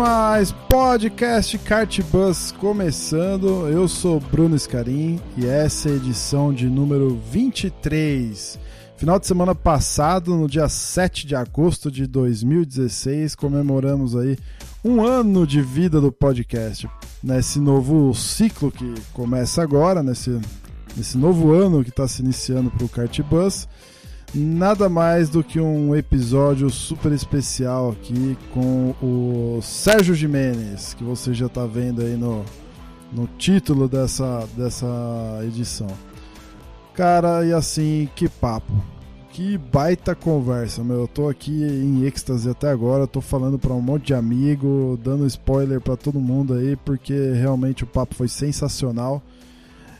Demais! 0.00 0.50
Podcast 0.66 1.58
Kart 1.58 2.00
Bus 2.10 2.52
começando. 2.52 3.68
Eu 3.68 3.86
sou 3.86 4.18
Bruno 4.18 4.58
Scarim 4.58 5.20
e 5.36 5.44
essa 5.44 5.90
é 5.90 5.92
a 5.92 5.96
edição 5.96 6.54
de 6.54 6.70
número 6.70 7.20
23. 7.30 8.58
Final 8.96 9.20
de 9.20 9.26
semana 9.26 9.54
passado, 9.54 10.34
no 10.34 10.48
dia 10.48 10.70
7 10.70 11.26
de 11.26 11.36
agosto 11.36 11.90
de 11.90 12.06
2016, 12.06 13.34
comemoramos 13.34 14.16
aí 14.16 14.38
um 14.82 15.04
ano 15.04 15.46
de 15.46 15.60
vida 15.60 16.00
do 16.00 16.10
podcast. 16.10 16.88
Nesse 17.22 17.60
novo 17.60 18.14
ciclo 18.14 18.72
que 18.72 18.94
começa 19.12 19.62
agora, 19.62 20.02
nesse, 20.02 20.40
nesse 20.96 21.18
novo 21.18 21.52
ano 21.52 21.84
que 21.84 21.90
está 21.90 22.08
se 22.08 22.22
iniciando 22.22 22.70
para 22.70 22.86
o 22.86 22.88
Kart 22.88 23.20
Bus 23.20 23.68
nada 24.34 24.88
mais 24.88 25.28
do 25.28 25.42
que 25.42 25.60
um 25.60 25.94
episódio 25.94 26.70
super 26.70 27.12
especial 27.12 27.90
aqui 27.90 28.36
com 28.52 28.94
o 29.02 29.60
Sérgio 29.62 30.14
Jimenez, 30.14 30.94
que 30.94 31.02
você 31.02 31.34
já 31.34 31.46
está 31.46 31.66
vendo 31.66 32.02
aí 32.02 32.16
no, 32.16 32.44
no 33.12 33.28
título 33.38 33.88
dessa, 33.88 34.46
dessa 34.56 34.86
edição. 35.44 35.88
Cara, 36.94 37.44
e 37.44 37.52
assim, 37.52 38.08
que 38.14 38.28
papo. 38.28 38.72
Que 39.32 39.56
baita 39.56 40.14
conversa, 40.14 40.82
meu. 40.82 41.00
Eu 41.00 41.08
tô 41.08 41.28
aqui 41.28 41.62
em 41.62 42.04
êxtase 42.04 42.50
até 42.50 42.68
agora, 42.68 43.06
tô 43.06 43.20
falando 43.20 43.58
para 43.58 43.72
um 43.72 43.80
monte 43.80 44.06
de 44.06 44.14
amigo, 44.14 44.98
dando 45.02 45.26
spoiler 45.26 45.80
para 45.80 45.96
todo 45.96 46.20
mundo 46.20 46.54
aí, 46.54 46.76
porque 46.76 47.32
realmente 47.32 47.84
o 47.84 47.86
papo 47.86 48.14
foi 48.14 48.28
sensacional. 48.28 49.22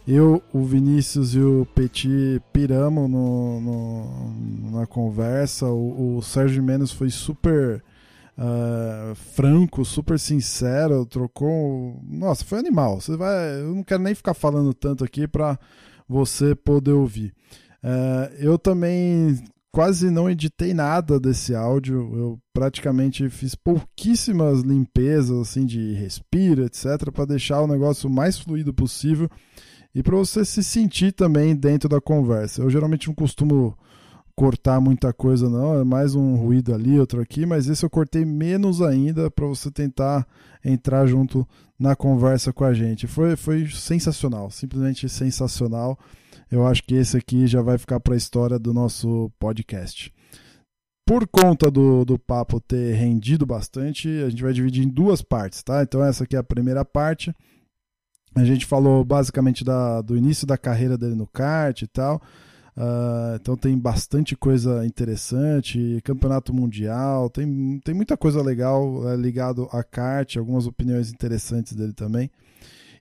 Eu, 0.07 0.43
o 0.53 0.65
Vinícius 0.65 1.35
e 1.35 1.41
o 1.41 1.67
Petit 1.75 2.41
piramos 2.53 3.09
no, 3.09 3.61
no, 3.61 4.71
na 4.79 4.87
conversa. 4.87 5.67
O, 5.67 6.17
o 6.17 6.23
Sérgio 6.23 6.63
Menos 6.63 6.91
foi 6.91 7.11
super 7.11 7.83
uh, 8.37 9.15
franco, 9.15 9.85
super 9.85 10.19
sincero. 10.19 11.05
Trocou. 11.05 12.01
Nossa, 12.09 12.45
foi 12.45 12.59
animal. 12.59 13.01
Você 13.01 13.17
vai. 13.17 13.61
Eu 13.61 13.75
não 13.75 13.85
quero 13.85 14.03
nem 14.03 14.15
ficar 14.15 14.35
falando 14.35 14.73
tanto 14.73 15.05
aqui 15.05 15.29
para 15.29 15.59
você 16.09 16.55
poder 16.55 16.93
ouvir. 16.93 17.33
Uh, 17.85 18.35
eu 18.39 18.59
também 18.59 19.39
quase 19.71 20.11
não 20.11 20.29
editei 20.29 20.73
nada 20.73 21.21
desse 21.21 21.55
áudio. 21.55 22.11
Eu 22.17 22.41
praticamente 22.55 23.29
fiz 23.29 23.55
pouquíssimas 23.55 24.63
limpezas 24.63 25.39
assim 25.39 25.67
de 25.67 25.93
respiro, 25.93 26.65
etc, 26.65 27.13
para 27.13 27.27
deixar 27.27 27.61
o 27.61 27.67
negócio 27.67 28.09
o 28.09 28.13
mais 28.13 28.39
fluido 28.39 28.73
possível 28.73 29.31
e 29.95 30.03
para 30.03 30.17
você 30.17 30.45
se 30.45 30.63
sentir 30.63 31.13
também 31.13 31.55
dentro 31.55 31.89
da 31.89 32.01
conversa. 32.01 32.63
Eu 32.63 32.71
geralmente 32.71 33.09
não 33.09 33.15
costumo 33.15 33.77
cortar 34.41 34.81
muita 34.81 35.13
coisa 35.13 35.51
não, 35.51 35.81
é 35.81 35.85
mais 35.85 36.15
um 36.15 36.37
ruído 36.37 36.73
ali, 36.73 36.99
outro 36.99 37.21
aqui, 37.21 37.45
mas 37.45 37.69
esse 37.69 37.85
eu 37.85 37.91
cortei 37.91 38.25
menos 38.25 38.81
ainda 38.81 39.31
para 39.31 39.47
você 39.47 39.71
tentar 39.71 40.27
entrar 40.65 41.07
junto 41.07 41.47
na 41.79 41.95
conversa 41.95 42.53
com 42.53 42.65
a 42.65 42.73
gente. 42.73 43.07
Foi, 43.07 43.37
foi 43.37 43.67
sensacional, 43.69 44.51
simplesmente 44.51 45.09
sensacional. 45.09 45.99
Eu 46.51 46.67
acho 46.67 46.83
que 46.85 46.95
esse 46.95 47.17
aqui 47.17 47.47
já 47.47 47.61
vai 47.61 47.77
ficar 47.77 48.01
para 48.01 48.15
a 48.15 48.17
história 48.17 48.59
do 48.59 48.73
nosso 48.73 49.31
podcast. 49.39 50.13
Por 51.07 51.27
conta 51.27 51.71
do, 51.71 52.05
do 52.05 52.19
papo 52.19 52.61
ter 52.61 52.95
rendido 52.95 53.45
bastante, 53.45 54.09
a 54.25 54.31
gente 54.31 54.43
vai 54.43 54.53
dividir 54.53 54.85
em 54.85 54.89
duas 54.89 55.21
partes, 55.21 55.63
tá? 55.63 55.83
Então 55.83 56.03
essa 56.03 56.25
aqui 56.25 56.37
é 56.37 56.39
a 56.39 56.45
primeira 56.45 56.85
parte 56.85 57.35
a 58.35 58.45
gente 58.45 58.67
falou 58.67 59.05
basicamente 59.05 59.65
da, 59.65 60.01
do 60.03 60.17
início 60.17 60.47
da 60.47 60.57
carreira 60.57 60.97
dele 60.97 61.15
no 61.15 61.27
kart 61.27 61.83
e 61.83 61.87
tal. 61.87 62.21
Uh, 62.77 63.35
então 63.35 63.57
tem 63.57 63.77
bastante 63.77 64.37
coisa 64.37 64.87
interessante, 64.87 66.01
campeonato 66.05 66.55
mundial, 66.55 67.29
tem, 67.29 67.81
tem 67.85 67.95
muita 67.95 68.17
coisa 68.17 68.41
legal 68.43 69.11
é, 69.11 69.17
ligado 69.17 69.69
a 69.73 69.83
kart, 69.83 70.37
algumas 70.37 70.67
opiniões 70.67 71.11
interessantes 71.11 71.75
dele 71.75 71.93
também. 71.93 72.31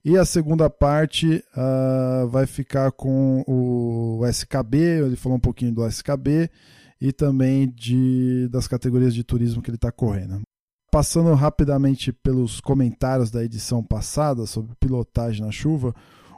E 0.04 0.18
a 0.18 0.26
segunda 0.26 0.70
parte 0.70 1.44
uh, 1.56 2.28
vai 2.28 2.46
ficar 2.46 2.92
com 2.92 3.44
o 3.48 4.26
SKB, 4.26 4.78
ele 5.06 5.16
falou 5.16 5.38
um 5.38 5.42
pouquinho 5.42 5.74
do 5.74 5.86
SKB 5.86 6.50
e 7.00 7.14
também 7.14 7.70
de, 7.70 8.48
das 8.50 8.68
categorias 8.68 9.14
de 9.14 9.24
turismo 9.24 9.62
que 9.62 9.70
ele 9.70 9.76
está 9.76 9.92
correndo. 9.92 10.42
Passando 10.92 11.34
rapidamente 11.36 12.12
pelos 12.12 12.60
comentários 12.60 13.30
da 13.30 13.44
edição 13.44 13.84
passada 13.84 14.46
sobre 14.48 14.76
pilotagem 14.80 15.46
na 15.46 15.52
chuva, 15.52 15.94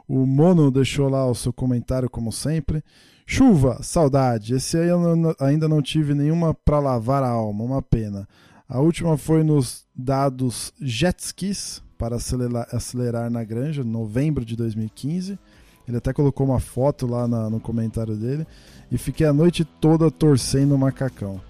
o 0.06 0.26
Mono 0.26 0.70
deixou 0.70 1.08
lá 1.08 1.26
o 1.26 1.34
seu 1.34 1.52
comentário 1.52 2.10
como 2.10 2.30
sempre. 2.30 2.84
Chuva, 3.26 3.82
saudade. 3.82 4.54
Esse 4.54 4.76
aí 4.76 4.88
eu 4.88 5.00
ainda 5.40 5.66
não 5.68 5.80
tive 5.80 6.12
nenhuma 6.12 6.52
para 6.52 6.78
lavar 6.78 7.22
a 7.22 7.30
alma, 7.30 7.64
uma 7.64 7.80
pena. 7.80 8.28
A 8.68 8.78
última 8.78 9.16
foi 9.16 9.42
nos 9.42 9.86
dados 9.94 10.72
jet 10.80 11.18
skis 11.20 11.82
para 11.96 12.16
acelerar, 12.16 12.68
acelerar 12.72 13.30
na 13.30 13.44
granja, 13.44 13.82
novembro 13.82 14.44
de 14.44 14.54
2015. 14.54 15.38
Ele 15.88 15.96
até 15.96 16.12
colocou 16.12 16.46
uma 16.46 16.60
foto 16.60 17.06
lá 17.06 17.26
na, 17.26 17.48
no 17.48 17.58
comentário 17.58 18.16
dele. 18.16 18.46
E 18.90 18.98
fiquei 18.98 19.26
a 19.26 19.32
noite 19.32 19.64
toda 19.64 20.10
torcendo 20.10 20.74
o 20.74 20.78
macacão. 20.78 21.40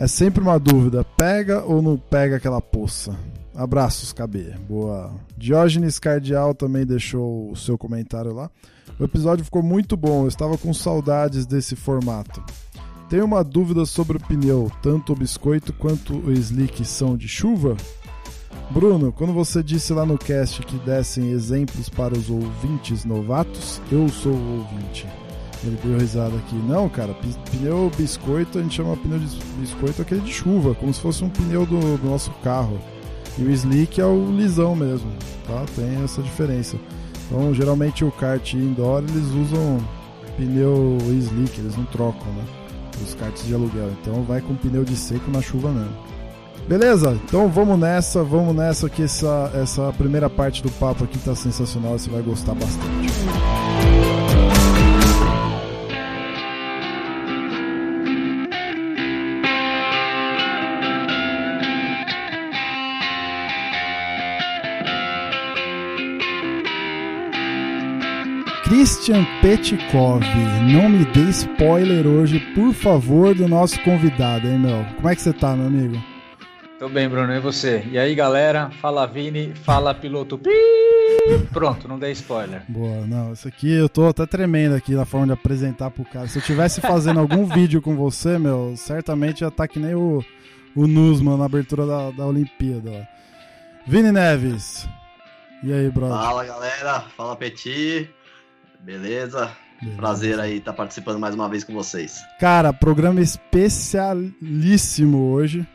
É 0.00 0.06
sempre 0.06 0.40
uma 0.42 0.58
dúvida: 0.58 1.04
pega 1.04 1.62
ou 1.62 1.82
não 1.82 1.98
pega 1.98 2.36
aquela 2.36 2.58
poça? 2.58 3.14
Abraços, 3.54 4.14
KB. 4.14 4.54
Boa. 4.66 5.12
Diógenes 5.36 5.98
Cardial 5.98 6.54
também 6.54 6.86
deixou 6.86 7.50
o 7.50 7.54
seu 7.56 7.76
comentário 7.76 8.32
lá. 8.32 8.50
O 8.98 9.04
episódio 9.04 9.44
ficou 9.44 9.62
muito 9.62 9.98
bom, 9.98 10.22
eu 10.22 10.28
estava 10.28 10.56
com 10.56 10.72
saudades 10.72 11.44
desse 11.44 11.76
formato. 11.76 12.42
Tenho 13.10 13.26
uma 13.26 13.44
dúvida 13.44 13.84
sobre 13.84 14.16
o 14.16 14.20
pneu, 14.20 14.72
tanto 14.82 15.12
o 15.12 15.16
biscoito 15.16 15.70
quanto 15.74 16.16
o 16.16 16.32
slick 16.32 16.82
são 16.82 17.14
de 17.14 17.28
chuva? 17.28 17.76
Bruno, 18.70 19.12
quando 19.12 19.34
você 19.34 19.62
disse 19.62 19.92
lá 19.92 20.06
no 20.06 20.16
cast 20.16 20.62
que 20.62 20.78
dessem 20.78 21.30
exemplos 21.30 21.90
para 21.90 22.16
os 22.16 22.30
ouvintes 22.30 23.04
novatos, 23.04 23.82
eu 23.92 24.08
sou 24.08 24.32
o 24.32 24.58
ouvinte. 24.60 25.06
Ele 25.62 25.78
deu 25.82 25.98
risada 25.98 26.34
aqui. 26.36 26.54
Não, 26.54 26.88
cara, 26.88 27.14
pneu 27.50 27.90
biscoito, 27.96 28.58
a 28.58 28.62
gente 28.62 28.76
chama 28.76 28.96
pneu 28.96 29.18
de 29.18 29.26
biscoito 29.58 30.00
aquele 30.00 30.20
de 30.20 30.32
chuva, 30.32 30.74
como 30.74 30.92
se 30.92 31.00
fosse 31.00 31.22
um 31.22 31.28
pneu 31.28 31.66
do, 31.66 31.98
do 31.98 32.08
nosso 32.08 32.30
carro. 32.42 32.78
E 33.38 33.42
o 33.42 33.50
slick 33.50 34.00
é 34.00 34.04
o 34.04 34.30
lisão 34.30 34.74
mesmo, 34.74 35.10
tá? 35.46 35.64
Tem 35.76 36.02
essa 36.02 36.22
diferença. 36.22 36.76
Então, 37.26 37.54
geralmente 37.54 38.04
o 38.04 38.10
kart 38.10 38.54
indoor 38.54 39.04
eles 39.08 39.26
usam 39.26 39.78
pneu 40.36 40.98
slick, 41.18 41.58
eles 41.60 41.76
não 41.76 41.84
trocam, 41.84 42.26
né? 42.32 42.44
Os 43.02 43.14
karts 43.14 43.46
de 43.46 43.54
aluguel. 43.54 43.90
Então 44.00 44.22
vai 44.22 44.40
com 44.40 44.54
pneu 44.54 44.84
de 44.84 44.96
seco 44.96 45.30
na 45.30 45.40
chuva 45.40 45.70
mesmo. 45.70 45.94
Beleza? 46.68 47.18
Então 47.24 47.48
vamos 47.48 47.78
nessa, 47.78 48.22
vamos 48.22 48.54
nessa 48.54 48.88
que 48.88 49.02
essa, 49.02 49.50
essa 49.54 49.92
primeira 49.96 50.28
parte 50.28 50.62
do 50.62 50.70
papo 50.72 51.04
aqui 51.04 51.18
tá 51.18 51.34
sensacional, 51.34 51.98
você 51.98 52.10
vai 52.10 52.22
gostar 52.22 52.54
bastante. 52.54 53.59
Christian 68.90 69.24
Petkov, 69.40 70.20
não 70.64 70.88
me 70.88 71.04
dê 71.04 71.30
spoiler 71.30 72.08
hoje, 72.08 72.40
por 72.56 72.74
favor, 72.74 73.32
do 73.36 73.46
nosso 73.46 73.80
convidado, 73.84 74.48
hein, 74.48 74.58
meu? 74.58 74.84
Como 74.96 75.08
é 75.08 75.14
que 75.14 75.22
você 75.22 75.32
tá, 75.32 75.54
meu 75.54 75.68
amigo? 75.68 75.96
Tô 76.76 76.88
bem, 76.88 77.08
Bruno, 77.08 77.32
e 77.32 77.38
você? 77.38 77.86
E 77.88 77.96
aí, 77.96 78.16
galera? 78.16 78.68
Fala 78.82 79.06
Vini, 79.06 79.54
fala 79.54 79.94
piloto. 79.94 80.40
Pronto, 81.52 81.86
não 81.86 82.00
dei 82.00 82.10
spoiler. 82.10 82.64
Boa, 82.68 83.06
não, 83.06 83.32
isso 83.32 83.46
aqui 83.46 83.72
eu 83.72 83.88
tô 83.88 84.08
até 84.08 84.26
tremendo 84.26 84.74
aqui 84.74 84.92
na 84.92 85.04
forma 85.04 85.26
de 85.28 85.32
apresentar 85.34 85.92
pro 85.92 86.04
cara. 86.04 86.26
Se 86.26 86.38
eu 86.38 86.42
tivesse 86.42 86.80
fazendo 86.80 87.20
algum 87.20 87.46
vídeo 87.54 87.80
com 87.80 87.94
você, 87.94 88.40
meu, 88.40 88.74
certamente 88.76 89.42
ia 89.42 89.52
tá 89.52 89.68
que 89.68 89.78
nem 89.78 89.94
o, 89.94 90.20
o 90.74 90.88
Nusman 90.88 91.36
na 91.36 91.44
abertura 91.44 91.86
da, 91.86 92.10
da 92.10 92.26
Olimpíada. 92.26 93.08
Vini 93.86 94.10
Neves. 94.10 94.88
E 95.62 95.72
aí, 95.72 95.88
brother? 95.90 96.16
Fala, 96.16 96.44
galera. 96.44 97.00
Fala, 97.16 97.36
Petit. 97.36 98.10
Beleza? 98.84 99.50
Beleza. 99.80 99.96
Prazer 99.96 100.38
aí 100.38 100.58
estar 100.58 100.72
tá 100.72 100.76
participando 100.76 101.18
mais 101.18 101.34
uma 101.34 101.48
vez 101.48 101.64
com 101.64 101.72
vocês. 101.72 102.22
Cara, 102.38 102.72
programa 102.72 103.20
especialíssimo 103.20 105.32
hoje. 105.32 105.66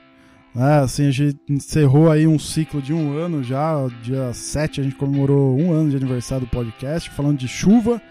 É, 0.56 0.80
assim, 0.80 1.07
a 1.07 1.12
gente 1.12 1.38
encerrou 1.50 2.10
aí 2.10 2.25
um 2.25 2.40
ciclo 2.40 2.81
de 2.81 2.94
um 2.94 3.18
ano 3.18 3.44
já. 3.44 3.75
Dia 4.02 4.34
7 4.34 4.81
a 4.81 4.84
gente 4.84 4.96
comemorou 4.96 5.60
um 5.60 5.74
ano 5.74 5.90
de 5.90 5.98
aniversário 5.98 6.46
do 6.46 6.50
podcast, 6.50 7.10
falando 7.10 7.38
de 7.38 7.48
chuva. 7.48 8.02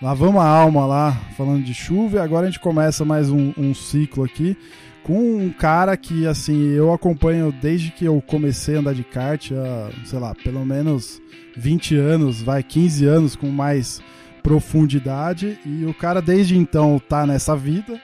Lavamos 0.00 0.40
a 0.40 0.46
alma 0.46 0.86
lá 0.86 1.12
falando 1.36 1.62
de 1.62 1.74
chuva 1.74 2.16
e 2.16 2.20
agora 2.20 2.46
a 2.46 2.50
gente 2.50 2.60
começa 2.60 3.04
mais 3.04 3.28
um, 3.28 3.52
um 3.58 3.74
ciclo 3.74 4.24
aqui 4.24 4.56
com 5.02 5.36
um 5.36 5.50
cara 5.50 5.96
que, 5.96 6.26
assim, 6.26 6.68
eu 6.68 6.92
acompanho 6.92 7.52
desde 7.52 7.90
que 7.90 8.04
eu 8.04 8.22
comecei 8.26 8.76
a 8.76 8.78
andar 8.78 8.94
de 8.94 9.02
kart, 9.02 9.50
há, 9.52 10.06
sei 10.06 10.18
lá, 10.18 10.34
pelo 10.34 10.64
menos 10.64 11.20
20 11.56 11.96
anos, 11.96 12.40
vai, 12.40 12.62
15 12.62 13.06
anos 13.06 13.36
com 13.36 13.48
mais 13.48 14.00
profundidade, 14.42 15.58
e 15.64 15.84
o 15.84 15.94
cara 15.94 16.20
desde 16.20 16.56
então 16.56 17.00
tá 17.08 17.26
nessa 17.26 17.56
vida, 17.56 18.00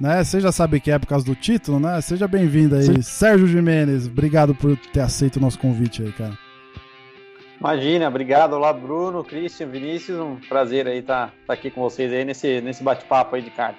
né? 0.00 0.22
Você 0.22 0.40
já 0.40 0.52
sabe 0.52 0.80
que 0.80 0.90
é 0.90 0.98
por 0.98 1.06
causa 1.06 1.24
do 1.24 1.34
título, 1.34 1.80
né? 1.80 2.00
Seja 2.00 2.28
bem-vindo 2.28 2.76
aí, 2.76 2.84
Sim. 2.84 3.02
Sérgio 3.02 3.46
Jimenez, 3.46 4.06
obrigado 4.06 4.54
por 4.54 4.76
ter 4.76 5.00
aceito 5.00 5.36
o 5.36 5.40
nosso 5.40 5.58
convite 5.58 6.02
aí, 6.02 6.12
cara. 6.12 6.38
Imagina, 7.60 8.06
obrigado. 8.06 8.52
Olá, 8.52 8.72
Bruno, 8.72 9.24
Christian, 9.24 9.66
Vinícius, 9.66 10.20
um 10.20 10.36
prazer 10.36 10.86
aí 10.86 10.98
estar 10.98 11.26
tá, 11.26 11.32
tá 11.48 11.54
aqui 11.54 11.70
com 11.70 11.80
vocês 11.80 12.12
aí 12.12 12.24
nesse, 12.24 12.60
nesse 12.60 12.84
bate-papo 12.84 13.34
aí 13.34 13.42
de 13.42 13.50
kart. 13.50 13.76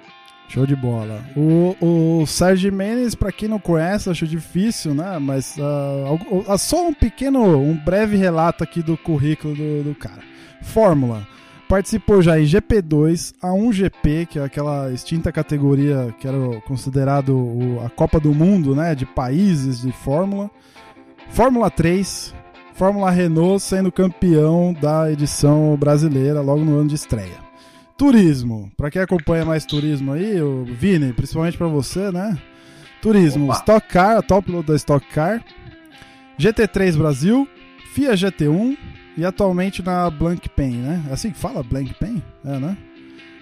Show 0.50 0.66
de 0.66 0.76
bola. 0.76 1.24
O, 1.38 1.76
o 1.80 2.26
Sérgio 2.26 2.74
Mendes, 2.74 3.16
para 3.16 3.32
quem 3.32 3.48
não 3.48 3.60
conhece, 3.60 4.10
acho 4.10 4.28
difícil, 4.28 4.96
né? 4.96 5.18
Mas 5.20 5.56
uh, 5.58 6.58
só 6.58 6.88
um 6.88 6.94
pequeno, 6.94 7.58
um 7.62 7.78
breve 7.78 8.18
relato 8.18 8.64
aqui 8.64 8.82
do 8.82 8.98
currículo 8.98 9.56
do, 9.56 9.84
do 9.84 9.96
cara. 9.96 10.24
Fórmula. 10.62 11.26
Participou 11.70 12.20
já 12.20 12.40
em 12.40 12.46
GP2, 12.46 13.36
A1GP, 13.44 14.26
que 14.26 14.40
é 14.40 14.44
aquela 14.44 14.92
extinta 14.92 15.32
categoria 15.32 16.12
que 16.20 16.28
era 16.28 16.60
considerado 16.62 17.80
a 17.86 17.90
Copa 17.92 18.20
do 18.20 18.34
Mundo, 18.34 18.76
né? 18.76 18.96
De 18.96 19.06
países 19.06 19.82
de 19.82 19.92
Fórmula. 19.92 20.50
Fórmula 21.30 21.70
3, 21.70 22.34
Fórmula 22.74 23.12
Renault 23.12 23.62
sendo 23.62 23.92
campeão 23.92 24.74
da 24.74 25.12
edição 25.12 25.78
brasileira 25.78 26.42
logo 26.42 26.66
no 26.66 26.80
ano 26.80 26.90
de 26.90 26.96
estreia. 26.96 27.38
Turismo. 27.96 28.72
Para 28.76 28.90
quem 28.90 29.04
acompanha 29.04 29.46
mais 29.46 29.64
turismo 29.64 30.14
aí, 30.14 30.42
o 30.42 30.66
Vini, 30.66 31.14
principalmente 31.14 31.56
para 31.56 31.68
você, 31.68 32.12
né? 32.12 32.36
Turismo, 33.00 33.46
Opa. 33.46 33.60
Stock 33.60 33.88
Car, 33.88 34.18
atual 34.18 34.42
piloto 34.42 34.72
da 34.72 34.76
Stock 34.76 35.06
Car, 35.10 35.46
GT3 36.40 36.98
Brasil, 36.98 37.48
FIA 37.94 38.14
GT1 38.14 38.76
e 39.18 39.26
atualmente 39.26 39.84
na 39.84 40.10
Blank 40.10 40.50
Pen, 40.50 40.72
né? 40.72 41.04
É 41.10 41.14
assim 41.14 41.34
fala 41.34 41.64
Blank 41.64 41.94
Pen? 41.96 42.24
É, 42.46 42.60
né? 42.60 42.78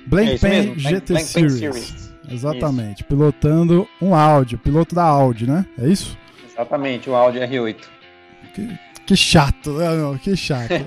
Blank 0.08 0.32
é 0.32 0.38
Pen 0.38 0.80
GT 0.80 1.14
Blank 1.14 1.26
Series. 1.26 1.60
Series. 1.60 2.14
Exatamente, 2.30 3.02
isso. 3.02 3.06
pilotando 3.06 3.88
um 4.02 4.14
Audi, 4.14 4.58
piloto 4.58 4.94
da 4.94 5.04
Audi, 5.04 5.48
né? 5.48 5.66
É 5.78 5.88
isso? 5.88 6.18
Exatamente, 6.50 7.10
o 7.10 7.16
Audi 7.16 7.40
R8. 7.40 7.78
Que, 8.54 8.80
que 9.06 9.16
chato, 9.16 9.74
né? 9.74 10.20
que 10.22 10.36
chato. 10.36 10.74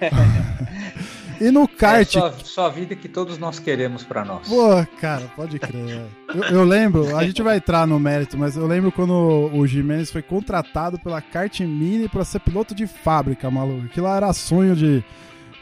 E 1.41 1.51
no 1.51 1.67
kart. 1.67 2.03
É 2.03 2.21
só, 2.21 2.33
só 2.45 2.67
a 2.67 2.69
vida 2.69 2.95
que 2.95 3.09
todos 3.09 3.39
nós 3.39 3.59
queremos 3.59 4.05
para 4.05 4.25
nós. 4.25 4.47
Pô, 4.47 4.87
cara, 5.01 5.25
pode 5.35 5.59
crer. 5.59 6.03
Eu, 6.35 6.43
eu, 6.45 6.65
lembro, 6.65 7.17
a 7.17 7.25
gente 7.25 7.43
vai 7.43 7.57
entrar 7.57 7.87
no 7.87 7.99
mérito, 7.99 8.37
mas 8.37 8.57
eu 8.57 8.67
lembro 8.67 8.93
quando 8.93 9.13
o 9.53 9.67
Jimenez 9.67 10.11
foi 10.11 10.23
contratado 10.23 10.99
pela 10.99 11.21
Kart 11.21 11.61
Mini 11.61 12.09
para 12.09 12.25
ser 12.25 12.41
piloto 12.41 12.75
de 12.75 12.87
fábrica, 12.87 13.51
maluco. 13.51 13.87
Aquilo 13.87 14.07
lá 14.07 14.17
era 14.17 14.33
sonho 14.33 14.75
de, 14.77 15.05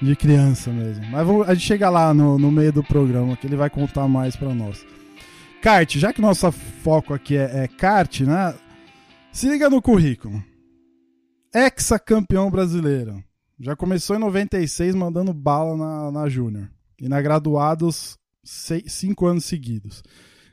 de 0.01 0.17
criança 0.17 0.71
mesmo. 0.71 1.05
Mas 1.11 1.27
vamos, 1.27 1.49
a 1.49 1.55
gente 1.55 1.67
chega 1.67 1.89
lá 1.89 2.13
no, 2.15 2.39
no 2.39 2.51
meio 2.51 2.73
do 2.73 2.83
programa, 2.83 3.37
que 3.37 3.47
ele 3.47 3.57
vai 3.57 3.71
contar 3.71 4.07
mais 4.09 4.37
para 4.37 4.55
nós. 4.55 4.85
Kart, 5.61 5.97
já 5.97 6.13
que 6.13 6.21
nosso 6.21 6.51
foco 6.53 7.13
aqui 7.13 7.37
é, 7.37 7.65
é 7.65 7.69
kart, 7.69 8.21
né? 8.21 8.55
Se 9.33 9.49
liga 9.49 9.69
no 9.69 9.83
currículo. 9.83 10.43
Ex-campeão 11.55 12.51
brasileiro. 12.51 13.23
Já 13.59 13.75
começou 13.75 14.15
em 14.15 14.21
96 14.21 14.95
mandando 14.95 15.33
bala 15.33 15.77
na, 15.77 16.13
na 16.13 16.29
Júnior. 16.29 16.71
E 17.01 17.09
na 17.09 17.21
graduados, 17.21 18.17
seis, 18.45 18.93
cinco 18.93 19.27
anos 19.27 19.45
seguidos. 19.45 20.03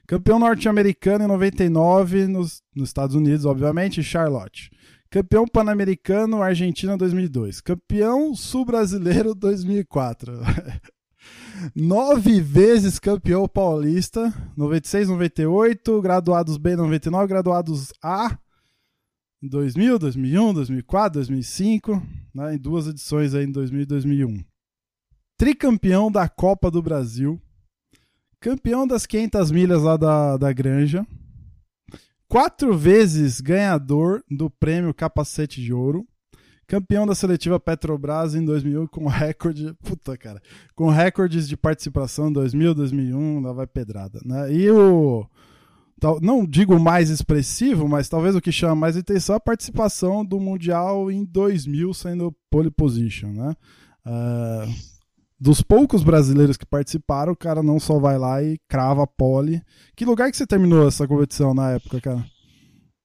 Campeão 0.08 0.38
norte-americano 0.38 1.26
em 1.26 1.28
99 1.28 2.28
nos, 2.28 2.62
nos 2.76 2.90
Estados 2.90 3.16
Unidos, 3.16 3.46
obviamente, 3.46 4.04
Charlotte. 4.04 4.70
Campeão 5.10 5.48
pan-americano 5.48 6.42
Argentina 6.42 6.98
2002. 6.98 7.62
Campeão 7.62 8.36
sul-brasileiro 8.36 9.34
2004. 9.34 10.34
Nove 11.76 12.42
vezes 12.42 13.00
campeão 13.00 13.48
paulista, 13.48 14.32
96, 14.56 15.10
98, 15.10 16.02
graduados 16.02 16.58
B 16.58 16.76
99, 16.76 17.28
graduados 17.28 17.94
A 18.04 18.38
2000, 19.42 20.00
2001, 20.00 20.54
2004, 20.54 21.20
2005, 21.20 22.04
né, 22.34 22.56
em 22.56 22.58
duas 22.58 22.88
edições 22.88 23.34
aí 23.34 23.46
em 23.46 23.52
2000 23.52 23.82
e 23.82 23.86
2001. 23.86 24.44
Tricampeão 25.38 26.12
da 26.12 26.28
Copa 26.28 26.72
do 26.72 26.82
Brasil, 26.82 27.42
campeão 28.46 28.86
das 28.86 29.08
500 29.08 29.50
milhas 29.50 29.82
lá 29.82 29.98
da, 29.98 30.38
da 30.38 30.54
Granja, 30.54 31.04
quatro 32.28 32.78
vezes 32.78 33.42
ganhador 33.42 34.24
do 34.30 34.52
prêmio 34.52 34.94
Capacete 34.94 35.60
de 35.60 35.74
Ouro, 35.74 36.06
campeão 36.68 37.08
da 37.08 37.16
seletiva 37.16 37.60
Petrobras 37.60 38.36
em 38.36 38.46
2001 38.46 38.86
com 38.86 39.08
recorde, 39.08 39.74
puta 39.84 40.16
cara, 40.16 40.40
com 40.76 40.90
recordes 40.90 41.48
de 41.48 41.58
participação 41.58 42.30
em 42.30 42.34
2000, 42.34 42.76
2001, 42.76 43.40
lá 43.40 43.52
vai 43.52 43.66
pedrada, 43.66 44.20
né? 44.24 44.54
E 44.54 44.70
o 44.70 45.26
não 46.22 46.46
digo 46.46 46.80
mais 46.80 47.10
expressivo, 47.10 47.88
mas 47.88 48.08
talvez 48.08 48.36
o 48.36 48.42
que 48.42 48.52
chama 48.52 48.76
mais 48.76 48.96
atenção 48.96 49.34
é 49.34 49.38
a 49.38 49.40
participação 49.40 50.24
do 50.24 50.40
Mundial 50.40 51.10
em 51.10 51.26
2000 51.26 51.96
sendo 51.96 52.36
pole 52.52 52.70
position, 52.70 53.32
né? 53.32 53.56
Uh, 54.06 54.95
dos 55.40 55.62
poucos 55.62 56.04
brasileiros 56.04 56.58
que 56.58 56.66
participaram, 56.66 57.34
o 57.34 57.38
cara 57.38 57.62
não 57.62 57.80
só 57.80 58.00
vai 58.00 58.18
lá 58.18 58.42
e 58.42 58.58
crava 58.70 59.06
pole. 59.06 59.62
Que 59.96 60.06
lugar 60.06 60.32
que 60.32 60.38
você 60.38 60.48
terminou 60.48 60.88
essa 60.88 61.08
competição 61.08 61.54
na 61.54 61.72
época, 61.74 62.00
cara? 62.02 62.26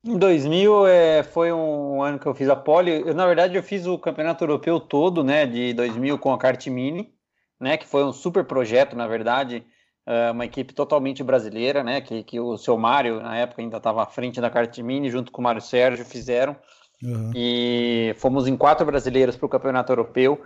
Em 0.05 0.17
2000 0.17 0.87
é, 0.87 1.23
foi 1.23 1.53
um 1.53 2.03
ano 2.03 2.19
que 2.19 2.27
eu 2.27 2.35
fiz 2.35 2.49
a 2.49 2.57
pole. 2.57 3.03
Eu, 3.07 3.15
na 3.15 3.27
verdade, 3.27 3.57
eu 3.57 3.63
fiz 3.63 3.87
o 3.87 3.99
campeonato 3.99 4.43
europeu 4.45 4.81
todo, 4.81 5.23
né, 5.23 5.47
de 5.47 5.75
2000 5.75 6.19
com 6.19 6.33
a 6.33 6.39
kart 6.39 6.67
mini, 6.69 7.13
né, 7.61 7.77
que 7.77 7.87
foi 7.87 8.05
um 8.05 8.13
super 8.13 8.45
projeto, 8.45 8.97
na 8.97 9.07
verdade. 9.07 9.65
É, 10.07 10.31
uma 10.31 10.45
equipe 10.45 10.73
totalmente 10.73 11.23
brasileira, 11.23 11.85
né? 11.85 12.01
Que, 12.01 12.25
que 12.25 12.41
o 12.41 12.57
seu 12.57 12.77
Mário, 12.77 13.21
na 13.21 13.37
época, 13.37 13.63
ainda 13.63 13.77
estava 13.77 14.03
à 14.03 14.07
frente 14.07 14.41
da 14.41 14.51
Mini, 14.83 15.11
junto 15.11 15.31
com 15.31 15.41
o 15.41 15.45
Mário 15.45 15.61
Sérgio, 15.61 16.05
fizeram. 16.05 16.57
Uhum. 17.03 17.31
E 17.35 18.15
fomos 18.19 18.49
em 18.49 18.57
quatro 18.57 18.85
brasileiros 18.85 19.37
para 19.37 19.47
o 19.47 19.49
Campeonato 19.49 19.93
Europeu. 19.93 20.43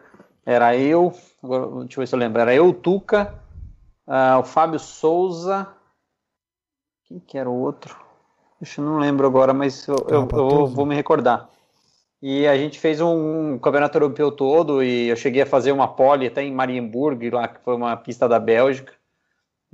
Era 0.47 0.77
eu, 0.77 1.13
agora, 1.43 1.67
deixa 1.85 1.95
eu 1.95 2.03
ver 2.03 2.07
se 2.07 2.15
eu 2.15 2.19
lembro, 2.19 2.41
era 2.41 2.55
eu, 2.55 2.73
Tuca, 2.73 3.35
uh, 4.07 4.39
o 4.41 4.45
Fábio 4.45 4.79
Souza. 4.79 5.67
Quem 7.07 7.19
que 7.19 7.39
era 7.39 7.49
o 7.49 7.61
outro? 7.61 7.97
Deixa 8.61 8.81
eu 8.81 8.85
não 8.85 8.99
lembro 8.99 9.27
agora, 9.27 9.53
mas 9.55 9.87
eu, 9.89 9.97
eu, 10.09 10.29
eu 10.33 10.67
vou 10.67 10.87
me 10.87 10.95
recordar. 10.95 11.49
E 12.23 12.47
a 12.47 12.57
gente 12.57 12.79
fez 12.79 13.01
um 13.01 13.59
campeonato 13.59 13.97
europeu 13.97 14.33
todo 14.33 14.83
e 14.83 15.09
eu 15.09 15.17
cheguei 15.17 15.43
a 15.43 15.47
fazer 15.47 15.73
uma 15.73 15.89
pole 15.89 16.27
até 16.27 16.43
em 16.43 16.53
Marienburg, 16.53 17.29
lá 17.31 17.49
que 17.49 17.61
foi 17.61 17.75
uma 17.75 17.95
pista 17.97 18.27
da 18.27 18.39
Bélgica 18.39 18.95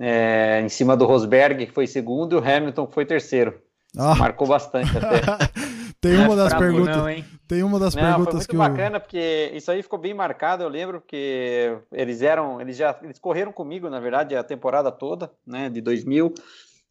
é, 0.00 0.60
em 0.64 0.68
cima 0.68 0.96
do 0.96 1.04
Rosberg, 1.04 1.66
que 1.66 1.72
foi 1.72 1.86
segundo, 1.86 2.34
e 2.34 2.38
o 2.38 2.44
Hamilton, 2.44 2.86
que 2.86 2.94
foi 2.94 3.04
terceiro. 3.04 3.60
Ah. 3.96 4.14
Marcou 4.14 4.48
bastante 4.48 4.90
até. 4.96 5.20
tem 6.00 6.16
uma 6.16 6.34
das 6.34 6.54
perguntas. 6.54 6.96
Não, 6.96 7.24
tem 7.46 7.62
uma 7.62 7.78
das 7.78 7.94
não, 7.94 8.02
perguntas 8.02 8.32
foi 8.32 8.34
muito 8.34 8.48
que 8.48 8.56
bacana, 8.56 8.96
eu... 8.96 9.00
porque 9.00 9.50
isso 9.54 9.70
aí 9.70 9.82
ficou 9.82 9.98
bem 9.98 10.14
marcado, 10.14 10.62
eu 10.62 10.68
lembro, 10.68 11.00
porque 11.00 11.76
eles 11.92 12.22
eram. 12.22 12.60
Eles 12.60 12.76
já 12.76 12.98
eles 13.02 13.18
correram 13.18 13.52
comigo, 13.52 13.90
na 13.90 14.00
verdade, 14.00 14.34
a 14.34 14.42
temporada 14.42 14.90
toda, 14.90 15.30
né? 15.46 15.68
De 15.68 15.80
2000. 15.80 16.32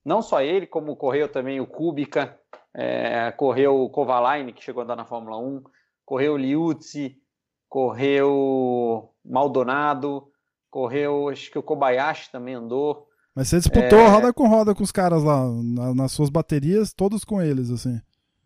Não 0.05 0.21
só 0.21 0.41
ele, 0.41 0.67
como 0.67 0.95
correu 0.95 1.27
também 1.27 1.59
o 1.59 1.67
Kubica, 1.67 2.37
é, 2.73 3.31
correu 3.31 3.81
o 3.81 3.89
Kovalainen, 3.89 4.53
que 4.53 4.63
chegou 4.63 4.81
a 4.81 4.83
andar 4.83 4.95
na 4.95 5.05
Fórmula 5.05 5.37
1, 5.37 5.63
correu 6.05 6.33
o 6.33 6.37
Liuzzi, 6.37 7.17
correu 7.67 9.11
Maldonado, 9.25 10.27
correu, 10.69 11.29
acho 11.29 11.51
que 11.51 11.59
o 11.59 11.63
Kobayashi 11.63 12.31
também 12.31 12.55
andou. 12.55 13.07
Mas 13.35 13.49
você 13.49 13.57
disputou 13.57 13.99
é... 13.99 14.07
roda 14.07 14.33
com 14.33 14.47
roda 14.47 14.73
com 14.73 14.83
os 14.83 14.91
caras 14.91 15.23
lá, 15.23 15.47
na, 15.47 15.93
nas 15.93 16.11
suas 16.11 16.29
baterias, 16.29 16.93
todos 16.93 17.23
com 17.23 17.41
eles, 17.41 17.69
assim. 17.69 17.99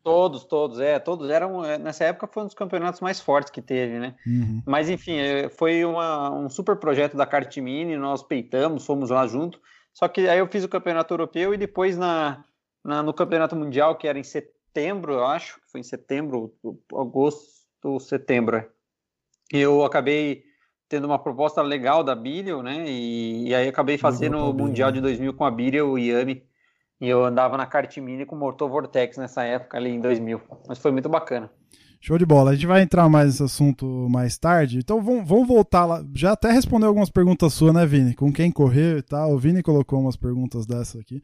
Todos, 0.04 0.44
todos, 0.44 0.82
é, 0.82 1.00
todos 1.00 1.30
eram, 1.30 1.64
é, 1.64 1.78
nessa 1.78 2.04
época 2.04 2.28
foi 2.28 2.44
um 2.44 2.46
dos 2.46 2.56
campeonatos 2.56 3.00
mais 3.00 3.22
fortes 3.22 3.50
que 3.50 3.62
teve, 3.62 4.00
né? 4.00 4.16
Uhum. 4.28 4.62
Mas 4.66 4.90
enfim, 4.90 5.16
é, 5.16 5.48
foi 5.48 5.86
uma, 5.86 6.30
um 6.30 6.50
super 6.50 6.76
projeto 6.76 7.16
da 7.16 7.26
Kart 7.26 7.56
Mini, 7.58 7.96
nós 7.96 8.22
peitamos, 8.22 8.86
fomos 8.86 9.10
lá 9.10 9.26
junto, 9.26 9.62
só 9.94 10.10
que 10.10 10.28
aí 10.28 10.40
eu 10.40 10.48
fiz 10.48 10.64
o 10.66 10.70
campeonato 10.70 11.14
europeu 11.14 11.54
e 11.54 11.58
depois 11.58 11.98
na, 11.98 12.44
na 12.84 13.02
no 13.02 13.14
campeonato 13.14 13.56
mundial, 13.56 13.96
que 13.96 14.06
era 14.06 14.20
em 14.20 14.24
setembro, 14.24 15.14
eu 15.14 15.26
acho, 15.26 15.62
foi 15.72 15.80
em 15.80 15.84
setembro, 15.84 16.54
agosto, 16.94 17.98
setembro, 18.02 18.58
é. 18.58 18.68
eu 19.54 19.86
acabei 19.86 20.44
tendo 20.90 21.06
uma 21.06 21.18
proposta 21.18 21.62
legal 21.62 22.04
da 22.04 22.14
Biriel, 22.14 22.62
né? 22.62 22.86
E, 22.88 23.48
e 23.48 23.56
aí 23.56 23.68
acabei 23.68 23.98
fazendo 23.98 24.38
o 24.38 24.54
Mundial 24.54 24.92
de 24.92 25.02
2000 25.02 25.34
com 25.34 25.46
a 25.46 25.50
Biriel 25.50 25.98
e 25.98 26.10
Yami. 26.10 26.44
E 27.02 27.08
eu 27.08 27.24
andava 27.26 27.58
na 27.58 27.66
kart 27.66 27.96
mini 27.98 28.26
com 28.26 28.36
motor 28.36 28.70
Vortex 28.70 29.18
nessa 29.18 29.44
época 29.44 29.78
ali 29.78 29.90
em 29.90 30.00
2000. 30.00 30.42
Mas 30.68 30.78
foi 30.78 30.92
muito 30.92 31.10
bacana. 31.10 31.52
Show 32.00 32.18
de 32.18 32.26
bola. 32.26 32.52
A 32.52 32.54
gente 32.54 32.68
vai 32.68 32.82
entrar 32.82 33.08
mais 33.08 33.28
nesse 33.28 33.44
assunto 33.44 33.86
mais 34.10 34.38
tarde. 34.38 34.78
Então 34.78 35.02
vamos, 35.02 35.28
vamos 35.28 35.48
voltar 35.48 35.86
lá. 35.86 36.04
Já 36.14 36.34
até 36.34 36.52
respondeu 36.52 36.90
algumas 36.90 37.10
perguntas 37.10 37.54
suas, 37.54 37.74
né, 37.74 37.86
Vini? 37.86 38.14
Com 38.14 38.32
quem 38.32 38.52
correu 38.52 38.98
e 38.98 39.02
tal. 39.02 39.34
O 39.34 39.40
Vini 39.40 39.64
colocou 39.64 40.00
umas 40.02 40.18
perguntas 40.18 40.66
dessas 40.66 41.00
aqui. 41.00 41.24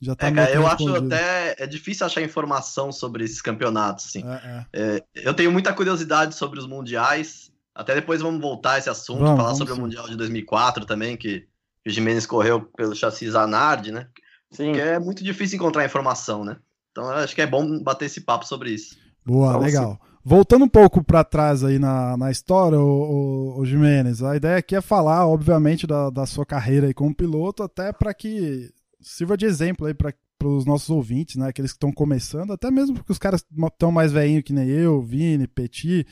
Já 0.00 0.16
tá 0.16 0.26
é, 0.26 0.32
cara, 0.32 0.50
eu 0.50 0.66
acho 0.66 0.96
até 0.96 1.54
é 1.56 1.64
difícil 1.64 2.04
achar 2.04 2.20
informação 2.20 2.90
sobre 2.90 3.22
esses 3.22 3.40
campeonatos, 3.40 4.06
assim. 4.06 4.24
É, 4.26 4.66
é. 4.72 4.96
É, 4.96 5.04
eu 5.14 5.32
tenho 5.32 5.52
muita 5.52 5.72
curiosidade 5.72 6.34
sobre 6.34 6.58
os 6.58 6.66
mundiais. 6.66 7.52
Até 7.72 7.94
depois 7.94 8.20
vamos 8.20 8.40
voltar 8.40 8.72
a 8.72 8.78
esse 8.78 8.90
assunto, 8.90 9.20
vamos, 9.20 9.36
falar 9.36 9.44
vamos 9.44 9.58
sobre 9.58 9.74
sim. 9.74 9.78
o 9.78 9.82
mundial 9.82 10.08
de 10.08 10.16
2004 10.16 10.84
também, 10.84 11.16
que 11.16 11.46
o 11.86 11.90
Jimenez 11.90 12.26
correu 12.26 12.62
pelo 12.76 12.96
chassi 12.96 13.30
Zanardi, 13.30 13.92
né? 13.92 14.08
Sim. 14.52 14.66
Porque 14.66 14.80
é 14.80 14.98
muito 14.98 15.24
difícil 15.24 15.56
encontrar 15.56 15.84
informação, 15.84 16.44
né? 16.44 16.56
Então 16.92 17.04
eu 17.04 17.16
acho 17.16 17.34
que 17.34 17.42
é 17.42 17.46
bom 17.46 17.82
bater 17.82 18.04
esse 18.04 18.20
papo 18.20 18.46
sobre 18.46 18.70
isso. 18.70 18.96
Boa, 19.24 19.50
então, 19.50 19.60
legal. 19.60 19.92
Sim. 19.92 20.12
Voltando 20.24 20.64
um 20.64 20.68
pouco 20.68 21.02
para 21.02 21.24
trás 21.24 21.64
aí 21.64 21.80
na, 21.80 22.16
na 22.16 22.30
história, 22.30 22.78
o, 22.78 23.56
o, 23.56 23.60
o 23.60 23.66
Jimenez, 23.66 24.22
a 24.22 24.36
ideia 24.36 24.58
aqui 24.58 24.76
é 24.76 24.80
falar, 24.80 25.26
obviamente, 25.26 25.84
da, 25.84 26.10
da 26.10 26.26
sua 26.26 26.46
carreira 26.46 26.86
aí 26.86 26.94
como 26.94 27.14
piloto, 27.14 27.62
até 27.62 27.92
para 27.92 28.14
que 28.14 28.70
sirva 29.00 29.36
de 29.36 29.46
exemplo 29.46 29.84
aí 29.86 29.94
para 29.94 30.14
os 30.44 30.64
nossos 30.64 30.90
ouvintes, 30.90 31.36
né? 31.36 31.48
Aqueles 31.48 31.72
que 31.72 31.76
estão 31.76 31.90
começando, 31.90 32.52
até 32.52 32.70
mesmo 32.70 32.94
porque 32.94 33.10
os 33.10 33.18
caras 33.18 33.44
estão 33.68 33.90
mais 33.90 34.12
velhinhos 34.12 34.44
que 34.44 34.52
nem 34.52 34.68
eu, 34.68 35.02
Vini, 35.02 35.48
Petit. 35.48 36.06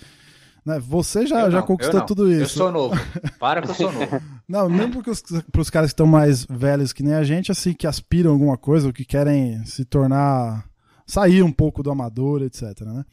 Né? 0.71 0.81
Você 0.81 1.27
já, 1.27 1.43
não, 1.43 1.50
já 1.50 1.62
conquistou 1.62 2.00
tudo 2.03 2.31
isso. 2.31 2.43
Eu 2.43 2.49
sou 2.49 2.73
novo. 2.73 2.95
Para 3.39 3.62
que 3.62 3.71
eu 3.71 3.75
sou 3.75 3.93
novo. 3.93 4.21
Não, 4.49 4.69
mesmo 4.69 5.03
para 5.03 5.61
os 5.61 5.71
caras 5.71 5.91
que 5.91 5.95
estão 5.95 6.07
mais 6.07 6.45
velhos 6.45 6.93
que 6.93 7.03
nem 7.03 7.15
a 7.15 7.23
gente, 7.23 7.53
assim, 7.53 7.73
que 7.73 7.87
aspiram 7.87 8.31
a 8.31 8.35
alguma 8.35 8.57
coisa, 8.57 8.89
ou 8.89 8.93
que 8.93 9.05
querem 9.05 9.65
se 9.65 9.85
tornar 9.85 10.65
sair 11.11 11.43
um 11.43 11.50
pouco 11.50 11.83
do 11.83 11.91
amador, 11.91 12.43
etc, 12.43 12.83
né? 12.83 13.05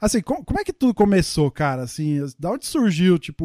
Assim, 0.00 0.20
com, 0.20 0.44
como 0.44 0.60
é 0.60 0.64
que 0.64 0.72
tudo 0.72 0.92
começou, 0.92 1.50
cara? 1.50 1.82
Assim, 1.82 2.18
da 2.38 2.50
onde 2.50 2.66
surgiu, 2.66 3.18
tipo, 3.18 3.44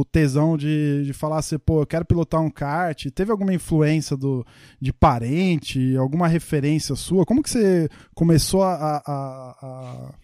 o 0.00 0.04
tesão 0.04 0.56
de, 0.56 1.04
de 1.04 1.12
falar 1.12 1.38
assim, 1.38 1.58
pô, 1.58 1.82
eu 1.82 1.86
quero 1.86 2.04
pilotar 2.04 2.40
um 2.40 2.50
kart? 2.50 3.06
Teve 3.14 3.30
alguma 3.30 3.54
influência 3.54 4.16
do, 4.16 4.44
de 4.80 4.92
parente, 4.92 5.96
alguma 5.96 6.26
referência 6.26 6.96
sua? 6.96 7.24
Como 7.24 7.42
que 7.42 7.50
você 7.50 7.88
começou 8.14 8.64
a, 8.64 8.74
a, 8.74 8.96
a, 9.06 10.14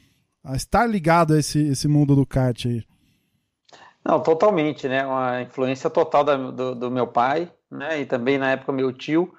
a 0.45 0.57
estar 0.57 0.87
ligado 0.87 1.35
a 1.35 1.39
esse, 1.39 1.69
esse 1.69 1.89
mundo 1.89 2.15
do 2.15 2.27
kart 2.27 2.67
aí? 2.67 2.85
Não, 4.05 4.21
totalmente, 4.21 4.89
né? 4.89 5.05
Uma 5.05 5.43
influência 5.43 5.91
total 5.91 6.25
da, 6.25 6.37
do, 6.37 6.75
do 6.75 6.91
meu 6.91 7.07
pai, 7.07 7.51
né? 7.71 8.01
E 8.01 8.07
também 8.07 8.39
na 8.39 8.53
época 8.53 8.73
meu 8.73 8.93
tio, 8.93 9.35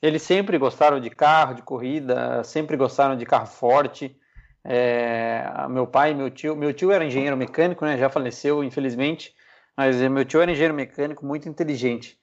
eles 0.00 0.22
sempre 0.22 0.56
gostaram 0.58 1.00
de 1.00 1.10
carro, 1.10 1.54
de 1.54 1.62
corrida, 1.62 2.42
sempre 2.44 2.76
gostaram 2.76 3.16
de 3.16 3.26
carro 3.26 3.46
forte. 3.46 4.16
É, 4.64 5.44
meu 5.68 5.86
pai 5.86 6.14
meu 6.14 6.30
tio, 6.30 6.56
meu 6.56 6.72
tio 6.72 6.90
era 6.90 7.04
engenheiro 7.04 7.36
mecânico, 7.36 7.84
né? 7.84 7.98
Já 7.98 8.08
faleceu, 8.08 8.64
infelizmente, 8.64 9.34
mas 9.76 9.96
meu 9.96 10.24
tio 10.24 10.40
era 10.40 10.50
engenheiro 10.50 10.74
mecânico 10.74 11.26
muito 11.26 11.48
inteligente. 11.48 12.18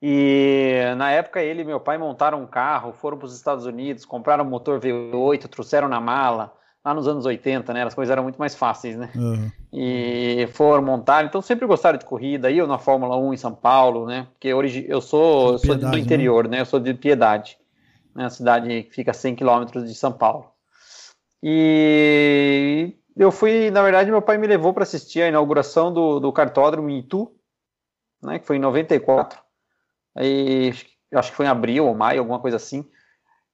E 0.00 0.80
na 0.96 1.10
época 1.10 1.40
ele 1.40 1.62
e 1.62 1.64
meu 1.64 1.80
pai 1.80 1.98
montaram 1.98 2.42
um 2.42 2.46
carro, 2.46 2.92
foram 2.92 3.18
para 3.18 3.26
os 3.26 3.34
Estados 3.36 3.66
Unidos, 3.66 4.04
compraram 4.04 4.44
um 4.44 4.48
motor 4.48 4.80
V8, 4.80 5.48
trouxeram 5.48 5.88
na 5.88 6.00
mala, 6.00 6.52
lá 6.88 6.94
nos 6.94 7.06
anos 7.06 7.26
80, 7.26 7.72
né? 7.72 7.82
As 7.82 7.94
coisas 7.94 8.10
eram 8.10 8.22
muito 8.22 8.38
mais 8.38 8.54
fáceis, 8.54 8.96
né? 8.96 9.10
Uhum. 9.14 9.50
E 9.72 10.48
foram 10.54 10.82
montar, 10.82 11.24
então 11.24 11.42
sempre 11.42 11.66
gostaram 11.66 11.98
de 11.98 12.04
corrida. 12.04 12.50
Eu 12.50 12.66
na 12.66 12.78
Fórmula 12.78 13.16
1 13.16 13.34
em 13.34 13.36
São 13.36 13.54
Paulo, 13.54 14.06
né? 14.06 14.26
Porque 14.32 14.52
hoje 14.52 14.86
eu 14.88 15.00
sou, 15.00 15.52
eu 15.52 15.58
sou 15.58 15.76
do 15.76 15.88
né? 15.90 15.98
interior, 15.98 16.44
né? 16.44 16.56
né? 16.56 16.60
Eu 16.62 16.66
sou 16.66 16.80
de 16.80 16.94
Piedade, 16.94 17.58
né? 18.14 18.24
A 18.24 18.30
cidade 18.30 18.84
que 18.84 18.94
fica 18.94 19.10
a 19.10 19.14
100 19.14 19.36
quilômetros 19.36 19.86
de 19.86 19.94
São 19.94 20.12
Paulo. 20.12 20.50
E 21.42 22.94
eu 23.16 23.30
fui, 23.30 23.70
na 23.70 23.82
verdade, 23.82 24.10
meu 24.10 24.22
pai 24.22 24.38
me 24.38 24.46
levou 24.46 24.72
para 24.72 24.82
assistir 24.82 25.22
a 25.22 25.28
inauguração 25.28 25.92
do, 25.92 26.18
do 26.18 26.32
cartódromo 26.32 26.88
em 26.88 27.00
Itu, 27.00 27.30
né? 28.22 28.38
Que 28.38 28.46
foi 28.46 28.56
em 28.56 28.60
94. 28.60 29.38
Aí 30.16 30.72
acho 31.12 31.30
que 31.30 31.36
foi 31.36 31.46
em 31.46 31.50
abril 31.50 31.86
ou 31.86 31.94
maio, 31.94 32.20
alguma 32.20 32.40
coisa 32.40 32.56
assim. 32.56 32.84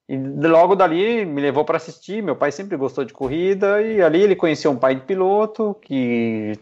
E 0.09 0.17
logo 0.17 0.75
dali 0.75 1.25
me 1.25 1.41
levou 1.41 1.65
para 1.65 1.79
assistir. 1.79 2.23
Meu 2.23 2.37
pai 2.37 2.53
sempre 2.53 2.77
gostou 2.77 3.05
de 3.05 3.13
corrida 3.13 3.81
e 3.81 4.03
ali 4.03 4.23
ele 4.23 4.37
conheceu 4.37 4.71
um 4.71 4.77
pai 4.77 4.95
de 4.95 5.03
piloto 5.03 5.77
que 5.81 6.53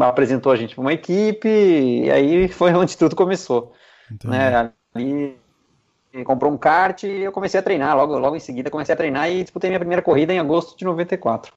apresentou 0.00 0.52
a 0.52 0.56
gente 0.56 0.74
para 0.74 0.82
uma 0.82 0.92
equipe 0.92 1.48
e 1.48 2.10
aí 2.10 2.48
foi 2.48 2.72
onde 2.74 2.96
tudo 2.96 3.16
começou. 3.16 3.72
Né? 4.24 4.72
Ali 4.94 5.36
comprou 6.24 6.52
um 6.52 6.58
kart 6.58 7.02
e 7.04 7.22
eu 7.22 7.32
comecei 7.32 7.58
a 7.58 7.62
treinar. 7.62 7.96
Logo, 7.96 8.18
logo 8.18 8.36
em 8.36 8.40
seguida 8.40 8.70
comecei 8.70 8.92
a 8.92 8.96
treinar 8.96 9.30
e 9.30 9.42
disputei 9.42 9.70
minha 9.70 9.80
primeira 9.80 10.02
corrida 10.02 10.32
em 10.32 10.38
agosto 10.38 10.76
de 10.76 10.84
94. 10.84 11.52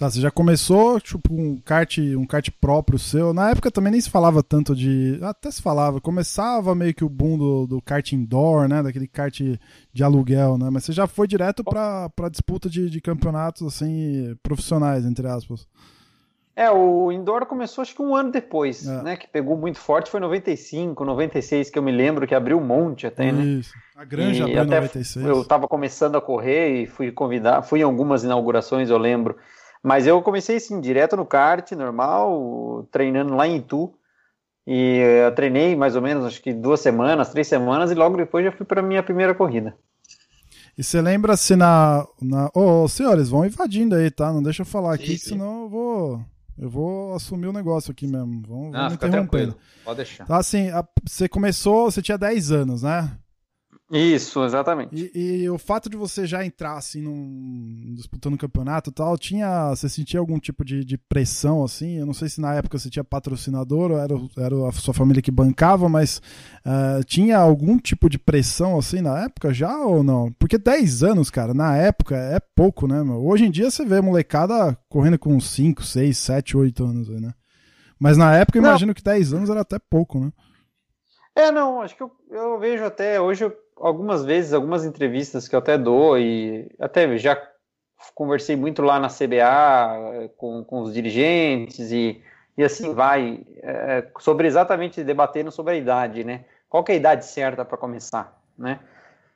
Tá, 0.00 0.08
você 0.08 0.18
já 0.18 0.30
começou, 0.30 0.98
tipo, 0.98 1.34
um 1.34 1.58
kart, 1.58 1.98
um 1.98 2.24
kart 2.24 2.48
próprio 2.58 2.98
seu. 2.98 3.34
Na 3.34 3.50
época 3.50 3.70
também 3.70 3.92
nem 3.92 4.00
se 4.00 4.08
falava 4.08 4.42
tanto 4.42 4.74
de. 4.74 5.18
Até 5.20 5.50
se 5.50 5.60
falava, 5.60 6.00
começava 6.00 6.74
meio 6.74 6.94
que 6.94 7.04
o 7.04 7.08
boom 7.08 7.36
do, 7.36 7.66
do 7.66 7.82
kart 7.82 8.10
indoor, 8.12 8.66
né? 8.66 8.82
Daquele 8.82 9.06
kart 9.06 9.38
de 9.92 10.02
aluguel, 10.02 10.56
né? 10.56 10.70
Mas 10.72 10.84
você 10.84 10.92
já 10.92 11.06
foi 11.06 11.28
direto 11.28 11.62
pra, 11.62 12.08
pra 12.16 12.30
disputa 12.30 12.70
de, 12.70 12.88
de 12.88 12.98
campeonatos, 12.98 13.60
assim, 13.60 14.34
profissionais, 14.42 15.04
entre 15.04 15.26
aspas. 15.28 15.68
É, 16.56 16.70
o 16.70 17.12
indoor 17.12 17.44
começou 17.44 17.82
acho 17.82 17.94
que 17.94 18.00
um 18.00 18.16
ano 18.16 18.32
depois, 18.32 18.88
é. 18.88 19.02
né? 19.02 19.16
Que 19.18 19.28
pegou 19.28 19.54
muito 19.54 19.78
forte, 19.78 20.10
foi 20.10 20.18
95, 20.18 21.04
96, 21.04 21.68
que 21.68 21.78
eu 21.78 21.82
me 21.82 21.92
lembro 21.92 22.26
que 22.26 22.34
abriu 22.34 22.56
um 22.56 22.64
monte 22.64 23.06
até, 23.06 23.30
né? 23.30 23.44
Isso. 23.44 23.74
A 23.94 24.04
Granja 24.06 24.44
abriu 24.44 24.62
em 24.62 24.66
96. 24.66 25.26
Eu 25.26 25.44
tava 25.44 25.68
começando 25.68 26.16
a 26.16 26.22
correr 26.22 26.84
e 26.84 26.86
fui 26.86 27.12
convidar, 27.12 27.60
fui 27.60 27.80
em 27.80 27.82
algumas 27.82 28.24
inaugurações, 28.24 28.88
eu 28.88 28.96
lembro. 28.96 29.36
Mas 29.82 30.06
eu 30.06 30.20
comecei 30.22 30.56
assim, 30.56 30.80
direto 30.80 31.16
no 31.16 31.24
kart, 31.24 31.72
normal, 31.72 32.86
treinando 32.90 33.34
lá 33.34 33.46
em 33.46 33.56
Itu. 33.56 33.92
E 34.66 34.98
eu 35.24 35.34
treinei 35.34 35.74
mais 35.74 35.96
ou 35.96 36.02
menos, 36.02 36.24
acho 36.24 36.42
que 36.42 36.52
duas 36.52 36.80
semanas, 36.80 37.30
três 37.30 37.48
semanas, 37.48 37.90
e 37.90 37.94
logo 37.94 38.16
depois 38.16 38.44
já 38.44 38.52
fui 38.52 38.66
para 38.66 38.82
minha 38.82 39.02
primeira 39.02 39.34
corrida. 39.34 39.74
E 40.76 40.82
você 40.84 41.00
lembra 41.00 41.36
se 41.36 41.56
na. 41.56 42.06
na... 42.20 42.46
Ô, 42.54 42.84
oh, 42.84 42.88
senhores, 42.88 43.28
vão 43.28 43.44
invadindo 43.44 43.94
aí, 43.94 44.10
tá? 44.10 44.32
Não 44.32 44.42
deixa 44.42 44.62
eu 44.62 44.66
falar 44.66 44.94
aqui, 44.94 45.18
sim, 45.18 45.30
senão 45.30 45.62
eu 45.62 45.68
vou. 45.68 46.24
Eu 46.58 46.68
vou 46.68 47.14
assumir 47.14 47.46
o 47.46 47.52
negócio 47.52 47.90
aqui 47.90 48.06
mesmo. 48.06 48.42
Vamos, 48.46 48.72
Não, 48.72 48.90
fica 48.90 49.08
tranquilo. 49.08 49.56
Pode 49.84 49.96
deixar. 49.96 50.26
Tá, 50.26 50.36
assim, 50.36 50.68
a... 50.68 50.84
você 51.06 51.28
começou, 51.28 51.90
você 51.90 52.02
tinha 52.02 52.18
10 52.18 52.52
anos, 52.52 52.82
né? 52.82 53.10
Isso, 53.90 54.44
exatamente. 54.44 55.10
E, 55.12 55.42
e, 55.42 55.50
o 55.50 55.58
fato 55.58 55.90
de 55.90 55.96
você 55.96 56.24
já 56.24 56.44
entrar 56.44 56.76
assim 56.76 57.02
num, 57.02 57.92
disputando 57.96 58.38
campeonato 58.38 58.90
e 58.90 58.92
tal, 58.92 59.18
tinha, 59.18 59.70
você 59.70 59.88
sentia 59.88 60.20
algum 60.20 60.38
tipo 60.38 60.64
de, 60.64 60.84
de, 60.84 60.96
pressão 60.96 61.64
assim? 61.64 61.98
Eu 61.98 62.06
não 62.06 62.14
sei 62.14 62.28
se 62.28 62.40
na 62.40 62.54
época 62.54 62.78
você 62.78 62.88
tinha 62.88 63.02
patrocinador 63.02 63.90
ou 63.90 63.98
era, 63.98 64.14
era 64.38 64.68
a 64.68 64.72
sua 64.72 64.94
família 64.94 65.20
que 65.20 65.32
bancava, 65.32 65.88
mas 65.88 66.22
uh, 66.64 67.02
tinha 67.04 67.36
algum 67.36 67.76
tipo 67.78 68.08
de 68.08 68.16
pressão 68.16 68.78
assim 68.78 69.00
na 69.00 69.24
época 69.24 69.52
já 69.52 69.76
ou 69.80 70.04
não? 70.04 70.32
Porque 70.38 70.56
10 70.56 71.02
anos, 71.02 71.28
cara, 71.28 71.52
na 71.52 71.76
época 71.76 72.14
é 72.14 72.38
pouco, 72.38 72.86
né? 72.86 73.02
Meu? 73.02 73.26
Hoje 73.26 73.46
em 73.46 73.50
dia 73.50 73.72
você 73.72 73.84
vê 73.84 74.00
molecada 74.00 74.78
correndo 74.88 75.18
com 75.18 75.40
5, 75.40 75.82
6, 75.82 76.16
7, 76.16 76.56
8 76.56 76.84
anos, 76.84 77.08
né? 77.08 77.32
Mas 77.98 78.16
na 78.16 78.36
época 78.36 78.56
eu 78.56 78.62
imagino 78.62 78.94
que 78.94 79.02
10 79.02 79.34
anos 79.34 79.50
era 79.50 79.62
até 79.62 79.80
pouco, 79.80 80.20
né? 80.20 80.30
É, 81.34 81.50
não, 81.50 81.80
acho 81.80 81.96
que 81.96 82.02
eu, 82.02 82.10
eu 82.30 82.58
vejo 82.58 82.84
até 82.84 83.20
hoje 83.20 83.44
eu 83.44 83.56
algumas 83.80 84.24
vezes, 84.24 84.52
algumas 84.52 84.84
entrevistas 84.84 85.48
que 85.48 85.54
eu 85.54 85.58
até 85.58 85.78
dou 85.78 86.18
e 86.18 86.70
até 86.78 87.16
já 87.16 87.40
conversei 88.14 88.54
muito 88.54 88.82
lá 88.82 89.00
na 89.00 89.08
CBA 89.08 90.30
com, 90.36 90.62
com 90.64 90.82
os 90.82 90.92
dirigentes 90.92 91.90
e, 91.90 92.22
e 92.56 92.62
assim 92.62 92.94
vai, 92.94 93.40
é, 93.62 94.06
sobre 94.18 94.46
exatamente 94.46 95.02
debatendo 95.02 95.50
sobre 95.50 95.74
a 95.74 95.76
idade, 95.76 96.22
né? 96.24 96.44
Qual 96.68 96.84
é 96.88 96.92
a 96.92 96.96
idade 96.96 97.24
certa 97.24 97.64
para 97.64 97.76
começar, 97.76 98.40
né? 98.56 98.78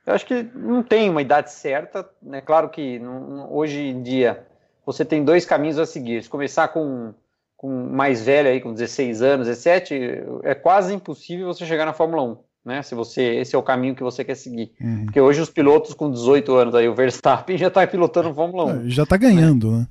Eu 0.05 0.13
acho 0.13 0.25
que 0.25 0.43
não 0.53 0.83
tem 0.83 1.09
uma 1.09 1.21
idade 1.21 1.51
certa, 1.51 2.07
né? 2.21 2.39
Claro 2.39 2.69
que 2.69 2.99
não, 2.99 3.51
hoje 3.51 3.81
em 3.81 4.01
dia 4.01 4.45
você 4.85 5.03
tem 5.03 5.25
dois 5.25 5.45
caminhos 5.45 5.79
a 5.79 5.85
seguir. 5.85 6.21
Se 6.21 6.29
começar 6.29 6.67
com, 6.67 7.13
com 7.57 7.69
mais 7.69 8.23
velho 8.23 8.49
aí, 8.49 8.61
com 8.61 8.71
16 8.71 9.21
anos, 9.23 9.47
17, 9.47 10.23
é 10.43 10.53
quase 10.53 10.93
impossível 10.93 11.47
você 11.47 11.65
chegar 11.65 11.85
na 11.85 11.93
Fórmula 11.93 12.21
1 12.23 12.37
né? 12.65 12.81
Se 12.81 12.95
você 12.95 13.21
esse 13.35 13.55
é 13.55 13.57
o 13.57 13.63
caminho 13.63 13.95
que 13.95 14.03
você 14.03 14.23
quer 14.23 14.35
seguir. 14.35 14.71
Uhum. 14.81 15.05
Porque 15.05 15.21
hoje 15.21 15.39
os 15.39 15.49
pilotos 15.49 15.93
com 15.93 16.09
18 16.09 16.55
anos 16.55 16.75
aí, 16.75 16.89
o 16.89 16.95
Verstappen 16.95 17.55
já 17.57 17.67
está 17.67 17.85
pilotando 17.85 18.33
Fórmula 18.33 18.65
1. 18.65 18.69
É, 18.87 18.89
já 18.89 19.03
está 19.03 19.15
ganhando, 19.15 19.71
né? 19.71 19.87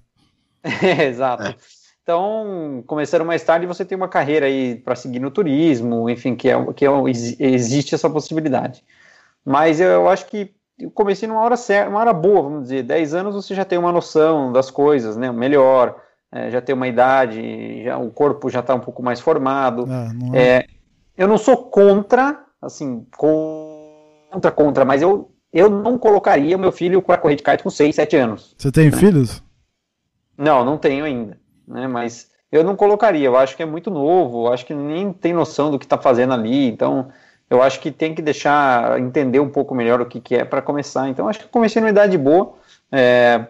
é, 0.83 1.05
exato. 1.05 1.45
É. 1.45 1.55
Então, 2.03 2.85
começando 2.87 3.25
mais 3.25 3.43
tarde, 3.43 3.67
você 3.67 3.83
tem 3.83 3.97
uma 3.97 4.09
carreira 4.09 4.45
aí 4.45 4.77
para 4.77 4.95
seguir 4.95 5.21
no 5.21 5.31
turismo, 5.31 6.11
enfim, 6.11 6.35
que, 6.35 6.51
é, 6.51 6.73
que 6.75 6.85
é, 6.85 6.91
existe 7.39 7.95
essa 7.95 8.11
possibilidade. 8.11 8.85
Mas 9.43 9.81
eu 9.81 10.07
acho 10.09 10.27
que 10.27 10.53
eu 10.79 10.91
comecei 10.91 11.27
numa 11.27 11.41
hora 11.41 11.57
certa, 11.57 11.89
uma 11.89 12.01
hora 12.01 12.13
boa, 12.13 12.43
vamos 12.43 12.65
dizer. 12.65 12.83
10 12.83 13.15
anos 13.15 13.35
você 13.35 13.55
já 13.55 13.65
tem 13.65 13.79
uma 13.79 13.93
noção 13.93 14.53
das 14.53 14.71
coisas, 14.71 15.17
né? 15.17 15.31
Melhor. 15.33 15.97
é, 16.31 16.51
já 16.51 16.61
tem 16.61 16.75
uma 16.75 16.89
idade, 16.89 17.85
já, 17.85 17.97
o 17.97 18.11
corpo 18.11 18.51
já 18.51 18.61
está 18.61 18.75
um 18.75 18.81
pouco 18.81 19.03
mais 19.03 19.21
formado. 19.21 19.85
É, 19.85 20.13
não 20.13 20.35
é... 20.35 20.49
é 20.49 20.67
eu 21.17 21.29
não 21.29 21.39
sou 21.39 21.57
contra, 21.57 22.44
assim, 22.65 23.07
contra, 23.17 24.51
contra, 24.51 24.85
mas 24.85 25.03
eu, 25.03 25.31
eu 25.53 25.69
não 25.69 25.99
colocaria 25.99 26.59
meu 26.59 26.73
filho 26.73 27.03
para 27.03 27.19
correr 27.19 27.37
de 27.37 27.43
kart 27.43 27.63
com 27.63 27.71
6, 27.71 27.95
7 27.95 28.17
anos. 28.17 28.55
Você 28.59 28.73
tem 28.73 28.91
né? 28.91 28.97
filhos? 28.97 29.43
Não, 30.37 30.65
não 30.65 30.77
tenho 30.77 31.05
ainda, 31.05 31.39
né? 31.67 31.87
Mas 31.87 32.31
eu 32.51 32.65
não 32.65 32.77
colocaria, 32.77 33.27
eu 33.27 33.37
acho 33.37 33.57
que 33.57 33.63
é 33.63 33.67
muito 33.67 33.91
novo, 33.91 34.47
eu 34.47 34.53
acho 34.53 34.65
que 34.67 34.75
nem 34.75 35.13
tem 35.13 35.33
noção 35.33 35.71
do 35.71 35.79
que 35.79 35.85
está 35.85 35.99
fazendo 35.99 36.35
ali, 36.35 36.69
então 36.69 37.09
eu 37.49 37.63
acho 37.63 37.81
que 37.81 37.91
tem 37.91 38.15
que 38.15 38.23
deixar 38.23 39.01
entender 39.01 39.41
um 39.41 39.49
pouco 39.49 39.75
melhor 39.75 40.01
o 40.01 40.07
que, 40.07 40.21
que 40.21 40.35
é 40.35 40.45
para 40.45 40.63
começar. 40.63 41.09
Então 41.09 41.29
acho 41.29 41.41
que 41.41 41.49
comecei 41.49 41.81
numa 41.81 41.91
idade 41.91 42.17
boa, 42.17 42.55
é, 42.91 43.47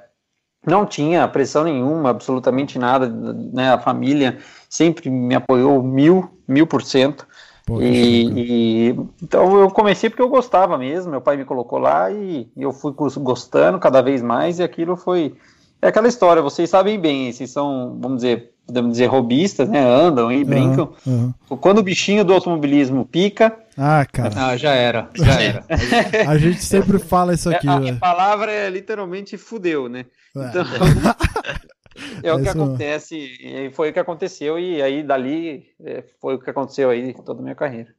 não 0.67 0.87
tinha 0.87 1.29
pressão 1.29 1.65
nenhuma, 1.65 2.11
absolutamente 2.11 2.79
nada, 2.79 3.09
né? 3.09 3.73
A 3.73 3.79
família 3.79 4.39
sempre 4.69 5.11
me 5.11 5.35
apoiou 5.35 5.83
mil, 5.83 6.41
mil 6.49 6.67
por 6.67 6.83
cento. 6.83 7.27
Pô, 7.67 7.81
e, 7.81 8.89
e, 8.89 8.89
então 9.23 9.61
eu 9.61 9.71
comecei 9.71 10.11
porque 10.11 10.23
eu 10.23 10.29
gostava 10.29 10.77
mesmo, 10.77 11.11
meu 11.11 11.21
pai 11.21 11.37
me 11.37 11.47
colocou 11.47 11.79
lá 11.79 12.11
e, 12.11 12.47
e, 12.55 12.63
eu 12.63 12.73
fui 12.73 12.93
gostando 12.93 13.79
cada 13.79 14.03
vez 14.03 14.21
mais 14.21 14.59
e 14.59 14.63
aquilo 14.63 14.97
foi 14.97 15.35
é 15.81 15.89
aquela 15.89 16.09
história, 16.09 16.41
vocês 16.41 16.71
sabem 16.71 16.99
bem, 16.99 17.31
vocês 17.31 17.51
são, 17.51 17.99
vamos 18.01 18.19
dizer, 18.19 18.55
podemos 18.67 18.93
dizer 18.93 19.07
robistas, 19.07 19.69
né, 19.69 19.85
andam 19.85 20.33
e 20.33 20.43
brincam. 20.43 20.95
Uhum, 21.07 21.35
uhum. 21.51 21.59
Quando 21.59 21.79
o 21.79 21.83
bichinho 21.83 22.25
do 22.25 22.33
automobilismo 22.33 23.05
pica, 23.05 23.55
ah, 23.77 24.07
cara. 24.11 24.33
Ah, 24.35 24.57
já 24.57 24.73
era, 24.73 25.11
já 25.15 25.35
era. 25.43 25.65
a 26.27 26.39
gente 26.39 26.65
sempre 26.65 26.99
fala 26.99 27.35
isso 27.35 27.51
aqui. 27.51 27.69
A, 27.69 27.77
a 27.77 27.97
palavra 27.97 28.51
é 28.51 28.71
literalmente 28.71 29.37
fudeu, 29.37 29.89
né? 29.89 30.07
É. 30.35 30.49
Então, 30.49 30.65
é 32.25 32.33
o 32.33 32.43
que 32.43 32.49
acontece, 32.49 33.17
e 33.17 33.71
foi 33.73 33.91
o 33.91 33.93
que 33.93 33.99
aconteceu, 33.99 34.59
e 34.59 34.83
aí 34.83 35.03
dali 35.03 35.67
é, 35.81 36.03
foi 36.21 36.35
o 36.35 36.39
que 36.39 36.51
aconteceu 36.51 36.91
aí 36.91 37.15
toda 37.15 37.41
a 37.41 37.43
minha 37.43 37.55
carreira. 37.55 37.95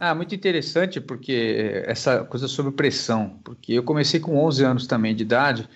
Ah, 0.00 0.14
muito 0.14 0.34
interessante, 0.34 1.00
porque 1.00 1.82
essa 1.86 2.24
coisa 2.24 2.46
sobre 2.46 2.72
pressão, 2.72 3.40
porque 3.44 3.72
eu 3.72 3.82
comecei 3.82 4.20
com 4.20 4.36
11 4.44 4.64
anos 4.64 4.86
também 4.86 5.14
de 5.14 5.22
idade, 5.22 5.68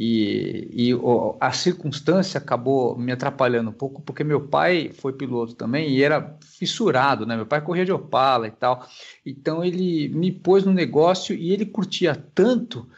e, 0.00 0.90
e 0.90 1.00
a 1.40 1.50
circunstância 1.50 2.38
acabou 2.38 2.96
me 2.96 3.10
atrapalhando 3.10 3.70
um 3.70 3.72
pouco, 3.72 4.00
porque 4.00 4.22
meu 4.22 4.40
pai 4.40 4.92
foi 4.94 5.12
piloto 5.12 5.56
também 5.56 5.90
e 5.90 6.04
era 6.04 6.38
fissurado, 6.40 7.26
né? 7.26 7.34
Meu 7.34 7.46
pai 7.46 7.60
corria 7.60 7.84
de 7.84 7.90
Opala 7.90 8.46
e 8.46 8.52
tal. 8.52 8.86
Então 9.26 9.64
ele 9.64 10.08
me 10.10 10.30
pôs 10.30 10.64
no 10.64 10.72
negócio 10.72 11.34
e 11.34 11.52
ele 11.52 11.66
curtia 11.66 12.14
tanto 12.14 12.88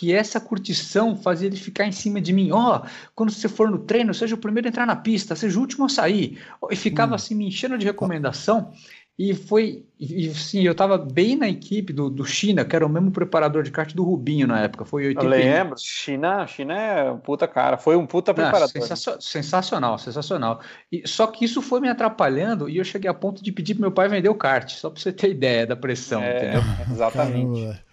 que 0.00 0.14
essa 0.14 0.40
curtição 0.40 1.14
fazia 1.14 1.46
ele 1.46 1.58
ficar 1.58 1.84
em 1.84 1.92
cima 1.92 2.22
de 2.22 2.32
mim. 2.32 2.50
Ó, 2.52 2.78
oh, 2.78 2.88
quando 3.14 3.30
você 3.30 3.50
for 3.50 3.70
no 3.70 3.80
treino, 3.80 4.14
seja 4.14 4.34
o 4.34 4.38
primeiro 4.38 4.66
a 4.66 4.70
entrar 4.70 4.86
na 4.86 4.96
pista, 4.96 5.36
seja 5.36 5.58
o 5.58 5.60
último 5.60 5.84
a 5.84 5.88
sair. 5.90 6.38
E 6.70 6.74
ficava 6.74 7.12
hum. 7.12 7.16
assim 7.16 7.34
me 7.34 7.46
enchendo 7.46 7.76
de 7.76 7.84
recomendação. 7.84 8.72
E 9.18 9.34
foi, 9.34 9.84
e, 10.00 10.32
sim, 10.32 10.62
eu 10.62 10.72
estava 10.72 10.96
bem 10.96 11.36
na 11.36 11.46
equipe 11.46 11.92
do, 11.92 12.08
do 12.08 12.24
China, 12.24 12.64
que 12.64 12.74
era 12.74 12.86
o 12.86 12.88
mesmo 12.88 13.10
preparador 13.10 13.62
de 13.62 13.70
kart 13.70 13.92
do 13.92 14.02
Rubinho 14.02 14.46
na 14.46 14.60
época. 14.60 14.86
Foi 14.86 15.08
80. 15.08 15.22
Eu 15.22 15.28
lembro, 15.28 15.76
China, 15.78 16.46
China 16.46 16.74
é 16.74 17.12
um 17.12 17.18
puta 17.18 17.46
cara, 17.46 17.76
foi 17.76 17.94
um 17.94 18.06
puta 18.06 18.32
preparador. 18.32 18.70
Não, 18.74 19.20
sensacional, 19.20 19.98
sensacional. 19.98 20.62
E, 20.90 21.06
só 21.06 21.26
que 21.26 21.44
isso 21.44 21.60
foi 21.60 21.82
me 21.82 21.90
atrapalhando 21.90 22.70
e 22.70 22.78
eu 22.78 22.84
cheguei 22.84 23.10
a 23.10 23.12
ponto 23.12 23.44
de 23.44 23.52
pedir 23.52 23.74
pro 23.74 23.82
meu 23.82 23.92
pai 23.92 24.08
vender 24.08 24.30
o 24.30 24.34
kart, 24.34 24.70
só 24.70 24.88
para 24.88 24.98
você 24.98 25.12
ter 25.12 25.28
ideia 25.28 25.66
da 25.66 25.76
pressão, 25.76 26.22
é, 26.22 26.38
entendeu? 26.38 26.62
Exatamente. 26.90 27.60
Caramba. 27.60 27.89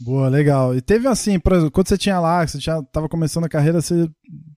Boa, 0.00 0.28
legal. 0.28 0.76
E 0.76 0.80
teve 0.80 1.08
assim, 1.08 1.40
por 1.40 1.52
exemplo, 1.52 1.72
quando 1.72 1.88
você 1.88 1.98
tinha 1.98 2.20
lá, 2.20 2.46
você 2.46 2.60
já 2.60 2.80
tava 2.84 3.08
começando 3.08 3.44
a 3.44 3.48
carreira, 3.48 3.80
você 3.80 4.08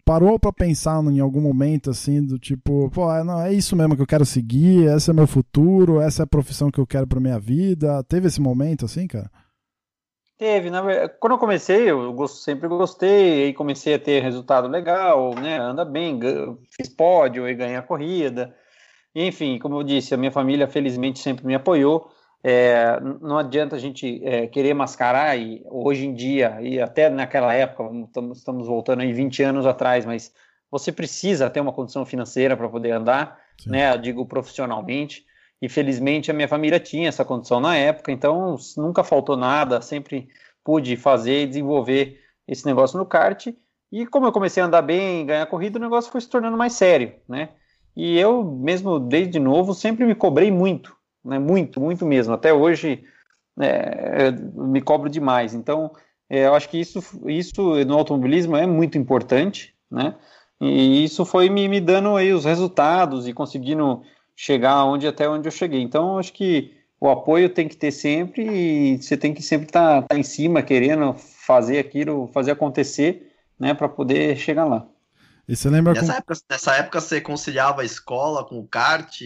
parou 0.05 0.39
para 0.39 0.53
pensar 0.53 1.03
em 1.03 1.19
algum 1.19 1.41
momento 1.41 1.89
assim, 1.89 2.23
do 2.23 2.37
tipo, 2.37 2.91
pô, 2.91 3.11
é, 3.11 3.23
não, 3.23 3.41
é 3.41 3.51
isso 3.51 3.75
mesmo 3.75 3.95
que 3.95 4.03
eu 4.03 4.07
quero 4.07 4.23
seguir, 4.23 4.85
esse 4.85 5.09
é 5.09 5.13
meu 5.13 5.25
futuro, 5.25 5.99
essa 5.99 6.21
é 6.21 6.25
a 6.25 6.27
profissão 6.27 6.69
que 6.69 6.79
eu 6.79 6.85
quero 6.85 7.07
para 7.07 7.19
minha 7.19 7.39
vida. 7.39 8.03
Teve 8.03 8.27
esse 8.27 8.39
momento 8.39 8.85
assim, 8.85 9.07
cara? 9.07 9.31
Teve, 10.37 10.69
na 10.69 10.81
verdade, 10.81 11.13
quando 11.19 11.33
eu 11.33 11.39
comecei, 11.39 11.89
eu 11.89 12.27
sempre 12.27 12.67
gostei, 12.67 13.45
aí 13.45 13.53
comecei 13.53 13.95
a 13.95 13.99
ter 13.99 14.21
resultado 14.21 14.67
legal, 14.67 15.33
né, 15.35 15.57
anda 15.59 15.83
bem, 15.83 16.19
fiz 16.69 16.87
pódio 16.89 17.47
e 17.47 17.55
ganhei 17.55 17.77
a 17.77 17.81
corrida. 17.81 18.55
E, 19.13 19.25
enfim, 19.25 19.57
como 19.57 19.79
eu 19.79 19.83
disse, 19.83 20.13
a 20.13 20.17
minha 20.17 20.31
família 20.31 20.67
felizmente 20.67 21.19
sempre 21.19 21.45
me 21.45 21.55
apoiou. 21.55 22.11
É, 22.43 22.99
não 23.21 23.37
adianta 23.37 23.75
a 23.75 23.79
gente 23.79 24.19
é, 24.25 24.47
querer 24.47 24.73
mascarar, 24.73 25.37
e 25.37 25.61
hoje 25.65 26.07
em 26.07 26.13
dia, 26.13 26.57
e 26.61 26.81
até 26.81 27.09
naquela 27.09 27.53
época, 27.53 27.83
estamos 28.33 28.67
voltando 28.67 29.01
aí 29.01 29.13
20 29.13 29.43
anos 29.43 29.65
atrás, 29.65 30.05
mas 30.05 30.33
você 30.71 30.91
precisa 30.91 31.49
ter 31.49 31.59
uma 31.59 31.73
condição 31.73 32.05
financeira 32.05 32.55
para 32.57 32.69
poder 32.69 32.91
andar, 32.91 33.39
Sim. 33.59 33.71
né? 33.71 33.93
Eu 33.93 33.97
digo 33.97 34.25
profissionalmente. 34.25 35.25
E 35.61 35.69
felizmente 35.69 36.31
a 36.31 36.33
minha 36.33 36.47
família 36.47 36.79
tinha 36.79 37.07
essa 37.07 37.23
condição 37.23 37.59
na 37.59 37.75
época, 37.75 38.11
então 38.11 38.55
nunca 38.75 39.03
faltou 39.03 39.37
nada, 39.37 39.79
sempre 39.79 40.29
pude 40.63 40.97
fazer 40.97 41.43
e 41.43 41.47
desenvolver 41.47 42.19
esse 42.47 42.65
negócio 42.65 42.97
no 42.97 43.05
kart. 43.05 43.53
E 43.91 44.07
como 44.07 44.25
eu 44.25 44.31
comecei 44.31 44.63
a 44.63 44.65
andar 44.65 44.81
bem, 44.81 45.25
ganhar 45.25 45.45
corrida, 45.45 45.77
o 45.77 45.81
negócio 45.81 46.11
foi 46.11 46.21
se 46.21 46.29
tornando 46.29 46.57
mais 46.57 46.73
sério, 46.73 47.13
né? 47.29 47.49
E 47.95 48.17
eu 48.17 48.43
mesmo 48.43 48.99
desde 48.99 49.37
novo 49.37 49.75
sempre 49.75 50.05
me 50.05 50.15
cobrei 50.15 50.49
muito 50.49 50.95
né? 51.23 51.39
Muito, 51.39 51.79
muito 51.79 52.05
mesmo. 52.05 52.33
Até 52.33 52.53
hoje 52.53 53.03
é, 53.59 54.31
me 54.31 54.81
cobro 54.81 55.09
demais. 55.09 55.53
Então, 55.53 55.91
é, 56.29 56.45
eu 56.45 56.55
acho 56.55 56.69
que 56.69 56.79
isso, 56.79 57.01
isso 57.27 57.83
no 57.85 57.97
automobilismo 57.97 58.55
é 58.55 58.65
muito 58.65 58.97
importante, 58.97 59.73
né? 59.89 60.15
E 60.59 61.03
isso 61.03 61.25
foi 61.25 61.49
me, 61.49 61.67
me 61.67 61.81
dando 61.81 62.15
aí 62.15 62.31
os 62.31 62.45
resultados 62.45 63.27
e 63.27 63.33
conseguindo 63.33 64.03
chegar 64.35 64.85
onde 64.85 65.07
até 65.07 65.27
onde 65.27 65.47
eu 65.47 65.51
cheguei. 65.51 65.81
Então, 65.81 66.13
eu 66.13 66.19
acho 66.19 66.31
que 66.33 66.71
o 66.99 67.09
apoio 67.09 67.49
tem 67.49 67.67
que 67.67 67.75
ter 67.75 67.91
sempre 67.91 68.45
e 68.45 69.01
você 69.01 69.17
tem 69.17 69.33
que 69.33 69.41
sempre 69.41 69.65
estar 69.65 70.03
tá, 70.03 70.07
tá 70.09 70.17
em 70.17 70.23
cima, 70.23 70.61
querendo 70.61 71.15
fazer 71.15 71.79
aquilo, 71.79 72.29
fazer 72.31 72.51
acontecer, 72.51 73.33
né, 73.59 73.73
para 73.73 73.89
poder 73.89 74.37
chegar 74.37 74.65
lá. 74.65 74.87
E 75.47 75.55
você 75.55 75.67
lembra 75.69 75.93
nessa, 75.93 76.13
com... 76.13 76.17
época, 76.19 76.33
nessa 76.49 76.75
época 76.75 77.01
você 77.01 77.19
conciliava 77.19 77.81
a 77.81 77.85
escola 77.85 78.45
com 78.45 78.59
o 78.59 78.67
kart? 78.67 79.19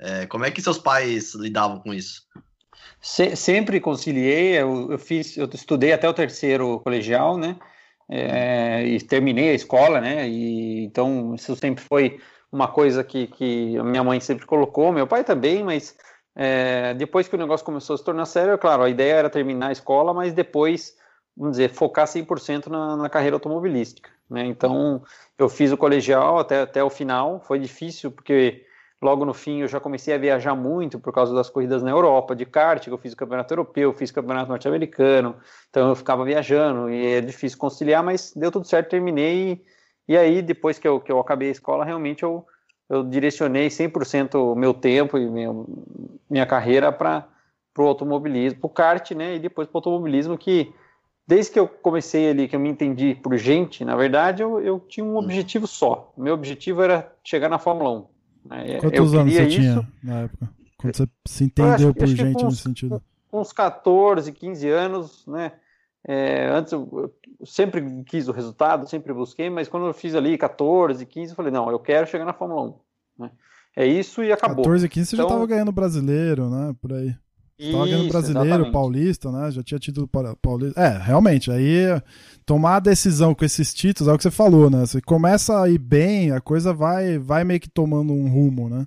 É, 0.00 0.26
como 0.26 0.44
é 0.44 0.50
que 0.50 0.62
seus 0.62 0.78
pais 0.78 1.34
lidavam 1.34 1.80
com 1.80 1.92
isso? 1.92 2.22
Se, 3.00 3.36
sempre 3.36 3.80
conciliei, 3.80 4.60
eu, 4.60 4.92
eu, 4.92 4.98
fiz, 4.98 5.36
eu 5.36 5.48
estudei 5.52 5.92
até 5.92 6.08
o 6.08 6.14
terceiro 6.14 6.80
colegial, 6.80 7.36
né? 7.36 7.56
É, 8.08 8.84
e 8.86 9.00
terminei 9.02 9.50
a 9.50 9.54
escola, 9.54 10.00
né? 10.00 10.28
E 10.28 10.84
então 10.84 11.34
isso 11.34 11.54
sempre 11.56 11.84
foi 11.84 12.18
uma 12.50 12.68
coisa 12.68 13.04
que, 13.04 13.26
que 13.26 13.80
minha 13.82 14.02
mãe 14.02 14.20
sempre 14.20 14.46
colocou, 14.46 14.92
meu 14.92 15.06
pai 15.06 15.22
também, 15.22 15.62
mas 15.62 15.96
é, 16.34 16.94
depois 16.94 17.28
que 17.28 17.34
o 17.34 17.38
negócio 17.38 17.66
começou 17.66 17.94
a 17.94 17.98
se 17.98 18.04
tornar 18.04 18.24
sério, 18.24 18.56
claro, 18.56 18.82
a 18.82 18.88
ideia 18.88 19.14
era 19.14 19.30
terminar 19.30 19.68
a 19.68 19.72
escola, 19.72 20.14
mas 20.14 20.32
depois, 20.32 20.96
vamos 21.36 21.56
dizer, 21.56 21.70
focar 21.70 22.06
100% 22.06 22.68
na, 22.68 22.96
na 22.96 23.08
carreira 23.10 23.36
automobilística, 23.36 24.10
né? 24.30 24.46
Então 24.46 25.02
eu 25.38 25.48
fiz 25.48 25.70
o 25.70 25.76
colegial 25.76 26.38
até, 26.38 26.62
até 26.62 26.82
o 26.82 26.90
final, 26.90 27.40
foi 27.40 27.58
difícil 27.58 28.10
porque 28.10 28.64
Logo 29.00 29.24
no 29.24 29.32
fim, 29.32 29.60
eu 29.60 29.68
já 29.68 29.78
comecei 29.78 30.12
a 30.12 30.18
viajar 30.18 30.56
muito 30.56 30.98
por 30.98 31.12
causa 31.12 31.32
das 31.32 31.48
corridas 31.48 31.84
na 31.84 31.90
Europa, 31.90 32.34
de 32.34 32.44
kart, 32.44 32.82
que 32.82 32.90
eu 32.90 32.98
fiz 32.98 33.12
o 33.12 33.16
campeonato 33.16 33.52
europeu, 33.52 33.92
fiz 33.92 34.10
o 34.10 34.14
campeonato 34.14 34.48
norte-americano, 34.48 35.36
então 35.70 35.88
eu 35.88 35.94
ficava 35.94 36.24
viajando 36.24 36.90
e 36.90 37.14
é 37.14 37.20
difícil 37.20 37.58
conciliar, 37.58 38.02
mas 38.02 38.32
deu 38.34 38.50
tudo 38.50 38.66
certo, 38.66 38.90
terminei. 38.90 39.64
E, 40.08 40.16
aí, 40.16 40.42
depois 40.42 40.80
que 40.80 40.88
eu, 40.88 40.98
que 40.98 41.12
eu 41.12 41.20
acabei 41.20 41.48
a 41.48 41.52
escola, 41.52 41.84
realmente 41.84 42.24
eu, 42.24 42.44
eu 42.90 43.04
direcionei 43.04 43.68
100% 43.68 44.34
o 44.34 44.56
meu 44.56 44.74
tempo 44.74 45.16
e 45.16 45.30
meu, 45.30 45.66
minha 46.28 46.46
carreira 46.46 46.90
para 46.90 47.28
o 47.78 47.82
automobilismo, 47.82 48.58
para 48.58 48.66
o 48.66 48.70
kart, 48.70 49.10
né? 49.12 49.36
E 49.36 49.38
depois 49.38 49.68
para 49.68 49.76
o 49.76 49.78
automobilismo, 49.78 50.36
que 50.36 50.74
desde 51.24 51.52
que 51.52 51.60
eu 51.60 51.68
comecei 51.68 52.30
ali, 52.30 52.48
que 52.48 52.56
eu 52.56 52.60
me 52.60 52.70
entendi 52.70 53.14
por 53.14 53.36
gente, 53.36 53.84
na 53.84 53.94
verdade, 53.94 54.42
eu, 54.42 54.58
eu 54.60 54.80
tinha 54.80 55.04
um 55.04 55.16
objetivo 55.16 55.68
só. 55.68 56.12
O 56.16 56.22
meu 56.22 56.34
objetivo 56.34 56.82
era 56.82 57.12
chegar 57.22 57.48
na 57.48 57.58
Fórmula 57.58 57.90
1. 57.90 58.17
Né? 58.48 58.78
Quantos 58.80 59.14
anos 59.14 59.32
você 59.32 59.42
isso... 59.44 59.56
tinha 59.56 59.88
na 60.02 60.20
época? 60.20 60.50
Quando 60.76 60.96
você 60.96 61.08
se 61.26 61.44
entendeu 61.44 61.74
acho, 61.74 61.94
por 61.94 62.04
acho 62.04 62.16
gente 62.16 62.36
uns, 62.36 62.44
nesse 62.44 62.62
sentido? 62.62 63.02
Uns 63.32 63.52
14, 63.52 64.32
15 64.32 64.68
anos, 64.68 65.26
né? 65.26 65.52
É, 66.06 66.48
antes 66.48 66.72
eu, 66.72 66.88
eu, 67.40 67.46
sempre 67.46 67.82
quis 68.04 68.28
o 68.28 68.32
resultado, 68.32 68.88
sempre 68.88 69.12
busquei, 69.12 69.50
mas 69.50 69.68
quando 69.68 69.86
eu 69.86 69.92
fiz 69.92 70.14
ali 70.14 70.38
14, 70.38 71.04
15, 71.04 71.32
eu 71.32 71.36
falei, 71.36 71.52
não, 71.52 71.70
eu 71.70 71.78
quero 71.78 72.06
chegar 72.06 72.24
na 72.24 72.32
Fórmula 72.32 72.62
1. 72.62 72.74
Né? 73.18 73.30
É 73.76 73.86
isso 73.86 74.22
e 74.22 74.32
acabou. 74.32 74.64
14, 74.64 74.88
15 74.88 75.06
você 75.06 75.16
então, 75.16 75.24
já 75.24 75.34
estava 75.34 75.46
ganhando 75.46 75.72
brasileiro, 75.72 76.48
né? 76.48 76.74
Por 76.80 76.92
aí. 76.92 77.14
Estava 77.58 77.86
ganhando 77.86 78.08
brasileiro, 78.08 78.48
exatamente. 78.48 78.72
paulista, 78.72 79.32
né? 79.32 79.50
Já 79.50 79.62
tinha 79.64 79.80
título 79.80 80.08
paulista. 80.40 80.80
É, 80.80 80.96
realmente, 80.96 81.50
aí 81.50 81.86
tomar 82.46 82.76
a 82.76 82.80
decisão 82.80 83.34
com 83.34 83.44
esses 83.44 83.74
títulos 83.74 84.08
é 84.10 84.14
o 84.14 84.16
que 84.16 84.22
você 84.22 84.30
falou, 84.30 84.70
né? 84.70 84.86
Você 84.86 85.00
começa 85.00 85.60
a 85.60 85.68
ir 85.68 85.78
bem, 85.78 86.30
a 86.30 86.40
coisa 86.40 86.72
vai, 86.72 87.18
vai 87.18 87.42
meio 87.42 87.58
que 87.58 87.68
tomando 87.68 88.12
um 88.12 88.28
rumo, 88.28 88.68
né? 88.68 88.86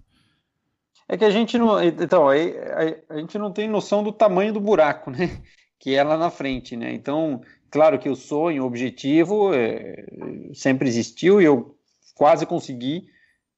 É 1.10 1.18
que 1.18 1.26
a 1.26 1.30
gente 1.30 1.58
não. 1.58 1.84
Então, 1.84 2.30
a, 2.30 2.34
a, 2.34 3.16
a 3.16 3.18
gente 3.18 3.38
não 3.38 3.52
tem 3.52 3.68
noção 3.68 4.02
do 4.02 4.14
tamanho 4.14 4.54
do 4.54 4.62
buraco, 4.62 5.12
né? 5.12 5.42
Que 5.78 5.96
é 5.96 6.04
lá 6.04 6.16
na 6.16 6.30
frente, 6.30 6.78
né? 6.78 6.94
Então, 6.94 7.42
claro 7.72 7.98
que 7.98 8.08
o 8.08 8.16
sonho, 8.16 8.62
o 8.62 8.68
objetivo 8.68 9.52
é, 9.52 10.06
sempre 10.54 10.88
existiu 10.88 11.42
e 11.42 11.46
eu 11.46 11.76
quase 12.14 12.46
consegui 12.46 13.08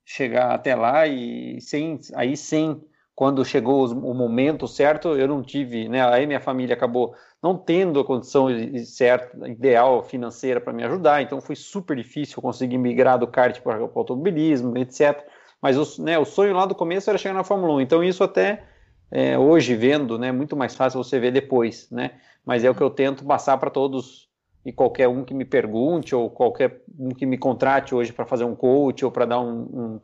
chegar 0.06 0.52
até 0.56 0.74
lá 0.74 1.06
e 1.06 1.60
sem 1.60 2.00
aí 2.16 2.38
sem 2.38 2.82
quando 3.24 3.46
chegou 3.46 3.88
o 3.88 4.14
momento 4.14 4.68
certo, 4.68 5.16
eu 5.16 5.30
não 5.30 5.42
tive, 5.42 5.88
né? 5.88 6.06
Aí 6.06 6.28
minha 6.28 6.42
família 6.42 6.76
acabou 6.76 7.16
não 7.42 7.58
tendo 7.58 8.02
a 8.02 8.04
condição 8.04 8.50
certa, 8.84 9.48
ideal 9.48 10.04
financeira 10.04 10.60
para 10.60 10.74
me 10.74 10.84
ajudar, 10.84 11.22
então 11.22 11.40
foi 11.40 11.56
super 11.56 11.96
difícil 11.96 12.42
conseguir 12.42 12.78
migrar 12.78 13.18
do 13.18 13.26
kart 13.26 13.62
para 13.62 13.82
o 13.82 13.90
automobilismo, 13.96 14.78
etc. 14.78 15.26
Mas 15.62 15.78
o, 15.78 16.04
né, 16.04 16.20
o 16.20 16.26
sonho 16.26 16.54
lá 16.54 16.66
do 16.66 16.76
começo 16.76 17.10
era 17.10 17.18
chegar 17.18 17.34
na 17.34 17.46
Fórmula 17.46 17.76
1, 17.76 17.80
então 17.80 18.04
isso 18.04 18.26
até 18.26 18.66
é, 19.10 19.40
hoje 19.40 19.74
vendo, 19.74 20.20
né, 20.20 20.30
muito 20.30 20.58
mais 20.58 20.76
fácil 20.76 21.02
você 21.02 21.18
ver 21.18 21.32
depois, 21.32 21.90
né? 21.90 22.16
Mas 22.46 22.66
é 22.66 22.70
o 22.70 22.76
que 22.76 22.84
eu 22.84 22.90
tento 22.90 23.24
passar 23.24 23.58
para 23.58 23.70
todos 23.70 24.28
e 24.66 24.74
qualquer 24.74 25.08
um 25.08 25.24
que 25.24 25.34
me 25.34 25.46
pergunte 25.46 26.14
ou 26.14 26.30
qualquer 26.30 26.84
um 27.00 27.12
que 27.12 27.26
me 27.26 27.38
contrate 27.38 27.96
hoje 27.96 28.12
para 28.12 28.26
fazer 28.26 28.44
um 28.44 28.54
coach 28.54 29.06
ou 29.06 29.10
para 29.10 29.24
dar 29.24 29.40
um, 29.40 29.62
um, 29.62 30.02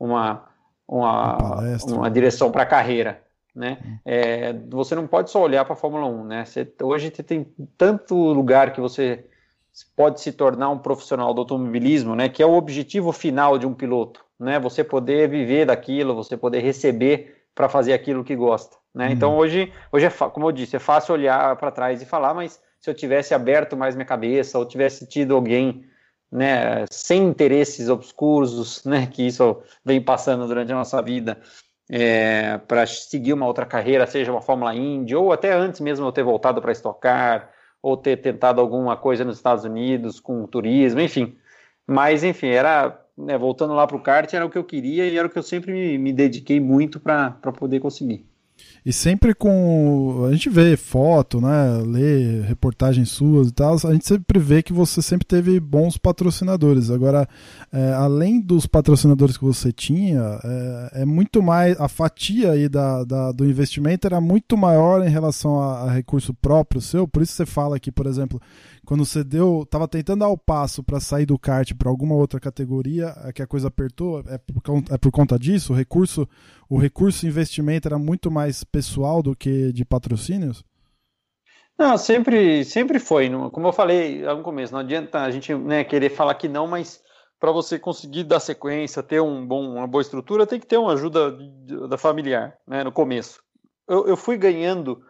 uma 0.00 0.51
uma, 0.86 1.36
uma 1.84 2.10
direção 2.10 2.50
para 2.50 2.62
a 2.62 2.66
carreira. 2.66 3.22
Né? 3.54 3.78
É, 4.04 4.52
você 4.70 4.94
não 4.94 5.06
pode 5.06 5.30
só 5.30 5.42
olhar 5.42 5.64
para 5.64 5.74
a 5.74 5.76
Fórmula 5.76 6.06
1. 6.06 6.24
Né? 6.24 6.44
Você, 6.44 6.72
hoje 6.82 7.12
você 7.14 7.22
tem 7.22 7.46
tanto 7.76 8.14
lugar 8.14 8.72
que 8.72 8.80
você 8.80 9.26
pode 9.96 10.20
se 10.20 10.32
tornar 10.32 10.70
um 10.70 10.78
profissional 10.78 11.32
do 11.32 11.40
automobilismo, 11.40 12.14
né? 12.14 12.28
que 12.28 12.42
é 12.42 12.46
o 12.46 12.54
objetivo 12.54 13.12
final 13.12 13.58
de 13.58 13.66
um 13.66 13.74
piloto. 13.74 14.24
Né? 14.38 14.58
Você 14.58 14.82
poder 14.82 15.28
viver 15.28 15.66
daquilo, 15.66 16.14
você 16.14 16.36
poder 16.36 16.60
receber 16.60 17.44
para 17.54 17.68
fazer 17.68 17.92
aquilo 17.92 18.24
que 18.24 18.34
gosta. 18.34 18.76
Né? 18.94 19.06
Uhum. 19.06 19.12
Então 19.12 19.36
hoje, 19.36 19.72
hoje 19.90 20.06
é, 20.06 20.10
como 20.10 20.48
eu 20.48 20.52
disse, 20.52 20.76
é 20.76 20.78
fácil 20.78 21.14
olhar 21.14 21.56
para 21.56 21.70
trás 21.70 22.00
e 22.00 22.06
falar, 22.06 22.34
mas 22.34 22.60
se 22.80 22.90
eu 22.90 22.94
tivesse 22.94 23.34
aberto 23.34 23.76
mais 23.76 23.94
minha 23.94 24.04
cabeça, 24.04 24.58
ou 24.58 24.66
tivesse 24.66 25.06
tido 25.06 25.34
alguém 25.34 25.84
né, 26.32 26.86
sem 26.90 27.24
interesses 27.24 27.88
obscuros, 27.90 28.82
né, 28.84 29.06
que 29.06 29.26
isso 29.26 29.62
vem 29.84 30.00
passando 30.00 30.46
durante 30.46 30.72
a 30.72 30.76
nossa 30.76 31.02
vida, 31.02 31.38
é, 31.90 32.58
para 32.66 32.86
seguir 32.86 33.34
uma 33.34 33.46
outra 33.46 33.66
carreira, 33.66 34.06
seja 34.06 34.32
uma 34.32 34.40
Fórmula 34.40 34.74
Indy, 34.74 35.14
ou 35.14 35.32
até 35.32 35.52
antes 35.52 35.80
mesmo 35.80 36.06
eu 36.06 36.12
ter 36.12 36.22
voltado 36.22 36.62
para 36.62 36.72
estocar, 36.72 37.50
ou 37.82 37.96
ter 37.96 38.16
tentado 38.18 38.60
alguma 38.60 38.96
coisa 38.96 39.24
nos 39.24 39.36
Estados 39.36 39.64
Unidos 39.64 40.20
com 40.20 40.46
turismo, 40.46 41.00
enfim. 41.00 41.36
Mas, 41.86 42.24
enfim, 42.24 42.48
era 42.48 42.98
né, 43.16 43.36
voltando 43.36 43.74
lá 43.74 43.86
para 43.86 43.96
o 43.96 44.02
kart, 44.02 44.32
era 44.32 44.46
o 44.46 44.50
que 44.50 44.56
eu 44.56 44.64
queria 44.64 45.06
e 45.06 45.18
era 45.18 45.26
o 45.26 45.30
que 45.30 45.38
eu 45.38 45.42
sempre 45.42 45.72
me, 45.72 45.98
me 45.98 46.12
dediquei 46.12 46.60
muito 46.60 47.00
para 47.00 47.30
poder 47.58 47.80
conseguir. 47.80 48.31
E 48.84 48.92
sempre 48.92 49.32
com. 49.32 50.26
A 50.28 50.32
gente 50.32 50.50
vê 50.50 50.76
foto, 50.76 51.40
né? 51.40 51.80
Lê 51.86 52.40
reportagens 52.40 53.10
suas 53.10 53.48
e 53.48 53.52
tal. 53.52 53.74
A 53.74 53.92
gente 53.92 54.06
sempre 54.06 54.40
vê 54.40 54.60
que 54.60 54.72
você 54.72 55.00
sempre 55.00 55.24
teve 55.24 55.60
bons 55.60 55.96
patrocinadores. 55.96 56.90
Agora, 56.90 57.28
é, 57.72 57.92
além 57.92 58.40
dos 58.40 58.66
patrocinadores 58.66 59.36
que 59.36 59.44
você 59.44 59.70
tinha, 59.72 60.20
é, 60.42 61.02
é 61.02 61.04
muito 61.04 61.40
mais. 61.40 61.80
A 61.80 61.86
fatia 61.86 62.50
aí 62.50 62.68
da, 62.68 63.04
da, 63.04 63.30
do 63.30 63.44
investimento 63.44 64.04
era 64.04 64.20
muito 64.20 64.56
maior 64.56 65.06
em 65.06 65.10
relação 65.10 65.60
a, 65.60 65.82
a 65.82 65.92
recurso 65.92 66.34
próprio 66.34 66.80
seu. 66.80 67.06
Por 67.06 67.22
isso 67.22 67.34
você 67.34 67.46
fala 67.46 67.78
que, 67.78 67.92
por 67.92 68.06
exemplo, 68.06 68.42
quando 68.84 69.04
você 69.04 69.22
deu, 69.22 69.66
tava 69.70 69.86
tentando 69.86 70.20
dar 70.20 70.28
o 70.28 70.36
passo 70.36 70.82
para 70.82 70.98
sair 70.98 71.24
do 71.24 71.38
kart 71.38 71.72
para 71.74 71.88
alguma 71.88 72.14
outra 72.14 72.40
categoria, 72.40 73.14
é 73.24 73.32
que 73.32 73.42
a 73.42 73.46
coisa 73.46 73.68
apertou, 73.68 74.20
é 74.26 74.38
por, 74.38 74.82
é 74.90 74.98
por 74.98 75.12
conta 75.12 75.38
disso, 75.38 75.72
o 75.72 75.76
recurso, 75.76 76.28
o 76.68 76.78
recurso 76.78 77.26
investimento 77.26 77.86
era 77.86 77.98
muito 77.98 78.30
mais 78.30 78.64
pessoal 78.64 79.22
do 79.22 79.36
que 79.36 79.72
de 79.72 79.84
patrocínios? 79.84 80.64
Não, 81.78 81.96
sempre, 81.96 82.64
sempre 82.64 82.98
foi. 82.98 83.30
Como 83.50 83.66
eu 83.66 83.72
falei 83.72 84.22
no 84.22 84.42
começo, 84.42 84.72
não 84.72 84.80
adianta 84.80 85.22
a 85.22 85.30
gente 85.30 85.54
né, 85.54 85.84
querer 85.84 86.10
falar 86.10 86.34
que 86.34 86.48
não, 86.48 86.66
mas 86.66 87.02
para 87.40 87.50
você 87.50 87.78
conseguir 87.78 88.24
dar 88.24 88.40
sequência, 88.40 89.02
ter 89.02 89.20
um 89.20 89.46
bom, 89.46 89.74
uma 89.74 89.86
boa 89.86 90.02
estrutura, 90.02 90.46
tem 90.46 90.60
que 90.60 90.66
ter 90.66 90.76
uma 90.76 90.92
ajuda 90.92 91.36
da 91.88 91.98
familiar, 91.98 92.56
né, 92.66 92.84
no 92.84 92.92
começo. 92.92 93.42
Eu, 93.88 94.06
eu 94.06 94.16
fui 94.16 94.36
ganhando 94.36 95.02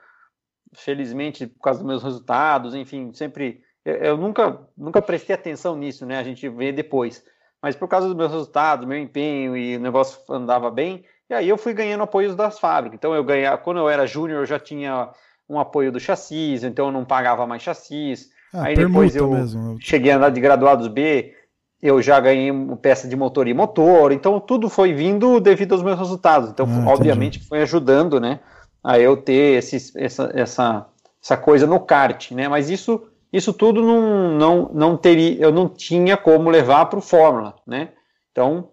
felizmente, 0.74 1.46
por 1.46 1.60
causa 1.60 1.80
dos 1.80 1.86
meus 1.86 2.02
resultados, 2.02 2.74
enfim, 2.74 3.12
sempre. 3.12 3.60
Eu, 3.84 3.94
eu, 3.94 4.16
nunca, 4.16 4.60
nunca 4.76 5.02
prestei 5.02 5.34
atenção 5.34 5.76
nisso, 5.76 6.06
né? 6.06 6.18
A 6.18 6.22
gente 6.22 6.48
vê 6.48 6.72
depois. 6.72 7.22
Mas 7.60 7.76
por 7.76 7.88
causa 7.88 8.08
dos 8.08 8.16
meus 8.16 8.32
resultados, 8.32 8.86
meu 8.86 8.98
empenho 8.98 9.56
e 9.56 9.76
o 9.76 9.80
negócio 9.80 10.20
andava 10.28 10.70
bem, 10.70 11.04
e 11.30 11.34
aí 11.34 11.48
eu 11.48 11.56
fui 11.56 11.72
ganhando 11.72 12.02
apoios 12.02 12.34
das 12.34 12.58
fábricas. 12.58 12.96
Então 12.96 13.14
eu 13.14 13.22
ganhava, 13.22 13.58
quando 13.58 13.78
eu 13.78 13.88
era 13.88 14.06
júnior, 14.06 14.40
eu 14.40 14.46
já 14.46 14.58
tinha 14.58 15.10
um 15.48 15.58
apoio 15.58 15.92
do 15.92 16.00
chassis, 16.00 16.64
então 16.64 16.86
eu 16.86 16.92
não 16.92 17.04
pagava 17.04 17.46
mais 17.46 17.62
chassis. 17.62 18.30
Ah, 18.52 18.64
aí 18.64 18.74
depois 18.74 19.14
eu 19.14 19.30
mesmo. 19.30 19.76
cheguei 19.80 20.10
a 20.10 20.16
andar 20.16 20.30
de 20.30 20.40
graduados 20.40 20.88
B, 20.88 21.34
eu 21.80 22.02
já 22.02 22.20
ganhei 22.20 22.52
peça 22.80 23.08
de 23.08 23.16
motor 23.16 23.48
e 23.48 23.54
motor, 23.54 24.12
então 24.12 24.38
tudo 24.38 24.68
foi 24.68 24.92
vindo 24.92 25.40
devido 25.40 25.72
aos 25.72 25.82
meus 25.82 25.98
resultados. 25.98 26.50
Então, 26.50 26.66
ah, 26.66 26.90
obviamente, 26.90 27.40
foi 27.40 27.62
ajudando, 27.62 28.20
né? 28.20 28.40
A 28.82 28.98
eu 28.98 29.16
ter 29.16 29.58
esse, 29.58 29.96
essa, 29.96 30.30
essa, 30.34 30.86
essa 31.22 31.36
coisa 31.36 31.66
no 31.66 31.80
kart, 31.80 32.32
né? 32.32 32.48
Mas 32.48 32.68
isso, 32.68 33.06
isso 33.32 33.52
tudo 33.52 33.82
não, 33.82 34.32
não, 34.32 34.70
não 34.72 34.96
teria, 34.96 35.40
eu 35.40 35.52
não 35.52 35.68
tinha 35.68 36.16
como 36.16 36.50
levar 36.50 36.86
para 36.86 36.98
o 36.98 37.02
Fórmula, 37.02 37.54
né? 37.66 37.90
Então, 38.32 38.70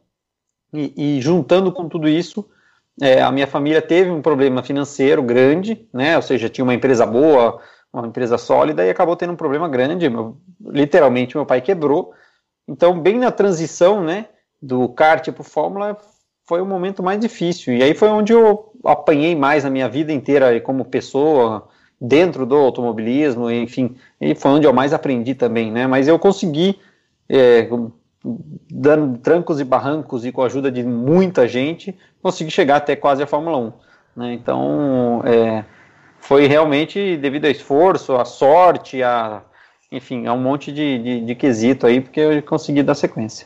e, 0.73 1.17
e, 1.17 1.21
juntando 1.21 1.71
com 1.71 1.87
tudo 1.87 2.07
isso, 2.07 2.45
é, 3.01 3.21
a 3.21 3.31
minha 3.31 3.47
família 3.47 3.81
teve 3.81 4.09
um 4.09 4.21
problema 4.21 4.63
financeiro 4.63 5.21
grande, 5.21 5.87
né? 5.93 6.15
Ou 6.15 6.21
seja, 6.21 6.49
tinha 6.49 6.63
uma 6.63 6.73
empresa 6.73 7.05
boa, 7.05 7.61
uma 7.93 8.07
empresa 8.07 8.37
sólida 8.37 8.85
e 8.85 8.89
acabou 8.89 9.15
tendo 9.15 9.33
um 9.33 9.37
problema 9.37 9.67
grande. 9.67 10.09
Meu, 10.09 10.37
literalmente, 10.61 11.35
meu 11.35 11.45
pai 11.45 11.61
quebrou. 11.61 12.13
Então, 12.67 12.99
bem 12.99 13.17
na 13.17 13.31
transição, 13.31 14.03
né? 14.03 14.27
Do 14.61 14.89
kart 14.89 15.31
para 15.31 15.41
o 15.41 15.45
Fórmula, 15.45 15.97
foi 16.49 16.61
o 16.61 16.65
momento 16.65 17.03
mais 17.03 17.19
difícil. 17.19 17.75
E 17.75 17.83
aí 17.83 17.93
foi 17.93 18.09
onde 18.09 18.33
eu 18.33 18.73
apanhei 18.83 19.35
mais 19.35 19.65
a 19.65 19.69
minha 19.69 19.87
vida 19.87 20.11
inteira 20.11 20.59
como 20.61 20.83
pessoa, 20.83 21.67
dentro 22.01 22.43
do 22.43 22.55
automobilismo, 22.55 23.51
enfim. 23.51 23.95
E 24.19 24.33
foi 24.33 24.49
onde 24.53 24.65
eu 24.65 24.73
mais 24.73 24.91
aprendi 24.91 25.35
também, 25.35 25.71
né? 25.71 25.85
Mas 25.85 26.07
eu 26.07 26.17
consegui, 26.17 26.79
é, 27.29 27.69
dando 28.67 29.19
trancos 29.19 29.59
e 29.59 29.63
barrancos 29.63 30.25
e 30.25 30.31
com 30.31 30.41
a 30.41 30.47
ajuda 30.47 30.71
de 30.71 30.81
muita 30.81 31.47
gente, 31.47 31.95
consegui 32.19 32.49
chegar 32.49 32.77
até 32.77 32.95
quase 32.95 33.21
a 33.21 33.27
Fórmula 33.27 33.57
1. 33.57 33.73
Né? 34.15 34.33
Então, 34.33 35.21
é, 35.25 35.63
foi 36.19 36.47
realmente 36.47 37.15
devido 37.17 37.45
ao 37.45 37.51
esforço, 37.51 38.15
à 38.15 38.25
sorte, 38.25 39.03
a, 39.03 39.43
enfim, 39.91 40.25
a 40.25 40.33
um 40.33 40.41
monte 40.41 40.71
de, 40.71 40.97
de, 40.97 41.21
de 41.21 41.35
quesito 41.35 41.85
aí, 41.85 42.01
porque 42.01 42.19
eu 42.19 42.41
consegui 42.41 42.81
dar 42.81 42.95
sequência. 42.95 43.45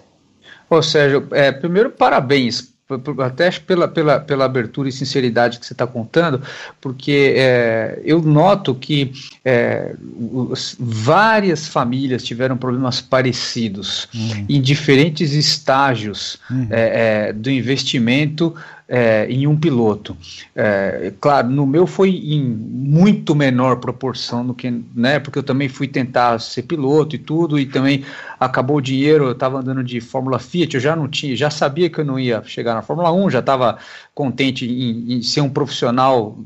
Ô 0.70 0.82
Sérgio, 0.82 1.28
é, 1.32 1.52
primeiro 1.52 1.90
parabéns 1.90 2.73
até 3.20 3.50
pela, 3.52 3.88
pela, 3.88 4.20
pela 4.20 4.46
abertura 4.46 4.90
e 4.90 4.92
sinceridade 4.92 5.60
que 5.60 5.66
você 5.66 5.74
está 5.74 5.88
contando, 5.88 6.42
porque 6.82 7.34
é, 7.38 8.02
eu 8.04 8.22
noto 8.22 8.76
que 8.76 9.12
é, 9.44 9.96
os, 10.32 10.76
várias 10.80 11.68
famílias 11.68 12.24
tiveram 12.24 12.58
problemas 12.58 13.00
parecidos 13.00 14.08
uhum. 14.14 14.46
em 14.50 14.62
diferentes 14.62 15.34
estágios 15.34 16.38
uhum. 16.50 16.68
é, 16.70 17.32
do 17.32 17.50
investimento 17.50 18.54
é, 18.88 19.26
em 19.30 19.48
um 19.48 19.58
piloto. 19.58 20.16
É, 20.56 21.14
claro, 21.20 21.50
no 21.50 21.66
meu 21.66 21.88
foi 21.88 22.10
em 22.10 22.44
muito 22.44 23.36
menor 23.36 23.78
proporção 23.78 24.46
do 24.46 24.54
que, 24.54 24.72
né, 24.96 25.20
porque 25.20 25.40
eu 25.40 25.44
também 25.44 25.70
fui 25.70 25.88
tentar 25.88 26.40
ser 26.40 26.64
piloto 26.64 27.16
e 27.16 27.20
tudo, 27.20 27.58
e 27.58 27.66
também 27.66 28.04
acabou 28.40 28.78
o 28.78 28.82
dinheiro, 28.82 29.26
eu 29.26 29.32
estava 29.32 29.60
andando 29.60 29.84
de 29.84 30.02
Fórmula 30.02 30.40
Fiat, 30.40 30.76
eu 30.76 30.82
já 30.82 30.96
não 30.96 31.08
tinha, 31.08 31.36
já 31.36 31.50
sabia 31.50 31.90
que 31.90 32.00
eu 32.00 32.06
não 32.06 32.20
ia 32.20 32.44
chegar 32.44 32.74
na 32.74 32.82
Fórmula 32.82 33.12
1, 33.12 33.30
já 33.30 33.40
estava 33.40 33.78
contente 34.14 34.66
em, 34.66 35.14
em 35.14 35.22
ser 35.22 35.42
um 35.42 35.50
profissional 35.50 36.38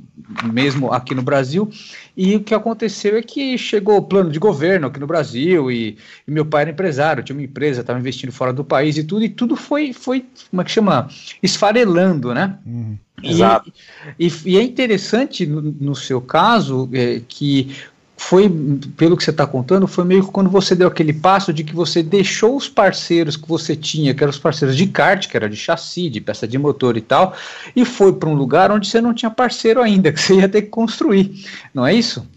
mesmo 0.53 0.91
aqui 0.91 1.15
no 1.15 1.21
Brasil, 1.21 1.69
e 2.15 2.35
o 2.35 2.43
que 2.43 2.53
aconteceu 2.53 3.17
é 3.17 3.21
que 3.21 3.57
chegou 3.57 3.97
o 3.97 4.01
plano 4.01 4.31
de 4.31 4.39
governo 4.39 4.87
aqui 4.87 4.99
no 4.99 5.07
Brasil 5.07 5.71
e, 5.71 5.97
e 6.27 6.31
meu 6.31 6.45
pai 6.45 6.63
era 6.63 6.71
empresário, 6.71 7.23
tinha 7.23 7.35
uma 7.35 7.43
empresa, 7.43 7.81
estava 7.81 7.99
investindo 7.99 8.31
fora 8.31 8.51
do 8.51 8.63
país 8.63 8.97
e 8.97 9.03
tudo, 9.03 9.23
e 9.23 9.29
tudo 9.29 9.55
foi, 9.55 9.93
foi 9.93 10.25
como 10.49 10.61
é 10.61 10.65
que 10.65 10.71
chama? 10.71 11.07
Esfarelando, 11.43 12.26
né? 12.33 12.57
Uhum. 12.65 12.97
Exato. 13.23 13.71
E, 14.19 14.27
e, 14.27 14.33
e, 14.45 14.57
é 14.57 14.61
interessante 14.61 15.45
no, 15.45 15.61
no 15.61 15.95
seu 15.95 16.21
caso 16.21 16.89
é, 16.93 17.21
que 17.27 17.75
foi, 18.17 18.49
pelo 18.97 19.15
que 19.15 19.23
você 19.23 19.29
está 19.29 19.45
contando, 19.45 19.87
foi 19.87 20.03
meio 20.03 20.25
que 20.25 20.31
quando 20.31 20.49
você 20.49 20.75
deu 20.75 20.87
aquele 20.87 21.13
passo 21.13 21.53
de 21.53 21.63
que 21.63 21.73
você 21.73 22.01
deixou 22.01 22.57
os 22.57 22.67
parceiros 22.67 23.37
que 23.37 23.47
você 23.47 23.75
tinha, 23.75 24.13
que 24.13 24.23
eram 24.23 24.31
os 24.31 24.39
parceiros 24.39 24.75
de 24.75 24.87
kart, 24.87 25.27
que 25.27 25.37
era 25.37 25.47
de 25.47 25.55
chassi, 25.55 26.09
de 26.09 26.19
peça 26.19 26.47
de 26.47 26.57
motor 26.57 26.97
e 26.97 27.01
tal, 27.01 27.35
e 27.75 27.85
foi 27.85 28.11
para 28.11 28.27
um 28.27 28.33
lugar 28.33 28.71
onde 28.71 28.87
você 28.87 28.99
não 28.99 29.13
tinha 29.13 29.29
parceiro 29.29 29.81
ainda, 29.81 30.11
que 30.11 30.19
você 30.19 30.33
ia 30.33 30.49
ter 30.49 30.63
que 30.63 30.69
construir, 30.69 31.31
não 31.73 31.85
é 31.85 31.93
isso? 31.93 32.27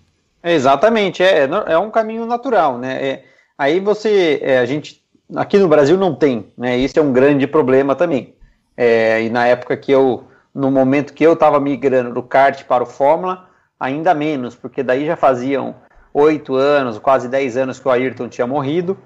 exatamente, 0.43 1.23
é, 1.23 1.47
é 1.67 1.77
um 1.77 1.91
caminho 1.91 2.25
natural, 2.25 2.79
né? 2.79 3.07
É, 3.07 3.25
aí 3.59 3.79
você, 3.79 4.41
é, 4.43 4.59
a 4.59 4.65
gente, 4.65 5.03
aqui 5.37 5.59
no 5.59 5.69
Brasil 5.69 5.99
não 5.99 6.15
tem, 6.15 6.47
né? 6.57 6.79
Isso 6.79 6.99
é 6.99 7.03
um 7.03 7.13
grande 7.13 7.47
problema 7.47 7.95
também. 7.95 8.35
É, 8.83 9.23
e 9.23 9.29
na 9.29 9.47
época 9.47 9.77
que 9.77 9.93
eu, 9.93 10.25
no 10.55 10.71
momento 10.71 11.13
que 11.13 11.23
eu 11.23 11.35
estava 11.35 11.61
migrando 11.61 12.15
do 12.15 12.23
kart 12.23 12.65
para 12.65 12.83
o 12.83 12.87
Fórmula, 12.87 13.47
ainda 13.79 14.15
menos, 14.15 14.55
porque 14.55 14.83
daí 14.83 15.05
já 15.05 15.17
faziam 15.17 15.75
oito 16.15 16.55
anos, 16.55 16.99
quase 16.99 17.29
dez 17.29 17.59
anos 17.59 17.79
que 17.79 17.87
o 17.87 17.91
Ayrton 17.91 18.27
tinha 18.31 18.47
morrido. 18.47 18.97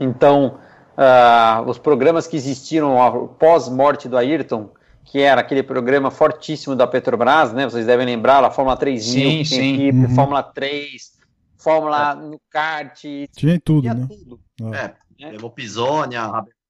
Então, 0.00 0.58
uh, 0.96 1.62
os 1.70 1.78
programas 1.78 2.26
que 2.26 2.34
existiram 2.36 3.00
após 3.00 3.68
morte 3.68 4.08
do 4.08 4.16
Ayrton, 4.18 4.68
que 5.04 5.20
era 5.20 5.42
aquele 5.42 5.62
programa 5.62 6.10
fortíssimo 6.10 6.74
da 6.74 6.84
Petrobras, 6.84 7.52
né? 7.52 7.66
Vocês 7.70 7.86
devem 7.86 8.04
lembrar, 8.04 8.42
a 8.42 8.50
Fórmula 8.50 8.76
3000, 8.76 9.30
sim, 9.30 9.44
sim. 9.44 9.74
Equipe, 9.74 10.06
uhum. 10.06 10.14
Fórmula 10.16 10.42
3, 10.42 11.12
Fórmula 11.56 12.10
é. 12.10 12.14
no 12.16 12.40
kart. 12.50 13.00
Tinha 13.36 13.60
tudo, 13.64 13.82
tinha 13.82 13.94
né? 13.94 14.08
Tudo. 14.08 14.40
É, 14.74 14.92
é. 15.24 15.30
levou 15.30 15.50
Pisonia, 15.52 16.22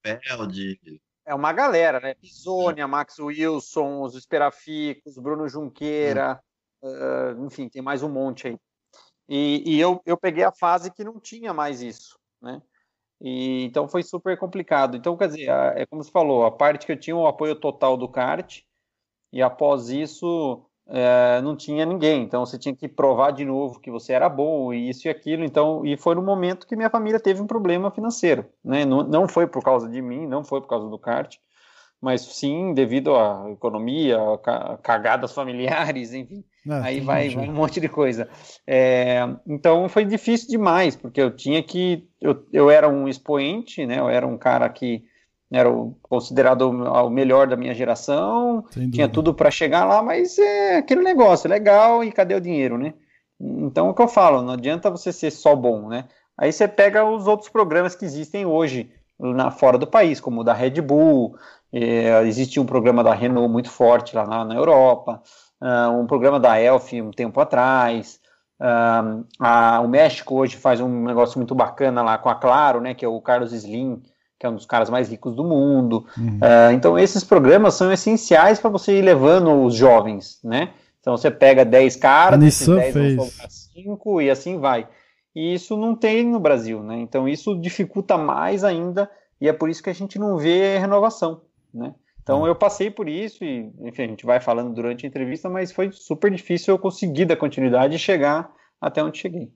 Rabelfeld. 0.05 0.79
É 1.29 1.35
uma 1.35 1.53
galera, 1.53 2.01
né? 2.01 2.15
Pisonia, 2.15 2.89
Max 2.89 3.19
Wilson, 3.19 4.01
os 4.01 4.15
Esperaficos, 4.15 5.19
Bruno 5.19 5.47
Junqueira, 5.47 6.43
uh, 6.83 7.45
enfim, 7.45 7.69
tem 7.69 7.83
mais 7.83 8.03
um 8.03 8.09
monte 8.09 8.49
aí. 8.49 8.59
E, 9.29 9.63
e, 9.67 9.79
eu, 9.79 10.01
eu 10.07 10.17
peguei 10.17 10.43
a 10.43 10.51
fase 10.51 10.91
que 10.91 11.05
não 11.05 11.21
tinha 11.21 11.53
mais 11.53 11.83
isso, 11.83 12.19
né? 12.41 12.63
E, 13.21 13.65
então 13.65 13.87
foi 13.87 14.03
super 14.03 14.39
complicado. 14.39 14.97
Então, 14.97 15.19
quer 15.19 15.29
dizer, 15.29 15.51
é 15.77 15.85
como 15.85 16.03
você 16.03 16.11
falou, 16.11 16.47
a 16.47 16.51
parte 16.51 16.87
que 16.87 16.93
eu 16.93 16.99
tinha 16.99 17.15
o 17.15 17.27
apoio 17.27 17.55
total 17.55 17.95
do 17.99 18.09
kart, 18.09 18.63
e 19.31 19.43
após 19.43 19.91
isso 19.91 20.65
é, 20.89 21.41
não 21.43 21.55
tinha 21.55 21.85
ninguém. 21.85 22.23
Então 22.23 22.45
você 22.45 22.59
tinha 22.59 22.75
que 22.75 22.89
provar 22.89 23.31
de 23.31 23.45
novo 23.45 23.81
que 23.81 23.91
você 23.91 24.13
era 24.13 24.29
bom, 24.29 24.73
e 24.73 24.89
isso 24.89 25.07
e 25.07 25.11
aquilo. 25.11 25.45
Então, 25.45 25.85
e 25.85 25.97
foi 25.97 26.15
no 26.15 26.23
momento 26.23 26.67
que 26.67 26.77
minha 26.77 26.91
família 26.91 27.21
teve 27.21 27.43
um 27.43 27.47
problema 27.47 27.91
financeiro. 27.91 28.47
Né? 28.65 28.85
Não, 28.85 29.03
não 29.03 29.29
foi 29.29 29.47
por 29.47 29.63
causa 29.63 29.89
de 29.89 30.01
mim, 30.01 30.27
não 30.27 30.43
foi 30.43 30.61
por 30.61 30.69
causa 30.69 30.89
do 30.89 30.99
kart, 30.99 31.37
mas 32.01 32.23
sim 32.23 32.73
devido 32.73 33.15
à 33.17 33.51
economia, 33.51 34.19
a 34.45 34.79
cagadas 34.79 35.33
familiares, 35.33 36.13
enfim. 36.15 36.43
Ah, 36.69 36.85
aí 36.85 37.01
vai, 37.01 37.31
vai, 37.31 37.49
um 37.49 37.53
monte 37.53 37.81
de 37.81 37.89
coisa. 37.89 38.29
É, 38.67 39.21
então 39.47 39.89
foi 39.89 40.05
difícil 40.05 40.49
demais, 40.49 40.97
porque 40.97 41.21
eu 41.21 41.35
tinha 41.35 41.63
que. 41.63 42.07
Eu, 42.21 42.47
eu 42.53 42.71
era 42.71 42.89
um 42.89 43.09
expoente, 43.09 43.87
né? 43.87 43.99
Eu 43.99 44.09
era 44.09 44.27
um 44.27 44.37
cara 44.37 44.69
que 44.69 45.05
era 45.51 45.71
o, 45.71 45.97
considerado 46.03 46.63
o 46.71 47.11
melhor 47.11 47.47
da 47.47 47.57
minha 47.57 47.75
geração, 47.75 48.65
tinha 48.93 49.09
tudo 49.09 49.33
para 49.33 49.51
chegar 49.51 49.85
lá, 49.85 50.03
mas 50.03 50.39
é 50.39 50.77
aquele 50.77 51.03
negócio, 51.03 51.49
legal, 51.49 52.05
e 52.05 52.13
cadê 52.13 52.35
o 52.35 52.41
dinheiro, 52.41 52.77
né? 52.77 52.95
Então, 53.41 53.89
o 53.89 53.95
que 53.95 54.03
eu 54.03 54.09
falo, 54.09 54.43
não 54.43 54.53
adianta 54.53 54.91
você 54.91 55.13
ser 55.13 55.31
só 55.31 55.55
bom, 55.55 55.89
né? 55.89 56.05
Aí 56.37 56.53
você 56.53 56.69
pega 56.69 57.05
os 57.05 57.27
outros 57.27 57.49
programas 57.49 57.95
que 57.95 58.05
existem 58.05 58.45
hoje 58.45 58.91
na, 59.19 59.51
fora 59.51 59.79
do 59.79 59.87
país, 59.87 60.21
como 60.21 60.41
o 60.41 60.45
da 60.45 60.53
Red 60.53 60.81
Bull, 60.81 61.37
é, 61.73 62.23
existe 62.23 62.61
um 62.61 62.67
programa 62.67 63.03
da 63.03 63.15
Renault 63.15 63.51
muito 63.51 63.71
forte 63.71 64.15
lá 64.15 64.27
na, 64.27 64.45
na 64.45 64.55
Europa, 64.55 65.23
uh, 65.61 65.91
um 65.99 66.07
programa 66.07 66.39
da 66.39 66.61
Elf 66.61 66.93
um 66.95 67.11
tempo 67.11 67.41
atrás, 67.41 68.21
uh, 68.61 69.25
a, 69.39 69.81
o 69.81 69.89
México 69.89 70.37
hoje 70.37 70.57
faz 70.57 70.81
um 70.81 71.05
negócio 71.05 71.39
muito 71.39 71.55
bacana 71.55 72.03
lá 72.03 72.17
com 72.19 72.29
a 72.29 72.35
Claro, 72.35 72.81
né, 72.81 72.95
que 72.95 73.05
é 73.05 73.09
o 73.09 73.21
Carlos 73.21 73.53
Slim, 73.53 74.03
que 74.39 74.47
é 74.47 74.49
um 74.49 74.55
dos 74.55 74.67
caras 74.67 74.89
mais 74.89 75.09
ricos 75.09 75.35
do 75.35 75.43
mundo. 75.43 76.07
Uhum. 76.17 76.37
Uh, 76.37 76.73
então, 76.73 76.99
esses 76.99 77.25
programas 77.25 77.75
são 77.75 77.93
essenciais 77.93 78.61
para 78.61 78.71
você 78.71 78.99
ir 78.99 79.03
levando 79.03 79.53
os 79.65 79.75
jovens, 79.75 80.39
né? 80.45 80.71
Então, 81.01 81.17
você 81.17 81.31
pega 81.31 81.65
10 81.65 81.97
caras, 81.97 82.43
esses 82.43 82.69
10 82.69 83.17
vão 83.17 83.29
5 83.49 84.23
e 84.23 84.31
assim 84.31 84.59
vai. 84.59 84.87
E 85.35 85.55
isso 85.55 85.77
não 85.77 85.95
tem 85.95 86.25
no 86.25 86.39
Brasil, 86.39 86.83
né? 86.83 86.99
Então, 86.99 87.29
isso 87.29 87.59
dificulta 87.61 88.17
mais 88.17 88.63
ainda 88.63 89.11
e 89.41 89.49
é 89.49 89.53
por 89.53 89.69
isso 89.69 89.83
que 89.83 89.91
a 89.91 89.95
gente 89.95 90.19
não 90.19 90.37
vê 90.37 90.79
renovação, 90.79 91.43
né? 91.73 91.95
Então, 92.23 92.41
uhum. 92.41 92.47
eu 92.47 92.55
passei 92.55 92.91
por 92.91 93.09
isso 93.09 93.43
e, 93.43 93.73
enfim, 93.81 94.03
a 94.03 94.07
gente 94.07 94.27
vai 94.27 94.39
falando 94.39 94.75
durante 94.75 95.07
a 95.07 95.09
entrevista, 95.09 95.49
mas 95.49 95.73
foi 95.73 95.91
super 95.91 96.31
difícil 96.31 96.75
eu 96.75 96.79
conseguir 96.79 97.25
dar 97.25 97.37
continuidade 97.37 97.97
e 97.97 97.99
chegar 97.99 98.53
até 98.81 99.03
onde 99.03 99.19
cheguei. 99.19 99.51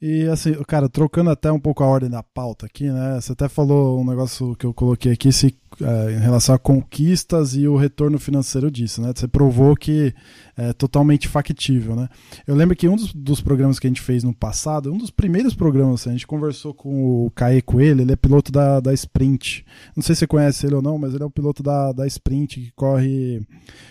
E 0.00 0.26
assim, 0.26 0.52
cara, 0.64 0.88
trocando 0.88 1.30
até 1.30 1.50
um 1.50 1.58
pouco 1.58 1.82
a 1.82 1.86
ordem 1.86 2.10
da 2.10 2.22
pauta 2.22 2.66
aqui, 2.66 2.90
né? 2.90 3.18
Você 3.20 3.32
até 3.32 3.48
falou 3.48 4.00
um 4.00 4.04
negócio 4.04 4.54
que 4.56 4.66
eu 4.66 4.74
coloquei 4.74 5.12
aqui 5.12 5.32
se, 5.32 5.58
é, 5.80 6.12
em 6.12 6.18
relação 6.18 6.54
a 6.54 6.58
conquistas 6.58 7.54
e 7.54 7.66
o 7.68 7.76
retorno 7.76 8.18
financeiro 8.18 8.70
disso, 8.70 9.02
né? 9.02 9.12
Você 9.14 9.28
provou 9.28 9.76
que 9.76 10.14
é 10.56 10.72
totalmente 10.72 11.28
factível, 11.28 11.94
né? 11.94 12.08
Eu 12.46 12.54
lembro 12.54 12.74
que 12.74 12.88
um 12.88 12.96
dos, 12.96 13.12
dos 13.12 13.40
programas 13.40 13.78
que 13.78 13.86
a 13.86 13.90
gente 13.90 14.00
fez 14.00 14.24
no 14.24 14.34
passado, 14.34 14.92
um 14.92 14.96
dos 14.96 15.10
primeiros 15.10 15.54
programas, 15.54 16.06
a 16.06 16.12
gente 16.12 16.26
conversou 16.26 16.72
com 16.72 17.26
o 17.26 17.30
Caê 17.32 17.60
Coelho, 17.60 18.00
ele 18.00 18.12
é 18.12 18.16
piloto 18.16 18.50
da, 18.50 18.80
da 18.80 18.94
Sprint. 18.94 19.64
Não 19.94 20.02
sei 20.02 20.14
se 20.14 20.20
você 20.20 20.26
conhece 20.26 20.66
ele 20.66 20.74
ou 20.74 20.82
não, 20.82 20.98
mas 20.98 21.12
ele 21.14 21.22
é 21.22 21.26
o 21.26 21.30
piloto 21.30 21.62
da, 21.62 21.92
da 21.92 22.06
Sprint 22.06 22.60
que 22.60 22.72
corre 22.72 23.42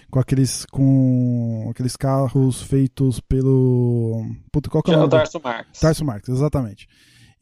com 0.10 0.20
aqueles 0.20 0.66
com 0.66 1.68
aqueles 1.70 1.96
carros 1.96 2.62
feitos 2.62 3.20
pelo 3.20 4.26
Puta, 4.52 4.70
qual 4.70 4.82
que 4.82 4.92
é 4.92 4.96
o 4.96 5.00
nome? 5.00 5.12
Tarso 5.12 5.40
Marques. 5.44 5.80
Tarso 5.82 6.06
Marques, 6.06 6.30
exatamente. 6.30 6.88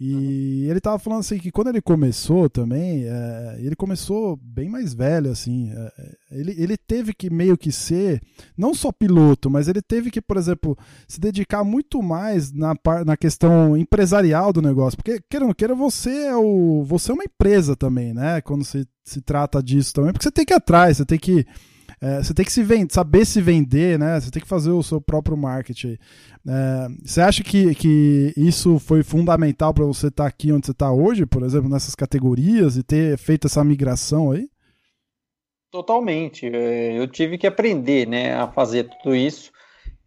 E 0.06 0.66
uhum. 0.66 0.72
ele 0.72 0.82
tava 0.82 1.00
falando 1.00 1.22
assim 1.22 1.38
que 1.38 1.50
quando 1.50 1.70
ele 1.70 1.82
começou 1.82 2.50
também, 2.50 3.06
é, 3.06 3.56
ele 3.60 3.74
começou 3.74 4.36
bem 4.36 4.68
mais 4.68 4.94
velho, 4.94 5.32
assim. 5.32 5.72
É, 5.72 6.16
ele, 6.30 6.54
ele 6.58 6.76
teve 6.76 7.14
que 7.14 7.30
meio 7.30 7.58
que 7.58 7.72
ser, 7.72 8.22
não 8.58 8.74
só 8.74 8.92
piloto, 8.92 9.50
mas 9.50 9.70
ele 9.70 9.82
teve 9.82 10.12
que, 10.12 10.22
por 10.22 10.36
exemplo, 10.36 10.78
se 11.08 11.22
dedicar 11.22 11.64
muito 11.64 12.04
mais 12.04 12.52
na, 12.52 12.76
na 13.06 13.16
questão 13.16 13.78
empresarial 13.78 14.52
do 14.52 14.62
negócio. 14.62 14.98
Porque, 14.98 15.22
queira 15.30 15.46
ou 15.46 15.48
não 15.48 15.56
queira, 15.56 15.74
você 15.74 16.26
é, 16.26 16.36
o, 16.36 16.84
você 16.84 17.12
é 17.12 17.14
uma 17.14 17.24
empresa 17.24 17.74
também, 17.74 18.14
né? 18.14 18.42
Quando 18.42 18.66
se, 18.66 18.86
se 19.06 19.22
trata 19.22 19.64
disso 19.64 19.94
também. 19.94 20.12
Porque 20.12 20.24
você 20.24 20.32
tem 20.32 20.44
que 20.44 20.54
ir 20.54 20.58
atrás, 20.58 20.98
você 20.98 21.06
tem 21.06 21.18
que 21.18 21.46
é, 22.04 22.22
você 22.22 22.34
tem 22.34 22.44
que 22.44 22.52
se 22.52 22.62
vender, 22.62 22.94
saber 22.94 23.26
se 23.26 23.42
vender, 23.42 23.98
né? 23.98 24.20
Você 24.20 24.30
tem 24.30 24.42
que 24.42 24.48
fazer 24.48 24.72
o 24.72 24.84
seu 24.84 25.00
próprio 25.00 25.38
marketing. 25.38 25.98
É, 26.46 26.88
você 27.02 27.22
acha 27.22 27.42
que, 27.42 27.74
que 27.76 28.34
isso 28.36 28.78
foi 28.78 29.04
fundamental 29.04 29.74
para 29.74 29.86
você 29.86 30.08
estar 30.08 30.24
tá 30.24 30.28
aqui 30.28 30.52
onde 30.52 30.66
você 30.66 30.74
está 30.74 30.92
hoje, 30.92 31.26
por 31.26 31.44
exemplo, 31.44 31.70
nessas 31.70 31.96
categorias 31.96 32.76
e 32.76 32.84
ter 32.84 33.18
feito 33.18 33.48
essa 33.48 33.64
migração 33.64 34.34
aí? 34.34 34.50
Totalmente. 35.72 36.46
É, 36.46 37.00
eu 37.00 37.08
tive 37.08 37.38
que 37.38 37.48
aprender, 37.48 38.06
né, 38.06 38.36
a 38.36 38.52
fazer 38.52 38.90
tudo 39.02 39.16
isso. 39.16 39.50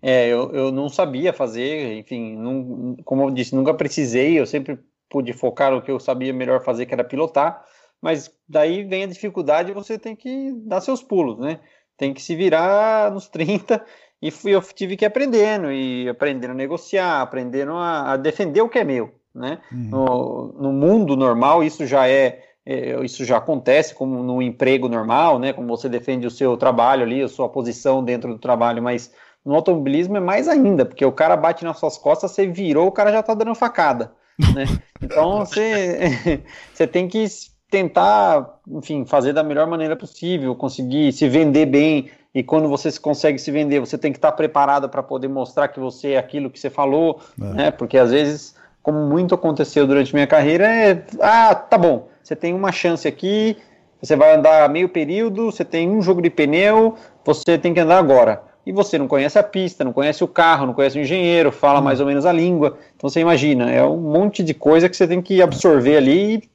É, 0.03 0.29
eu, 0.29 0.53
eu 0.53 0.71
não 0.71 0.91
sabia 0.91 1.33
fazer, 1.33 1.99
enfim, 1.99 2.37
não, 2.37 2.95
como 3.07 3.23
eu 3.23 3.31
disse, 3.31 3.57
nunca 3.57 3.73
precisei. 3.73 4.39
Eu 4.39 4.45
sempre 4.45 4.79
pude 5.09 5.33
focar 5.33 5.73
no 5.73 5.81
que 5.81 5.91
eu 5.91 5.99
sabia 5.99 6.35
melhor 6.35 6.63
fazer, 6.63 6.85
que 6.85 6.93
era 6.93 7.03
pilotar. 7.03 7.65
Mas 8.03 8.31
daí 8.47 8.85
vem 8.85 9.05
a 9.05 9.07
dificuldade, 9.07 9.73
você 9.73 9.99
tem 9.99 10.15
que 10.15 10.53
dar 10.67 10.83
seus 10.83 11.03
pulos, 11.03 11.39
né? 11.39 11.59
Tem 11.97 12.13
que 12.13 12.23
se 12.23 12.35
virar 12.35 13.11
nos 13.11 13.29
30 13.29 13.85
e 14.21 14.31
fui, 14.31 14.55
eu 14.55 14.63
tive 14.63 14.97
que 14.97 15.05
ir 15.05 15.07
aprendendo 15.07 15.71
e 15.71 16.09
aprendendo 16.09 16.51
a 16.53 16.55
negociar, 16.55 17.21
aprendendo 17.21 17.73
a, 17.73 18.13
a 18.13 18.17
defender 18.17 18.61
o 18.61 18.69
que 18.69 18.79
é 18.79 18.85
meu, 18.85 19.13
né? 19.35 19.59
Uhum. 19.71 19.89
No, 19.91 20.55
no, 20.59 20.73
mundo 20.73 21.17
normal 21.17 21.63
isso 21.63 21.87
já 21.87 22.09
é, 22.09 22.43
é, 22.65 22.99
isso 23.05 23.25
já 23.25 23.37
acontece 23.37 23.95
como 23.95 24.23
no 24.23 24.41
emprego 24.41 24.89
normal, 24.89 25.39
né? 25.39 25.53
Como 25.53 25.69
você 25.69 25.89
defende 25.89 26.27
o 26.27 26.31
seu 26.31 26.57
trabalho 26.57 27.03
ali, 27.03 27.23
a 27.23 27.29
sua 27.29 27.49
posição 27.49 28.03
dentro 28.03 28.33
do 28.33 28.39
trabalho, 28.39 28.83
mas 28.83 29.13
no 29.45 29.55
automobilismo 29.55 30.17
é 30.17 30.21
mais 30.21 30.49
ainda, 30.49 30.85
porque 30.85 31.05
o 31.05 31.13
cara 31.13 31.37
bate 31.37 31.65
nas 31.65 31.79
suas 31.79 31.97
costas, 31.97 32.31
você 32.33 32.47
virou, 32.47 32.89
o 32.89 32.93
cara 32.93 33.13
já 33.13 33.23
tá 33.23 33.35
dando 33.35 33.55
facada, 33.55 34.13
né? 34.55 34.65
Então 35.03 35.41
você, 35.41 36.41
você 36.73 36.87
tem 36.87 37.07
que 37.07 37.27
tentar, 37.71 38.59
enfim, 38.69 39.05
fazer 39.05 39.33
da 39.33 39.43
melhor 39.43 39.67
maneira 39.67 39.97
possível, 39.97 40.55
conseguir 40.55 41.13
se 41.13 41.29
vender 41.29 41.67
bem. 41.67 42.09
E 42.35 42.43
quando 42.43 42.69
você 42.69 42.91
consegue 42.99 43.39
se 43.39 43.51
vender, 43.51 43.81
você 43.81 43.97
tem 43.97 44.13
que 44.13 44.19
estar 44.19 44.33
preparado 44.33 44.89
para 44.89 45.03
poder 45.03 45.29
mostrar 45.29 45.69
que 45.69 45.81
você 45.81 46.13
é 46.13 46.19
aquilo 46.19 46.51
que 46.51 46.61
você 46.61 46.71
falou, 46.71 47.21
é. 47.41 47.45
né? 47.45 47.71
Porque 47.71 47.97
às 47.97 48.11
vezes, 48.11 48.55
como 48.83 48.99
muito 49.07 49.35
aconteceu 49.35 49.87
durante 49.87 50.15
minha 50.15 50.27
carreira, 50.27 50.67
é, 50.67 51.03
ah, 51.21 51.55
tá 51.55 51.79
bom, 51.79 52.09
você 52.23 52.37
tem 52.37 52.55
uma 52.55 52.71
chance 52.73 53.09
aqui, 53.09 53.57
você 54.01 54.15
vai 54.15 54.35
andar 54.35 54.69
meio 54.69 54.89
período, 54.89 55.51
você 55.51 55.65
tem 55.65 55.89
um 55.89 56.03
jogo 56.03 56.21
de 56.21 56.31
pneu, 56.31 56.97
você 57.25 57.57
tem 57.57 57.73
que 57.73 57.81
andar 57.81 57.99
agora. 57.99 58.43
E 58.67 58.73
você 58.73 58.99
não 58.99 59.07
conhece 59.07 59.39
a 59.39 59.43
pista, 59.43 59.85
não 59.85 59.93
conhece 59.93 60.23
o 60.25 60.29
carro, 60.29 60.67
não 60.67 60.75
conhece 60.75 60.99
o 60.99 61.01
engenheiro, 61.01 61.53
fala 61.53 61.81
hum. 61.81 61.85
mais 61.85 62.01
ou 62.01 62.07
menos 62.07 62.27
a 62.27 62.33
língua. 62.33 62.77
Então 62.97 63.09
você 63.09 63.21
imagina, 63.21 63.71
é 63.71 63.83
um 63.85 63.97
monte 63.97 64.43
de 64.43 64.53
coisa 64.53 64.89
que 64.89 64.97
você 64.97 65.07
tem 65.07 65.23
que 65.23 65.41
absorver 65.41 65.97
ali 65.97 66.35
e 66.35 66.49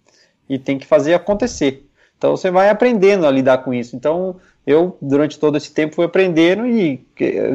tem 0.59 0.77
que 0.77 0.85
fazer 0.85 1.13
acontecer. 1.13 1.87
Então 2.17 2.35
você 2.35 2.51
vai 2.51 2.69
aprendendo 2.69 3.25
a 3.25 3.31
lidar 3.31 3.59
com 3.59 3.73
isso. 3.73 3.95
Então 3.95 4.35
eu, 4.65 4.97
durante 5.01 5.39
todo 5.39 5.57
esse 5.57 5.73
tempo, 5.73 5.95
fui 5.95 6.05
aprendendo 6.05 6.67
e 6.67 7.05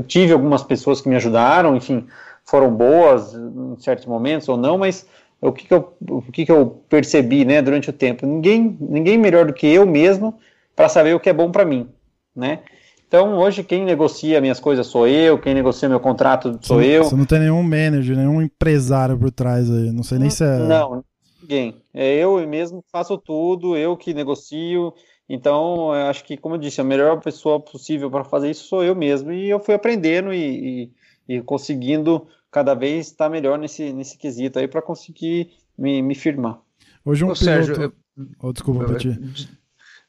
tive 0.07 0.33
algumas 0.33 0.63
pessoas 0.63 1.01
que 1.01 1.09
me 1.09 1.17
ajudaram, 1.17 1.77
enfim, 1.77 2.07
foram 2.45 2.71
boas 2.71 3.35
em 3.35 3.77
certos 3.79 4.07
momentos 4.07 4.49
ou 4.49 4.57
não, 4.57 4.79
mas 4.79 5.07
o 5.41 5.53
que, 5.53 5.67
que, 5.67 5.75
eu, 5.75 5.93
o 6.09 6.23
que, 6.23 6.47
que 6.47 6.53
eu 6.53 6.83
percebi 6.89 7.45
né, 7.45 7.61
durante 7.61 7.91
o 7.91 7.93
tempo? 7.93 8.27
Ninguém, 8.27 8.77
ninguém 8.81 9.19
melhor 9.19 9.47
do 9.47 9.53
que 9.53 9.67
eu 9.67 9.87
mesmo 9.87 10.35
para 10.75 10.89
saber 10.89 11.15
o 11.15 11.21
que 11.21 11.29
é 11.29 11.33
bom 11.33 11.51
para 11.51 11.65
mim. 11.65 11.89
Né? 12.35 12.61
Então, 13.09 13.39
hoje, 13.39 13.63
quem 13.63 13.85
negocia 13.85 14.41
minhas 14.41 14.59
coisas 14.59 14.87
sou 14.87 15.07
eu, 15.07 15.39
quem 15.39 15.55
negocia 15.55 15.89
meu 15.89 16.01
contrato 16.01 16.59
sou 16.61 16.79
você, 16.79 16.87
eu. 16.87 17.05
Você 17.05 17.17
não 17.17 17.25
tem 17.25 17.39
nenhum 17.39 17.63
manager, 17.63 18.17
nenhum 18.17 18.43
empresário 18.43 19.17
por 19.17 19.31
trás 19.31 19.71
aí. 19.71 19.93
Não 19.93 20.03
sei 20.03 20.19
nem 20.19 20.29
se 20.29 20.43
é. 20.43 20.59
Não, 20.59 21.05
ninguém. 21.41 21.77
É 21.97 22.15
eu 22.15 22.47
mesmo 22.47 22.85
faço 22.93 23.17
tudo, 23.17 23.77
eu 23.77 23.97
que 23.97 24.13
negocio. 24.13 24.93
Então, 25.29 25.95
eu 25.95 26.07
acho 26.07 26.25
que, 26.25 26.37
como 26.37 26.55
eu 26.55 26.59
disse, 26.59 26.81
a 26.81 26.85
melhor 26.85 27.21
pessoa 27.21 27.59
possível 27.59 28.11
para 28.11 28.23
fazer 28.23 28.51
isso 28.51 28.69
sou 28.69 28.85
eu 28.85 28.95
mesmo. 28.95 29.33
E 29.33 29.49
eu 29.49 29.59
fui 29.59 29.75
aprendendo 29.75 30.33
e, 30.33 30.93
e, 31.27 31.37
e 31.37 31.43
conseguindo 31.43 32.29
cada 32.51 32.75
vez 32.75 33.07
estar 33.07 33.29
melhor 33.31 33.59
nesse, 33.59 33.93
nesse 33.93 34.19
quesito 34.19 34.59
aí 34.59 34.69
para 34.69 34.83
conseguir 34.83 35.51
me, 35.77 36.03
me 36.03 36.15
firmar. 36.15 36.61
Hoje 37.05 37.25
um 37.25 37.31
Ô, 37.31 37.33
piloto... 37.33 37.45
Sérgio, 37.45 37.83
eu, 37.83 37.93
Oh, 38.41 38.53
desculpa, 38.53 38.85
Peti. 38.87 39.19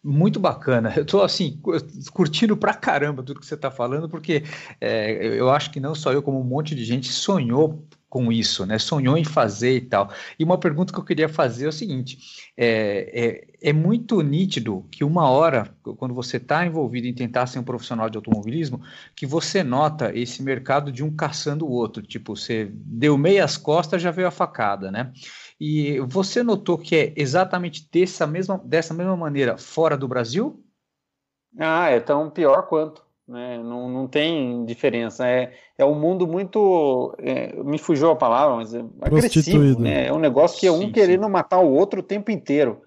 Muito 0.03 0.39
bacana. 0.39 0.93
Eu 0.95 1.03
estou 1.03 1.21
assim, 1.21 1.59
curtindo 2.13 2.55
pra 2.55 2.73
caramba 2.73 3.21
tudo 3.21 3.39
que 3.39 3.45
você 3.45 3.55
está 3.55 3.69
falando, 3.69 4.07
porque 4.07 4.43
é, 4.79 5.37
eu 5.37 5.49
acho 5.49 5.71
que 5.71 5.79
não 5.79 5.93
só 5.93 6.13
eu, 6.13 6.23
como 6.23 6.39
um 6.39 6.43
monte 6.43 6.73
de 6.73 6.85
gente 6.85 7.11
sonhou 7.11 7.85
com 8.17 8.31
isso, 8.31 8.65
né? 8.65 8.79
Sonhou 8.79 9.15
em 9.15 9.23
fazer 9.23 9.75
e 9.75 9.81
tal. 9.81 10.09
E 10.39 10.43
uma 10.43 10.57
pergunta 10.57 10.91
que 10.91 10.99
eu 10.99 11.03
queria 11.03 11.29
fazer 11.29 11.65
é 11.65 11.69
o 11.69 11.71
seguinte: 11.71 12.17
é, 12.57 13.47
é, 13.61 13.69
é 13.69 13.73
muito 13.73 14.19
nítido 14.21 14.87
que 14.91 15.03
uma 15.03 15.29
hora, 15.29 15.69
quando 15.97 16.15
você 16.15 16.37
está 16.37 16.65
envolvido 16.65 17.05
em 17.05 17.13
tentar 17.13 17.45
ser 17.45 17.59
um 17.59 17.63
profissional 17.63 18.09
de 18.09 18.17
automobilismo, 18.17 18.81
que 19.15 19.27
você 19.27 19.63
nota 19.63 20.11
esse 20.17 20.41
mercado 20.41 20.91
de 20.91 21.03
um 21.03 21.15
caçando 21.15 21.63
o 21.63 21.71
outro. 21.71 22.01
Tipo, 22.01 22.35
você 22.35 22.71
deu 22.73 23.19
meias 23.19 23.55
costas, 23.55 24.01
já 24.01 24.09
veio 24.09 24.27
a 24.27 24.31
facada, 24.31 24.89
né? 24.89 25.13
E 25.59 25.99
você 25.99 26.41
notou 26.41 26.75
que 26.75 26.95
é 26.95 27.13
exatamente 27.15 27.87
dessa 27.91 28.25
mesma, 28.25 28.59
dessa 28.65 28.95
mesma 28.95 29.15
maneira 29.15 29.59
fora 29.59 29.95
do 29.95 30.07
Brasil? 30.07 30.63
Ah, 31.59 31.89
é 31.89 31.99
tão 31.99 32.31
pior 32.31 32.63
quanto 32.67 33.06
né? 33.27 33.57
Não, 33.57 33.89
não 33.89 34.07
tem 34.07 34.63
diferença. 34.65 35.27
É, 35.27 35.51
é 35.77 35.83
um 35.85 35.99
mundo 35.99 36.25
muito. 36.25 37.13
É, 37.19 37.55
me 37.63 37.77
fugiu 37.77 38.09
a 38.11 38.15
palavra, 38.15 38.55
mas 38.55 38.73
é 38.73 38.83
agressivo. 39.01 39.79
Né? 39.79 40.07
É 40.07 40.13
um 40.13 40.19
negócio 40.19 40.59
que 40.59 40.67
é 40.67 40.71
um 40.71 40.81
sim, 40.81 40.91
querendo 40.91 41.25
sim. 41.25 41.31
matar 41.31 41.59
o 41.59 41.73
outro 41.73 41.99
o 41.99 42.03
tempo 42.03 42.31
inteiro. 42.31 42.81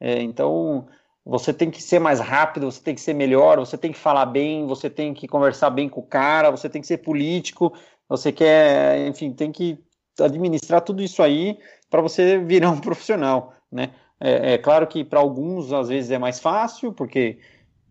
É, 0.00 0.20
então, 0.22 0.86
você 1.24 1.52
tem 1.52 1.70
que 1.70 1.82
ser 1.82 1.98
mais 1.98 2.20
rápido, 2.20 2.70
você 2.70 2.82
tem 2.82 2.94
que 2.94 3.00
ser 3.00 3.14
melhor, 3.14 3.58
você 3.58 3.78
tem 3.78 3.92
que 3.92 3.98
falar 3.98 4.26
bem, 4.26 4.66
você 4.66 4.90
tem 4.90 5.14
que 5.14 5.26
conversar 5.26 5.70
bem 5.70 5.88
com 5.88 6.00
o 6.00 6.06
cara, 6.06 6.50
você 6.50 6.68
tem 6.68 6.80
que 6.80 6.86
ser 6.86 6.98
político, 6.98 7.72
você 8.08 8.30
quer, 8.30 9.06
enfim, 9.06 9.32
tem 9.32 9.50
que 9.50 9.78
administrar 10.20 10.80
tudo 10.80 11.02
isso 11.02 11.22
aí 11.22 11.58
para 11.90 12.00
você 12.00 12.38
virar 12.38 12.70
um 12.70 12.78
profissional. 12.80 13.54
Né? 13.70 13.90
É, 14.20 14.54
é 14.54 14.58
claro 14.58 14.86
que 14.86 15.04
para 15.04 15.20
alguns 15.20 15.72
às 15.72 15.88
vezes 15.88 16.10
é 16.10 16.18
mais 16.18 16.40
fácil, 16.40 16.92
porque 16.92 17.38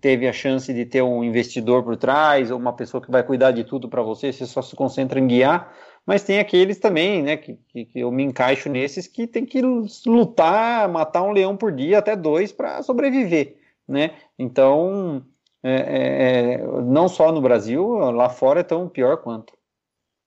teve 0.06 0.28
a 0.28 0.32
chance 0.32 0.72
de 0.72 0.86
ter 0.86 1.02
um 1.02 1.24
investidor 1.24 1.82
por 1.84 1.98
trás, 1.98 2.52
ou 2.52 2.60
uma 2.60 2.74
pessoa 2.74 3.02
que 3.02 3.10
vai 3.10 3.24
cuidar 3.24 3.50
de 3.50 3.64
tudo 3.64 3.90
para 3.90 4.04
você, 4.04 4.32
você 4.32 4.46
só 4.46 4.62
se 4.62 4.76
concentra 4.76 5.20
em 5.20 5.26
guiar, 5.26 5.76
mas 6.06 6.22
tem 6.22 6.38
aqueles 6.38 6.78
também, 6.78 7.24
né, 7.24 7.38
que, 7.38 7.58
que, 7.74 7.90
eu 7.96 8.12
me 8.12 8.22
encaixo 8.22 8.70
nesses, 8.70 9.08
que 9.08 9.26
tem 9.26 9.44
que 9.44 9.60
lutar, 10.06 10.88
matar 10.88 11.24
um 11.24 11.32
leão 11.32 11.58
por 11.58 11.72
dia, 11.72 11.98
até 11.98 12.16
dois, 12.16 12.52
para 12.52 12.84
sobreviver, 12.84 13.56
né, 13.88 14.12
então, 14.38 15.26
é, 15.64 15.74
é, 15.74 16.54
é, 16.54 16.58
não 16.84 17.08
só 17.08 17.32
no 17.32 17.42
Brasil, 17.42 17.84
lá 18.12 18.30
fora 18.30 18.60
é 18.60 18.64
tão 18.64 18.88
pior 18.88 19.18
quanto. 19.18 19.54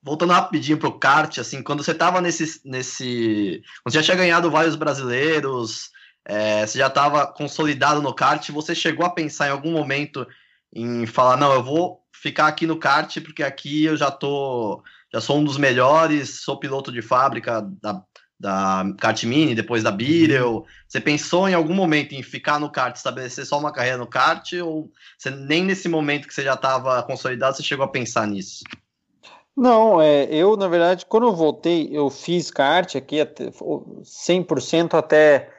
Voltando 0.02 0.32
rapidinho 0.32 0.78
pro 0.78 0.98
kart, 0.98 1.38
assim, 1.38 1.62
quando 1.62 1.84
você 1.84 1.94
tava 1.94 2.20
nesse, 2.20 2.60
nesse, 2.68 3.62
quando 3.84 3.92
você 3.92 3.98
já 4.00 4.06
tinha 4.06 4.16
ganhado 4.16 4.50
vários 4.50 4.74
brasileiros, 4.74 5.92
é, 6.28 6.66
você 6.66 6.78
já 6.78 6.88
estava 6.88 7.26
consolidado 7.26 8.02
no 8.02 8.14
kart, 8.14 8.50
você 8.50 8.74
chegou 8.74 9.06
a 9.06 9.10
pensar 9.10 9.48
em 9.48 9.50
algum 9.50 9.72
momento 9.72 10.26
em 10.70 11.06
falar, 11.06 11.38
não, 11.38 11.54
eu 11.54 11.62
vou 11.62 12.02
ficar 12.12 12.48
aqui 12.48 12.66
no 12.66 12.78
kart 12.78 13.18
porque 13.22 13.42
aqui 13.42 13.86
eu 13.86 13.96
já 13.96 14.10
tô, 14.10 14.82
já 15.10 15.22
sou 15.22 15.38
um 15.38 15.44
dos 15.44 15.56
melhores, 15.56 16.42
sou 16.42 16.58
piloto 16.58 16.92
de 16.92 17.00
fábrica 17.00 17.66
da, 17.80 18.02
da 18.38 18.84
kart 19.00 19.24
mini, 19.24 19.54
depois 19.54 19.82
da 19.82 19.90
Beetle. 19.90 20.66
Você 20.86 21.00
pensou 21.00 21.48
em 21.48 21.54
algum 21.54 21.74
momento 21.74 22.12
em 22.12 22.22
ficar 22.22 22.60
no 22.60 22.70
kart, 22.70 22.94
estabelecer 22.94 23.46
só 23.46 23.58
uma 23.58 23.72
carreira 23.72 23.96
no 23.96 24.06
kart 24.06 24.52
ou 24.62 24.92
você, 25.16 25.30
nem 25.30 25.64
nesse 25.64 25.88
momento 25.88 26.28
que 26.28 26.34
você 26.34 26.42
já 26.42 26.52
estava 26.52 27.02
consolidado 27.04 27.56
você 27.56 27.62
chegou 27.62 27.86
a 27.86 27.88
pensar 27.88 28.26
nisso? 28.26 28.64
Não, 29.56 29.98
é, 29.98 30.24
eu 30.24 30.58
na 30.58 30.68
verdade 30.68 31.06
quando 31.06 31.26
eu 31.26 31.34
voltei 31.34 31.88
eu 31.90 32.10
fiz 32.10 32.50
kart 32.50 32.96
aqui 32.96 33.18
até 33.18 33.50
100% 33.50 34.92
até 34.92 35.56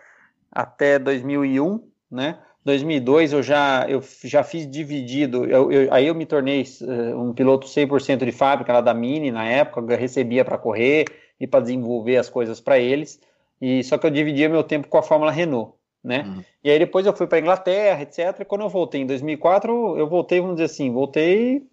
até 0.52 0.98
2001, 1.00 1.82
né? 2.10 2.40
2002 2.64 3.34
eu 3.34 3.42
já, 3.42 3.86
eu 3.88 4.04
já 4.24 4.44
fiz 4.44 4.70
dividido, 4.70 5.46
eu, 5.46 5.72
eu, 5.72 5.94
aí 5.94 6.08
eu 6.08 6.16
me 6.16 6.26
tornei 6.26 6.64
uh, 6.82 7.20
um 7.20 7.34
piloto 7.34 7.68
100% 7.68 8.26
de 8.26 8.32
fábrica 8.32 8.74
lá 8.74 8.82
da 8.82 8.94
Mini 8.94 9.32
na 9.32 9.46
época, 9.46 9.96
recebia 9.96 10.44
para 10.44 10.58
correr 10.58 11.06
e 11.40 11.48
para 11.48 11.62
desenvolver 11.62 12.18
as 12.18 12.30
coisas 12.30 12.60
para 12.60 12.78
eles, 12.78 13.20
e 13.62 13.84
só 13.84 13.98
que 13.98 14.06
eu 14.06 14.12
dividia 14.12 14.50
meu 14.50 14.64
tempo 14.64 14.88
com 14.88 14.98
a 14.98 15.04
Fórmula 15.04 15.32
Renault, 15.32 15.74
né? 16.04 16.24
Uhum. 16.28 16.44
E 16.64 16.70
aí 16.70 16.80
depois 16.80 17.06
eu 17.06 17.14
fui 17.14 17.28
para 17.28 17.40
Inglaterra, 17.40 18.02
etc. 18.02 18.42
E 18.42 18.46
quando 18.46 18.62
eu 18.62 18.70
voltei 18.70 19.02
em 19.02 19.06
2004, 19.06 19.98
eu 19.98 20.08
voltei, 20.08 20.40
vamos 20.40 20.56
dizer 20.56 20.66
assim, 20.66 20.92
voltei 20.92 21.64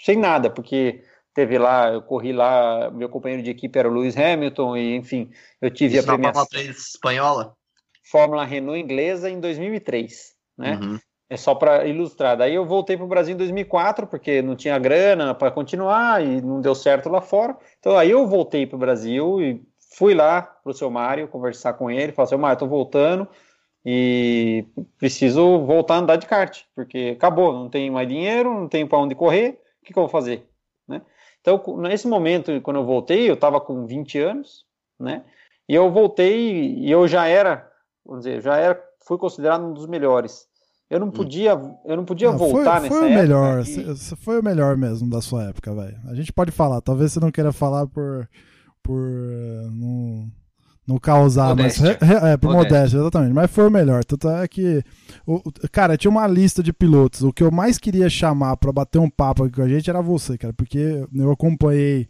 sem 0.00 0.18
nada, 0.18 0.50
porque 0.50 1.02
teve 1.34 1.58
lá, 1.58 1.92
eu 1.92 2.02
corri 2.02 2.32
lá, 2.32 2.90
meu 2.90 3.08
companheiro 3.08 3.42
de 3.42 3.50
equipe 3.50 3.78
era 3.78 3.88
o 3.88 3.92
Lewis 3.92 4.16
Hamilton, 4.16 4.76
e 4.76 4.96
enfim, 4.96 5.30
eu 5.60 5.70
tive 5.70 5.96
Isso 5.96 6.04
a 6.04 6.12
premiação. 6.12 6.46
Na 6.52 6.60
espanhola? 6.62 7.56
Fórmula 8.04 8.44
Renault 8.44 8.78
inglesa 8.78 9.30
em 9.30 9.40
2003, 9.40 10.34
né? 10.58 10.78
Uhum. 10.80 10.98
É 11.28 11.36
só 11.36 11.54
para 11.54 11.86
ilustrar. 11.86 12.36
Daí 12.36 12.54
eu 12.54 12.66
voltei 12.66 12.96
para 12.96 13.06
o 13.06 13.08
Brasil 13.08 13.34
em 13.34 13.38
2004, 13.38 14.06
porque 14.06 14.42
não 14.42 14.54
tinha 14.54 14.78
grana 14.78 15.34
para 15.34 15.50
continuar 15.50 16.22
e 16.22 16.40
não 16.42 16.60
deu 16.60 16.74
certo 16.74 17.08
lá 17.08 17.20
fora. 17.20 17.56
Então 17.80 17.96
aí 17.96 18.10
eu 18.10 18.26
voltei 18.26 18.66
para 18.66 18.76
o 18.76 18.78
Brasil 18.78 19.40
e 19.40 19.62
fui 19.96 20.14
lá 20.14 20.42
para 20.42 20.70
o 20.70 20.74
seu 20.74 20.90
Mário 20.90 21.26
conversar 21.26 21.72
com 21.74 21.90
ele. 21.90 22.12
Falei, 22.12 22.28
seu 22.28 22.38
Mário, 22.38 22.54
estou 22.54 22.68
voltando 22.68 23.26
e 23.84 24.66
preciso 24.98 25.64
voltar 25.64 25.96
a 25.96 25.98
andar 25.98 26.16
de 26.16 26.26
kart, 26.26 26.62
porque 26.74 27.14
acabou, 27.16 27.52
não 27.52 27.68
tenho 27.68 27.92
mais 27.92 28.08
dinheiro, 28.08 28.54
não 28.54 28.68
tenho 28.68 28.88
para 28.88 28.98
onde 28.98 29.14
correr, 29.14 29.60
o 29.82 29.84
que, 29.84 29.92
que, 29.92 29.98
eu 29.98 30.04
vou 30.04 30.08
fazer? 30.08 30.48
Né? 30.88 31.02
Então, 31.40 31.62
nesse 31.78 32.08
momento, 32.08 32.60
quando 32.62 32.76
eu 32.76 32.84
voltei, 32.84 33.28
eu 33.28 33.34
estava 33.34 33.60
com 33.60 33.84
20 33.86 34.18
anos, 34.18 34.64
né? 34.98 35.22
E 35.68 35.74
eu 35.74 35.90
voltei 35.90 36.76
e 36.76 36.90
eu 36.90 37.06
já 37.06 37.26
era 37.26 37.70
vamos 38.04 38.24
dizer, 38.24 38.42
já 38.42 38.56
era, 38.56 38.80
fui 39.06 39.18
considerado 39.18 39.64
um 39.64 39.72
dos 39.72 39.86
melhores. 39.86 40.46
Eu 40.90 41.00
não 41.00 41.08
hum. 41.08 41.12
podia, 41.12 41.52
eu 41.84 41.96
não 41.96 42.04
podia 42.04 42.30
não, 42.30 42.38
voltar 42.38 42.80
foi, 42.80 42.88
foi 42.88 43.00
nessa 43.00 43.06
o 43.06 43.14
melhor, 43.14 43.64
e... 43.66 44.16
foi 44.16 44.40
o 44.40 44.44
melhor 44.44 44.76
mesmo 44.76 45.08
da 45.08 45.20
sua 45.20 45.44
época, 45.44 45.74
velho. 45.74 45.96
A 46.06 46.14
gente 46.14 46.32
pode 46.32 46.50
falar, 46.50 46.80
talvez 46.80 47.12
você 47.12 47.20
não 47.20 47.30
queira 47.30 47.52
falar 47.52 47.86
por 47.86 48.28
por 48.84 49.00
uh, 49.00 49.70
não, 49.72 50.30
não 50.86 50.98
causar, 50.98 51.48
modéstia. 51.48 51.98
mas 51.98 52.10
é, 52.10 52.36
por 52.36 52.52
modéstia. 52.52 52.78
modéstia. 52.78 52.98
exatamente. 52.98 53.32
Mas 53.32 53.50
foi 53.50 53.66
o 53.66 53.70
melhor. 53.70 54.04
Tanto 54.04 54.28
é 54.28 54.46
que 54.46 54.84
o, 55.26 55.42
cara, 55.72 55.96
tinha 55.96 56.10
uma 56.10 56.26
lista 56.26 56.62
de 56.62 56.72
pilotos. 56.72 57.22
O 57.22 57.32
que 57.32 57.42
eu 57.42 57.50
mais 57.50 57.78
queria 57.78 58.10
chamar 58.10 58.58
para 58.58 58.70
bater 58.70 58.98
um 58.98 59.08
papo 59.08 59.44
aqui 59.44 59.56
com 59.56 59.62
a 59.62 59.68
gente 59.68 59.88
era 59.88 60.02
você, 60.02 60.36
cara, 60.36 60.52
porque 60.52 61.04
eu 61.12 61.32
acompanhei 61.32 62.06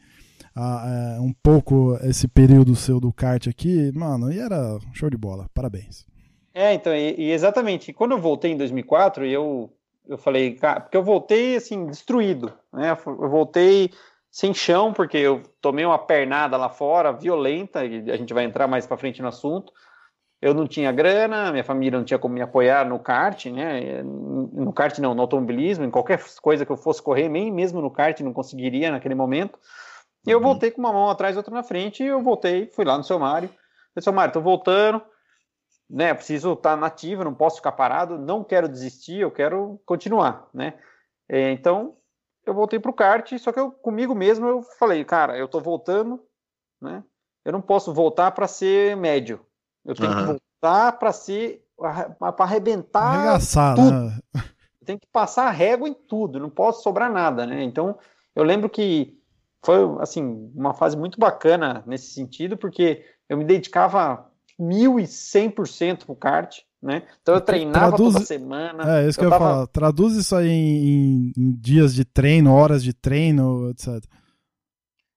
a, 0.55 1.19
um 1.21 1.33
pouco 1.33 1.99
esse 2.03 2.29
período 2.29 2.77
seu 2.77 3.01
do 3.01 3.13
kart 3.13 3.47
aqui, 3.49 3.91
mano, 3.95 4.33
e 4.33 4.39
era 4.39 4.79
show 4.93 5.11
de 5.11 5.17
bola. 5.17 5.49
Parabéns. 5.53 6.07
É, 6.55 6.73
então, 6.73 6.95
e, 6.95 7.15
e 7.19 7.33
exatamente. 7.33 7.93
Quando 7.93 8.13
eu 8.13 8.21
voltei 8.21 8.53
em 8.53 8.57
2004, 8.57 9.27
eu, 9.27 9.73
eu 10.09 10.17
falei, 10.17 10.55
cara, 10.55 10.81
porque 10.81 10.97
eu 10.97 11.03
voltei 11.03 11.57
assim, 11.57 11.87
destruído, 11.87 12.53
né? 12.73 12.97
Eu 13.07 13.29
voltei 13.29 13.91
sem 14.31 14.55
chão, 14.55 14.93
porque 14.93 15.17
eu 15.17 15.43
tomei 15.61 15.85
uma 15.85 15.99
pernada 15.99 16.57
lá 16.57 16.69
fora, 16.69 17.13
violenta, 17.13 17.85
e 17.85 18.11
a 18.11 18.17
gente 18.17 18.33
vai 18.33 18.45
entrar 18.45 18.69
mais 18.69 18.87
para 18.87 18.97
frente 18.97 19.21
no 19.23 19.29
assunto. 19.29 19.73
Eu 20.41 20.53
não 20.53 20.67
tinha 20.67 20.93
grana, 20.93 21.51
minha 21.51 21.65
família 21.65 21.99
não 21.99 22.05
tinha 22.05 22.19
como 22.19 22.35
me 22.35 22.43
apoiar 22.43 22.87
no 22.87 22.99
kart, 22.99 23.47
né? 23.47 24.03
No 24.03 24.73
kart 24.73 24.99
não, 24.99 25.15
no 25.15 25.23
automobilismo, 25.23 25.85
em 25.85 25.91
qualquer 25.91 26.23
coisa 26.43 26.67
que 26.67 26.71
eu 26.71 26.77
fosse 26.77 27.03
correr, 27.03 27.29
nem 27.29 27.51
mesmo 27.51 27.81
no 27.81 27.91
kart 27.91 28.21
não 28.21 28.33
conseguiria 28.33 28.91
naquele 28.91 29.15
momento. 29.15 29.59
E 30.27 30.31
eu 30.31 30.39
uhum. 30.39 30.45
voltei 30.45 30.71
com 30.71 30.81
uma 30.81 30.93
mão 30.93 31.09
atrás 31.09 31.35
e 31.35 31.39
outra 31.39 31.55
na 31.55 31.63
frente, 31.63 32.03
e 32.03 32.07
eu 32.07 32.23
voltei, 32.23 32.67
fui 32.69 32.85
lá 32.85 32.97
no 32.97 33.05
seu 33.05 33.19
Mário. 33.19 33.49
Falei, 33.49 34.03
seu 34.03 34.13
Mário, 34.13 34.33
tô 34.33 34.41
voltando, 34.41 35.03
né? 35.89 36.15
Preciso 36.15 36.55
estar 36.55 36.71
tá 36.71 36.77
nativo, 36.77 37.25
não 37.25 37.35
posso 37.35 37.57
ficar 37.57 37.73
parado, 37.73 38.19
não 38.19 38.43
quero 38.43 38.69
desistir, 38.69 39.21
eu 39.21 39.31
quero 39.31 39.81
continuar, 39.85 40.49
né? 40.53 40.75
É, 41.29 41.53
então, 41.53 41.97
eu 42.47 42.55
voltei 42.55 42.79
pro 42.79 42.93
kart, 42.93 43.37
só 43.39 43.53
que 43.53 43.61
eu, 43.61 43.71
comigo 43.71 44.15
mesmo 44.15 44.47
eu 44.47 44.63
falei, 44.79 45.05
cara, 45.05 45.37
eu 45.37 45.49
tô 45.49 45.61
voltando, 45.61 46.23
né? 46.81 47.03
Eu 47.45 47.53
não 47.53 47.61
posso 47.61 47.93
voltar 47.93 48.31
para 48.31 48.49
ser 48.49 48.97
médio. 48.97 49.45
Eu 49.85 49.95
tenho 49.95 50.11
uhum. 50.11 50.17
que 50.17 50.41
voltar 50.63 50.93
para 50.93 51.13
ser 51.13 51.65
para 51.77 52.35
arrebentar 52.39 53.03
Arregaçar, 53.03 53.75
tudo. 53.75 53.91
Né? 53.91 54.19
Tem 54.85 54.99
que 54.99 55.07
passar 55.07 55.47
a 55.47 55.51
régua 55.51 55.89
em 55.89 55.95
tudo, 55.95 56.39
não 56.39 56.51
posso 56.51 56.83
sobrar 56.83 57.11
nada, 57.11 57.47
né? 57.47 57.63
Então, 57.63 57.99
eu 58.35 58.45
lembro 58.45 58.69
que 58.69 59.19
foi 59.65 59.79
assim 60.01 60.51
uma 60.55 60.75
fase 60.75 60.97
muito 60.97 61.19
bacana 61.19 61.83
nesse 61.87 62.13
sentido, 62.13 62.57
porque 62.57 63.05
eu 63.29 63.37
me 63.37 63.45
dedicava 63.45 64.31
1100% 64.61 66.05
pro 66.05 66.15
kart, 66.15 66.59
né? 66.83 67.03
Então 67.23 67.35
eu 67.35 67.41
treinava 67.41 67.89
Traduz... 67.89 68.13
toda 68.15 68.25
semana. 68.25 68.99
É, 68.99 69.09
isso 69.09 69.19
que 69.19 69.25
eu, 69.25 69.29
eu 69.29 69.31
tava... 69.31 69.45
ia 69.45 69.51
falar. 69.51 69.67
Traduz 69.69 70.17
isso 70.17 70.37
aí 70.37 70.51
em, 70.51 71.33
em, 71.37 71.53
dias 71.59 71.95
de 71.95 72.05
treino, 72.05 72.55
horas 72.55 72.85
de 72.85 72.93
treino, 72.93 73.71
etc. 73.71 74.05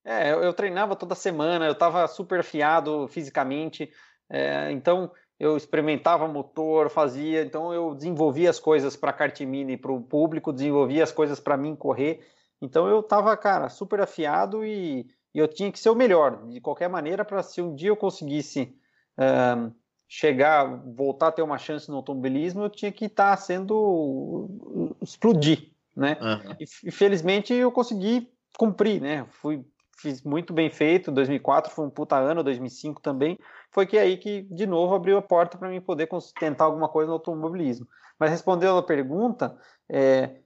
É, 0.05 0.31
eu, 0.31 0.41
eu 0.41 0.53
treinava 0.53 0.95
toda 0.95 1.13
semana, 1.13 1.65
eu 1.65 1.73
estava 1.73 2.07
super 2.07 2.39
afiado 2.39 3.07
fisicamente, 3.09 3.89
é, 4.29 4.71
então 4.71 5.11
eu 5.37 5.57
experimentava 5.57 6.27
motor, 6.27 6.89
fazia, 6.89 7.43
então 7.43 7.73
eu 7.73 7.93
desenvolvia 7.93 8.49
as 8.49 8.59
coisas 8.59 8.95
para 8.95 9.13
kart 9.13 9.39
mini 9.41 9.77
para 9.77 9.91
o 9.91 10.01
público, 10.01 10.53
desenvolvia 10.53 11.03
as 11.03 11.11
coisas 11.11 11.39
para 11.39 11.57
mim 11.57 11.75
correr. 11.75 12.21
Então 12.61 12.87
eu 12.87 13.03
tava, 13.03 13.35
cara, 13.37 13.69
super 13.69 14.01
afiado 14.01 14.65
e, 14.65 15.07
e 15.33 15.39
eu 15.39 15.47
tinha 15.47 15.71
que 15.71 15.79
ser 15.79 15.89
o 15.89 15.95
melhor, 15.95 16.47
de 16.47 16.59
qualquer 16.59 16.89
maneira, 16.89 17.23
para 17.23 17.43
se 17.43 17.61
um 17.61 17.75
dia 17.75 17.89
eu 17.89 17.97
conseguisse 17.97 18.75
uh, 19.17 19.73
chegar, 20.07 20.65
voltar 20.93 21.27
a 21.27 21.31
ter 21.31 21.41
uma 21.41 21.57
chance 21.57 21.89
no 21.89 21.97
automobilismo, 21.97 22.63
eu 22.63 22.69
tinha 22.69 22.91
que 22.91 23.05
estar 23.05 23.31
tá 23.31 23.37
sendo 23.37 24.95
explodir, 25.01 25.71
né? 25.95 26.17
Uhum. 26.21 26.55
E, 26.83 26.91
felizmente 26.91 27.53
eu 27.53 27.71
consegui 27.71 28.31
cumprir, 28.57 29.01
né? 29.01 29.25
Fui 29.29 29.63
fiz 29.99 30.21
muito 30.21 30.53
bem 30.53 30.69
feito. 30.69 31.11
2004 31.11 31.71
foi 31.71 31.85
um 31.85 31.89
puta 31.89 32.15
ano, 32.15 32.43
2005 32.43 33.01
também. 33.01 33.37
Foi 33.71 33.85
que 33.85 33.97
aí 33.97 34.17
que 34.17 34.43
de 34.43 34.65
novo 34.65 34.95
abriu 34.95 35.17
a 35.17 35.21
porta 35.21 35.57
para 35.57 35.69
mim 35.69 35.81
poder 35.81 36.07
tentar 36.39 36.65
alguma 36.65 36.87
coisa 36.87 37.07
no 37.07 37.13
automobilismo. 37.13 37.87
Mas 38.19 38.29
respondendo 38.29 38.77
a 38.77 38.83
pergunta, 38.83 39.57
é, 39.89 40.37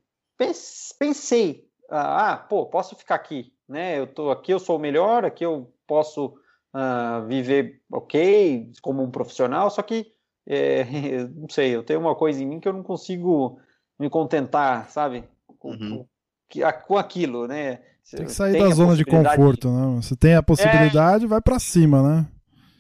pensei, 0.97 1.67
ah, 1.91 2.37
pô, 2.49 2.65
posso 2.65 2.95
ficar 2.95 3.15
aqui, 3.15 3.51
né? 3.67 3.99
Eu 3.99 4.07
tô 4.07 4.31
aqui, 4.31 4.51
eu 4.51 4.59
sou 4.59 4.77
o 4.77 4.79
melhor, 4.79 5.25
aqui 5.25 5.45
eu 5.45 5.71
posso 5.85 6.33
uh, 6.73 7.25
viver 7.27 7.81
ok 7.91 8.71
como 8.81 9.03
um 9.03 9.11
profissional, 9.11 9.69
só 9.69 9.81
que 9.81 10.07
é, 10.47 10.85
não 11.35 11.49
sei, 11.49 11.75
eu 11.75 11.83
tenho 11.83 11.99
uma 11.99 12.15
coisa 12.15 12.41
em 12.41 12.47
mim 12.47 12.59
que 12.59 12.67
eu 12.67 12.73
não 12.73 12.83
consigo 12.83 13.59
me 13.99 14.09
contentar, 14.09 14.89
sabe? 14.89 15.25
Com, 15.59 15.71
uhum. 15.71 16.05
com, 16.51 16.71
com 16.87 16.97
aquilo, 16.97 17.47
né? 17.47 17.81
Tem 18.09 18.25
que 18.25 18.31
sair 18.31 18.59
da 18.59 18.69
zona 18.71 18.95
de 18.95 19.05
conforto, 19.05 19.69
né? 19.69 20.01
Você 20.01 20.15
tem 20.15 20.35
a 20.35 20.43
possibilidade, 20.43 21.25
é... 21.25 21.27
vai 21.27 21.39
para 21.39 21.59
cima, 21.59 22.01
né? 22.01 22.27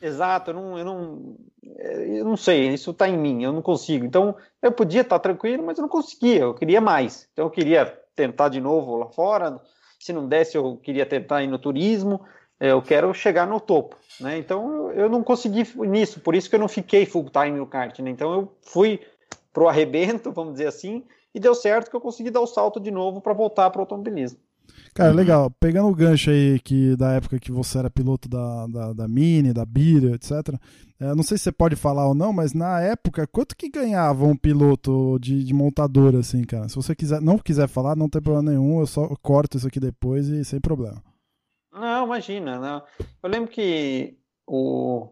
Exato, 0.01 0.49
eu 0.49 0.55
não, 0.55 0.79
eu 0.79 0.85
não, 0.85 1.35
eu 1.63 2.25
não 2.25 2.35
sei, 2.35 2.69
isso 2.69 2.89
está 2.89 3.07
em 3.07 3.17
mim, 3.17 3.43
eu 3.43 3.53
não 3.53 3.61
consigo. 3.61 4.03
Então, 4.03 4.35
eu 4.61 4.71
podia 4.71 5.01
estar 5.01 5.19
tá 5.19 5.23
tranquilo, 5.23 5.63
mas 5.63 5.77
eu 5.77 5.83
não 5.83 5.89
conseguia, 5.89 6.39
eu 6.39 6.55
queria 6.55 6.81
mais. 6.81 7.29
Então, 7.31 7.45
eu 7.45 7.51
queria 7.51 7.85
tentar 8.21 8.49
de 8.49 8.61
novo 8.61 8.97
lá 8.97 9.07
fora. 9.07 9.59
Se 9.99 10.13
não 10.13 10.27
desse, 10.27 10.55
eu 10.55 10.77
queria 10.77 11.05
tentar 11.05 11.41
ir 11.43 11.47
no 11.47 11.57
turismo. 11.57 12.21
Eu 12.59 12.79
quero 12.79 13.11
chegar 13.13 13.47
no 13.47 13.59
topo, 13.59 13.95
né? 14.19 14.37
Então, 14.37 14.91
eu, 14.91 15.05
eu 15.05 15.09
não 15.09 15.23
consegui 15.23 15.67
nisso, 15.87 16.19
por 16.19 16.35
isso 16.35 16.47
que 16.47 16.55
eu 16.55 16.59
não 16.59 16.67
fiquei 16.67 17.07
full 17.07 17.27
time 17.31 17.57
no 17.57 17.65
kart, 17.65 17.97
né? 17.99 18.11
Então, 18.11 18.31
eu 18.31 18.55
fui 18.61 18.99
pro 19.51 19.67
arrebento, 19.67 20.29
vamos 20.33 20.53
dizer 20.53 20.67
assim, 20.67 21.03
e 21.33 21.39
deu 21.39 21.55
certo 21.55 21.89
que 21.89 21.95
eu 21.95 22.01
consegui 22.01 22.29
dar 22.29 22.41
o 22.41 22.45
salto 22.45 22.79
de 22.79 22.91
novo 22.91 23.19
para 23.19 23.33
voltar 23.33 23.71
para 23.71 23.79
o 23.79 23.81
automobilismo. 23.81 24.39
Cara, 24.93 25.11
legal. 25.11 25.49
Pegando 25.59 25.87
o 25.87 25.95
gancho 25.95 26.29
aí 26.29 26.59
que 26.59 26.95
da 26.95 27.13
época 27.13 27.39
que 27.39 27.51
você 27.51 27.77
era 27.77 27.89
piloto 27.89 28.27
da, 28.27 28.67
da, 28.67 28.93
da 28.93 29.07
Mini, 29.07 29.53
da 29.53 29.65
Bira, 29.65 30.15
etc. 30.15 30.55
É, 30.99 31.15
não 31.15 31.23
sei 31.23 31.37
se 31.37 31.45
você 31.45 31.51
pode 31.51 31.75
falar 31.75 32.07
ou 32.07 32.13
não, 32.13 32.31
mas 32.31 32.53
na 32.53 32.79
época, 32.81 33.25
quanto 33.25 33.55
que 33.55 33.69
ganhava 33.69 34.25
um 34.25 34.35
piloto 34.35 35.17
de, 35.19 35.43
de 35.43 35.53
montadora, 35.53 36.19
assim, 36.19 36.43
cara? 36.43 36.69
Se 36.69 36.75
você 36.75 36.93
quiser, 36.93 37.21
não 37.21 37.37
quiser 37.37 37.67
falar, 37.67 37.95
não 37.95 38.09
tem 38.09 38.21
problema 38.21 38.51
nenhum, 38.51 38.79
eu 38.79 38.85
só 38.85 39.07
corto 39.21 39.57
isso 39.57 39.67
aqui 39.67 39.79
depois 39.79 40.27
e 40.27 40.43
sem 40.45 40.59
problema. 40.59 41.01
Não, 41.73 42.05
imagina. 42.05 42.59
Não. 42.59 42.83
Eu 43.23 43.29
lembro 43.29 43.49
que 43.49 44.17
o. 44.45 45.09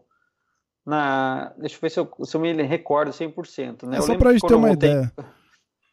Na, 0.86 1.52
deixa 1.58 1.76
eu 1.76 1.80
ver 1.80 1.90
se 1.90 2.00
eu, 2.00 2.10
se 2.24 2.36
eu 2.36 2.40
me 2.40 2.52
recordo 2.62 3.10
100%. 3.10 3.86
Né? 3.86 3.98
É 3.98 4.00
só 4.00 4.16
pra 4.16 4.32
gente 4.32 4.46
ter 4.46 4.54
uma 4.54 4.70
ideia 4.70 5.12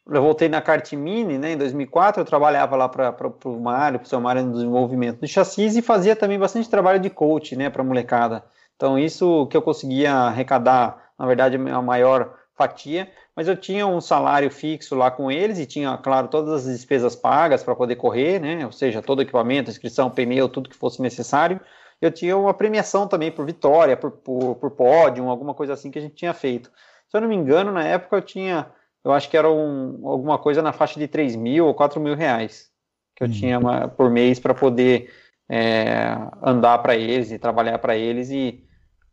eu 0.09 0.21
voltei 0.21 0.47
na 0.47 0.61
Cartimini, 0.61 1.37
né, 1.37 1.51
em 1.51 1.57
2004, 1.57 2.21
eu 2.21 2.25
trabalhava 2.25 2.75
lá 2.75 2.87
para 2.87 3.13
o 3.45 3.59
Mário, 3.59 3.99
para 3.99 4.05
o 4.05 4.09
seu 4.09 4.21
Mário 4.21 4.43
no 4.43 4.53
desenvolvimento 4.53 5.19
de 5.19 5.27
chassis 5.27 5.75
e 5.75 5.81
fazia 5.81 6.15
também 6.15 6.39
bastante 6.39 6.69
trabalho 6.69 6.99
de 6.99 7.09
coach, 7.09 7.55
né, 7.55 7.69
para 7.69 7.83
molecada. 7.83 8.43
Então 8.75 8.97
isso 8.97 9.47
que 9.47 9.57
eu 9.57 9.61
conseguia 9.61 10.13
arrecadar, 10.13 11.11
na 11.19 11.25
verdade, 11.25 11.57
a 11.57 11.81
maior 11.81 12.35
fatia, 12.55 13.11
mas 13.35 13.47
eu 13.47 13.55
tinha 13.55 13.85
um 13.85 13.99
salário 13.99 14.49
fixo 14.49 14.95
lá 14.95 15.11
com 15.11 15.29
eles 15.29 15.59
e 15.59 15.65
tinha, 15.65 15.97
claro, 15.97 16.27
todas 16.27 16.65
as 16.65 16.73
despesas 16.73 17.15
pagas 17.15 17.63
para 17.63 17.75
poder 17.75 17.97
correr, 17.97 18.39
né, 18.39 18.65
ou 18.65 18.71
seja, 18.71 19.01
todo 19.01 19.21
equipamento, 19.21 19.69
inscrição, 19.69 20.09
pneu, 20.09 20.47
tudo 20.47 20.69
que 20.69 20.75
fosse 20.75 21.01
necessário. 21.01 21.59
Eu 22.01 22.11
tinha 22.11 22.37
uma 22.37 22.53
premiação 22.53 23.07
também 23.07 23.31
por 23.31 23.45
vitória, 23.45 23.97
por, 23.97 24.11
por, 24.11 24.55
por 24.55 24.71
pódio, 24.71 25.27
alguma 25.27 25.53
coisa 25.53 25.73
assim 25.73 25.91
que 25.91 25.99
a 25.99 26.01
gente 26.01 26.15
tinha 26.15 26.33
feito. 26.33 26.71
Se 27.09 27.17
eu 27.17 27.21
não 27.21 27.27
me 27.27 27.35
engano, 27.35 27.71
na 27.71 27.83
época 27.83 28.17
eu 28.17 28.21
tinha 28.21 28.67
eu 29.07 29.13
acho 29.13 29.29
que 29.29 29.37
era 29.37 29.49
um, 29.49 30.07
alguma 30.07 30.37
coisa 30.37 30.61
na 30.61 30.73
faixa 30.73 30.99
de 30.99 31.07
3 31.07 31.35
mil 31.35 31.65
ou 31.65 31.73
4 31.73 31.99
mil 31.99 32.15
reais 32.15 32.69
que 33.15 33.23
eu 33.23 33.27
hum. 33.27 33.31
tinha 33.31 33.57
uma, 33.57 33.87
por 33.87 34.11
mês 34.11 34.39
para 34.39 34.53
poder 34.53 35.09
é, 35.49 36.15
andar 36.41 36.77
para 36.79 36.95
eles 36.95 37.31
e 37.31 37.39
trabalhar 37.39 37.79
para 37.79 37.97
eles 37.97 38.29
e, 38.29 38.63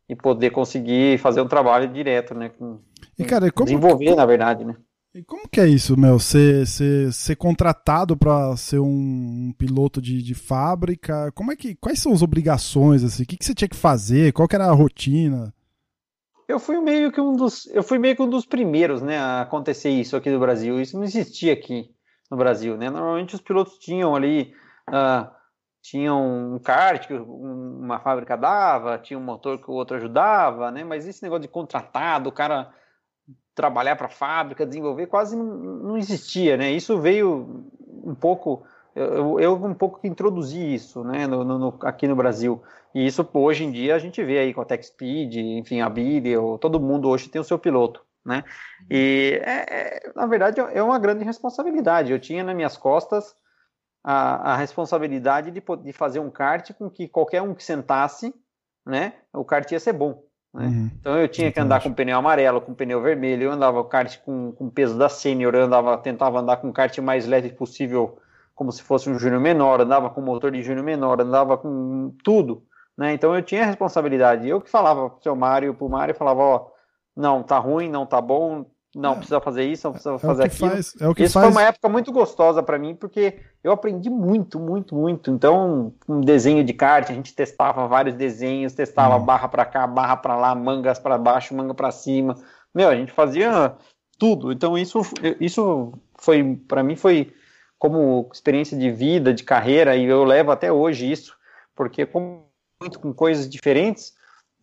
e 0.08 0.14
poder 0.14 0.50
conseguir 0.50 1.18
fazer 1.18 1.40
um 1.40 1.48
trabalho 1.48 1.88
direto, 1.88 2.34
né? 2.34 2.50
Com, 2.50 2.80
e, 3.18 3.24
cara, 3.24 3.50
como, 3.50 3.66
desenvolver, 3.66 4.06
como, 4.06 4.16
na 4.16 4.26
verdade, 4.26 4.64
né? 4.64 4.76
E 5.14 5.22
como 5.22 5.48
que 5.48 5.60
é 5.60 5.66
isso, 5.66 5.96
meu? 5.96 6.18
Ser, 6.18 6.66
ser, 6.66 7.12
ser 7.12 7.36
contratado 7.36 8.16
para 8.16 8.56
ser 8.56 8.80
um, 8.80 8.88
um, 9.48 9.54
piloto 9.56 10.02
de, 10.02 10.20
de 10.20 10.34
fábrica? 10.34 11.30
Como 11.32 11.52
é 11.52 11.56
que, 11.56 11.76
quais 11.76 12.00
são 12.00 12.12
as 12.12 12.20
obrigações 12.20 13.04
assim? 13.04 13.22
O 13.22 13.26
que, 13.26 13.36
que 13.36 13.44
você 13.44 13.54
tinha 13.54 13.68
que 13.68 13.76
fazer? 13.76 14.32
Qual 14.32 14.48
que 14.48 14.56
era 14.56 14.66
a 14.66 14.72
rotina? 14.72 15.54
Eu 16.46 16.58
fui 16.58 16.80
meio 16.80 17.10
que 17.10 17.20
um 17.20 17.34
dos, 17.34 17.66
eu 17.66 17.82
fui 17.82 17.98
meio 17.98 18.14
que 18.14 18.22
um 18.22 18.28
dos 18.28 18.44
primeiros, 18.44 19.00
né, 19.02 19.18
a 19.18 19.42
acontecer 19.42 19.90
isso 19.90 20.16
aqui 20.16 20.30
no 20.30 20.38
Brasil. 20.38 20.80
Isso 20.80 20.96
não 20.96 21.04
existia 21.04 21.52
aqui 21.52 21.90
no 22.30 22.36
Brasil, 22.36 22.76
né? 22.76 22.90
Normalmente 22.90 23.34
os 23.34 23.40
pilotos 23.40 23.78
tinham 23.78 24.14
ali, 24.14 24.54
uh, 24.90 25.30
tinham 25.82 26.54
um 26.54 26.58
kart 26.58 27.06
que 27.06 27.14
uma 27.14 28.00
fábrica 28.00 28.36
dava, 28.36 28.98
tinha 28.98 29.18
um 29.18 29.22
motor 29.22 29.58
que 29.58 29.70
o 29.70 29.74
outro 29.74 29.96
ajudava, 29.96 30.70
né? 30.70 30.84
Mas 30.84 31.06
esse 31.06 31.22
negócio 31.22 31.42
de 31.42 31.48
contratado, 31.48 32.28
o 32.28 32.32
cara 32.32 32.72
trabalhar 33.54 33.96
para 33.96 34.06
a 34.06 34.10
fábrica, 34.10 34.66
desenvolver, 34.66 35.06
quase 35.06 35.36
não, 35.36 35.44
não, 35.44 35.96
existia, 35.96 36.56
né? 36.56 36.70
Isso 36.72 36.98
veio 36.98 37.70
um 38.04 38.14
pouco, 38.14 38.64
eu, 38.94 39.40
eu 39.40 39.54
um 39.54 39.74
pouco 39.74 40.00
que 40.00 40.08
introduzi 40.08 40.74
isso, 40.74 41.02
né, 41.02 41.26
no, 41.26 41.44
no, 41.44 41.78
aqui 41.82 42.06
no 42.06 42.16
Brasil. 42.16 42.62
E 42.94 43.06
isso 43.06 43.28
hoje 43.32 43.64
em 43.64 43.72
dia 43.72 43.94
a 43.94 43.98
gente 43.98 44.22
vê 44.22 44.38
aí 44.38 44.54
com 44.54 44.60
a 44.60 44.64
Tech 44.64 44.84
Speed, 44.86 45.36
enfim, 45.36 45.80
a 45.80 45.88
Video, 45.88 46.58
todo 46.58 46.80
mundo 46.80 47.08
hoje 47.08 47.28
tem 47.28 47.40
o 47.40 47.44
seu 47.44 47.58
piloto, 47.58 48.04
né? 48.24 48.44
E 48.88 49.40
é, 49.42 50.06
é, 50.06 50.12
na 50.14 50.26
verdade 50.26 50.60
é 50.60 50.82
uma 50.82 50.98
grande 50.98 51.24
responsabilidade. 51.24 52.12
Eu 52.12 52.20
tinha 52.20 52.44
nas 52.44 52.54
minhas 52.54 52.76
costas 52.76 53.34
a, 54.04 54.52
a 54.52 54.56
responsabilidade 54.56 55.50
de, 55.50 55.62
de 55.82 55.92
fazer 55.92 56.20
um 56.20 56.30
kart 56.30 56.72
com 56.74 56.90
que 56.90 57.08
qualquer 57.08 57.40
um 57.40 57.54
que 57.54 57.64
sentasse, 57.64 58.34
né, 58.86 59.14
o 59.32 59.44
kart 59.44 59.70
ia 59.72 59.80
ser 59.80 59.94
bom. 59.94 60.22
Né? 60.52 60.66
Uhum. 60.66 60.90
Então 61.00 61.18
eu 61.18 61.26
tinha 61.26 61.50
que 61.50 61.58
andar 61.58 61.82
com 61.82 61.92
pneu 61.92 62.18
amarelo, 62.18 62.60
com 62.60 62.74
pneu 62.74 63.00
vermelho, 63.00 63.44
eu 63.44 63.52
andava 63.52 63.82
com 63.82 63.88
kart 63.88 64.18
com, 64.20 64.52
com 64.52 64.70
peso 64.70 64.96
da 64.96 65.08
sênior, 65.08 65.54
eu 65.54 65.64
andava, 65.64 65.96
tentava 65.98 66.38
andar 66.38 66.58
com 66.58 66.68
o 66.68 66.72
kart 66.72 66.96
mais 66.98 67.26
leve 67.26 67.48
possível, 67.48 68.18
como 68.54 68.70
se 68.72 68.82
fosse 68.82 69.10
um 69.10 69.18
júnior 69.18 69.40
menor, 69.40 69.80
andava 69.80 70.10
com 70.10 70.20
motor 70.20 70.50
de 70.50 70.62
júnior 70.62 70.84
menor, 70.84 71.20
andava 71.20 71.58
com 71.58 72.14
tudo 72.22 72.62
né? 72.96 73.12
Então 73.12 73.34
eu 73.34 73.42
tinha 73.42 73.66
responsabilidade. 73.66 74.48
Eu 74.48 74.60
que 74.60 74.70
falava 74.70 75.10
pro 75.10 75.22
seu 75.22 75.34
Mário, 75.34 75.74
pro 75.74 75.88
Mário, 75.88 76.14
falava, 76.14 76.40
ó, 76.40 76.66
não, 77.16 77.42
tá 77.42 77.58
ruim, 77.58 77.88
não 77.88 78.06
tá 78.06 78.20
bom, 78.20 78.66
não 78.94 79.12
é. 79.12 79.16
precisa 79.16 79.40
fazer 79.40 79.64
isso, 79.64 79.86
não 79.86 79.92
precisa 79.92 80.14
é 80.14 80.18
fazer 80.18 80.44
aquilo. 80.44 80.70
Faz, 80.70 80.94
é 81.00 81.24
isso 81.24 81.32
faz... 81.32 81.46
foi 81.46 81.48
uma 81.48 81.62
época 81.62 81.88
muito 81.88 82.12
gostosa 82.12 82.62
para 82.62 82.78
mim, 82.78 82.94
porque 82.94 83.40
eu 83.62 83.72
aprendi 83.72 84.08
muito, 84.08 84.60
muito, 84.60 84.94
muito. 84.94 85.30
Então, 85.30 85.92
um 86.08 86.20
desenho 86.20 86.62
de 86.64 86.72
kart, 86.72 87.10
a 87.10 87.14
gente 87.14 87.34
testava 87.34 87.86
vários 87.88 88.14
desenhos, 88.14 88.72
testava 88.72 89.16
hum. 89.16 89.24
barra 89.24 89.48
para 89.48 89.64
cá, 89.64 89.86
barra 89.86 90.16
para 90.16 90.36
lá, 90.36 90.54
mangas 90.54 90.98
para 90.98 91.18
baixo, 91.18 91.54
manga 91.54 91.74
para 91.74 91.90
cima. 91.90 92.36
Meu, 92.72 92.88
a 92.88 92.96
gente 92.96 93.12
fazia 93.12 93.74
tudo. 94.18 94.52
Então, 94.52 94.78
isso, 94.78 95.00
isso 95.40 95.92
foi, 96.16 96.56
para 96.68 96.82
mim, 96.82 96.94
foi 96.94 97.32
como 97.84 98.30
experiência 98.32 98.78
de 98.78 98.90
vida, 98.90 99.34
de 99.34 99.44
carreira, 99.44 99.94
e 99.94 100.06
eu 100.06 100.24
levo 100.24 100.50
até 100.50 100.72
hoje 100.72 101.12
isso, 101.12 101.36
porque 101.76 102.06
como 102.06 102.46
muito 102.80 102.98
com 102.98 103.12
coisas 103.12 103.46
diferentes 103.46 104.14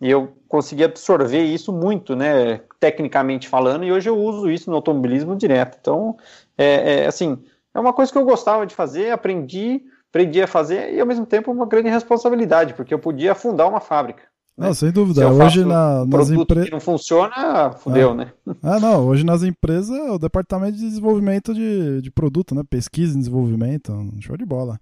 eu 0.01 0.35
consegui 0.47 0.83
absorver 0.83 1.43
isso 1.43 1.71
muito, 1.71 2.15
né, 2.15 2.61
tecnicamente 2.79 3.47
falando, 3.47 3.83
e 3.83 3.91
hoje 3.91 4.09
eu 4.09 4.17
uso 4.17 4.49
isso 4.49 4.71
no 4.71 4.75
automobilismo 4.77 5.35
direto. 5.35 5.77
Então, 5.79 6.17
é, 6.57 7.03
é 7.03 7.05
assim, 7.05 7.45
é 7.75 7.79
uma 7.79 7.93
coisa 7.93 8.11
que 8.11 8.17
eu 8.17 8.25
gostava 8.25 8.65
de 8.65 8.73
fazer, 8.73 9.11
aprendi, 9.11 9.83
aprendi 10.09 10.41
a 10.41 10.47
fazer 10.47 10.91
e 10.91 10.99
ao 10.99 11.05
mesmo 11.05 11.27
tempo 11.27 11.51
uma 11.51 11.67
grande 11.67 11.89
responsabilidade, 11.89 12.73
porque 12.73 12.91
eu 12.91 12.97
podia 12.97 13.35
fundar 13.35 13.67
uma 13.67 13.79
fábrica. 13.79 14.23
Né? 14.57 14.67
Não, 14.67 14.73
sem 14.73 14.91
dúvida. 14.91 15.29
hoje 15.29 15.63
na, 15.65 16.03
um 16.03 16.05
nas 16.05 16.29
empresas. 16.29 16.69
não 16.69 16.79
funciona, 16.79 17.71
fudeu, 17.71 18.11
ah. 18.11 18.15
né? 18.15 18.33
Ah, 18.61 18.79
não. 18.79 19.07
Hoje 19.07 19.25
nas 19.25 19.43
empresas, 19.43 19.97
o 20.09 20.19
departamento 20.19 20.77
de 20.77 20.87
desenvolvimento 20.87 21.53
de, 21.53 22.01
de 22.01 22.11
produto, 22.11 22.53
né? 22.53 22.61
Pesquisa 22.69 23.15
e 23.15 23.17
desenvolvimento. 23.17 23.93
Show 24.19 24.37
de 24.37 24.45
bola. 24.45 24.79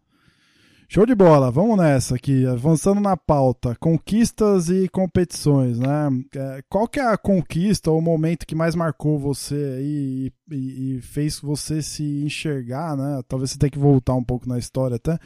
Show 0.91 1.05
de 1.05 1.13
bola, 1.13 1.51
vamos 1.51 1.77
nessa 1.77 2.15
aqui, 2.15 2.47
avançando 2.47 2.99
na 2.99 3.15
pauta, 3.15 3.75
conquistas 3.75 4.71
e 4.71 4.89
competições, 4.89 5.77
né? 5.77 6.09
É, 6.35 6.63
qual 6.67 6.87
que 6.87 6.99
é 6.99 7.03
a 7.03 7.15
conquista 7.15 7.91
ou 7.91 7.99
o 7.99 8.01
momento 8.01 8.43
que 8.43 8.55
mais 8.55 8.73
marcou 8.73 9.19
você 9.19 9.79
e, 9.83 10.33
e, 10.49 10.95
e, 10.95 11.01
fez 11.01 11.39
você 11.41 11.83
se 11.83 12.23
enxergar, 12.25 12.97
né? 12.97 13.21
Talvez 13.27 13.51
você 13.51 13.59
tenha 13.59 13.69
que 13.69 13.77
voltar 13.77 14.15
um 14.15 14.23
pouco 14.23 14.49
na 14.49 14.57
história 14.57 14.95
até, 14.95 15.19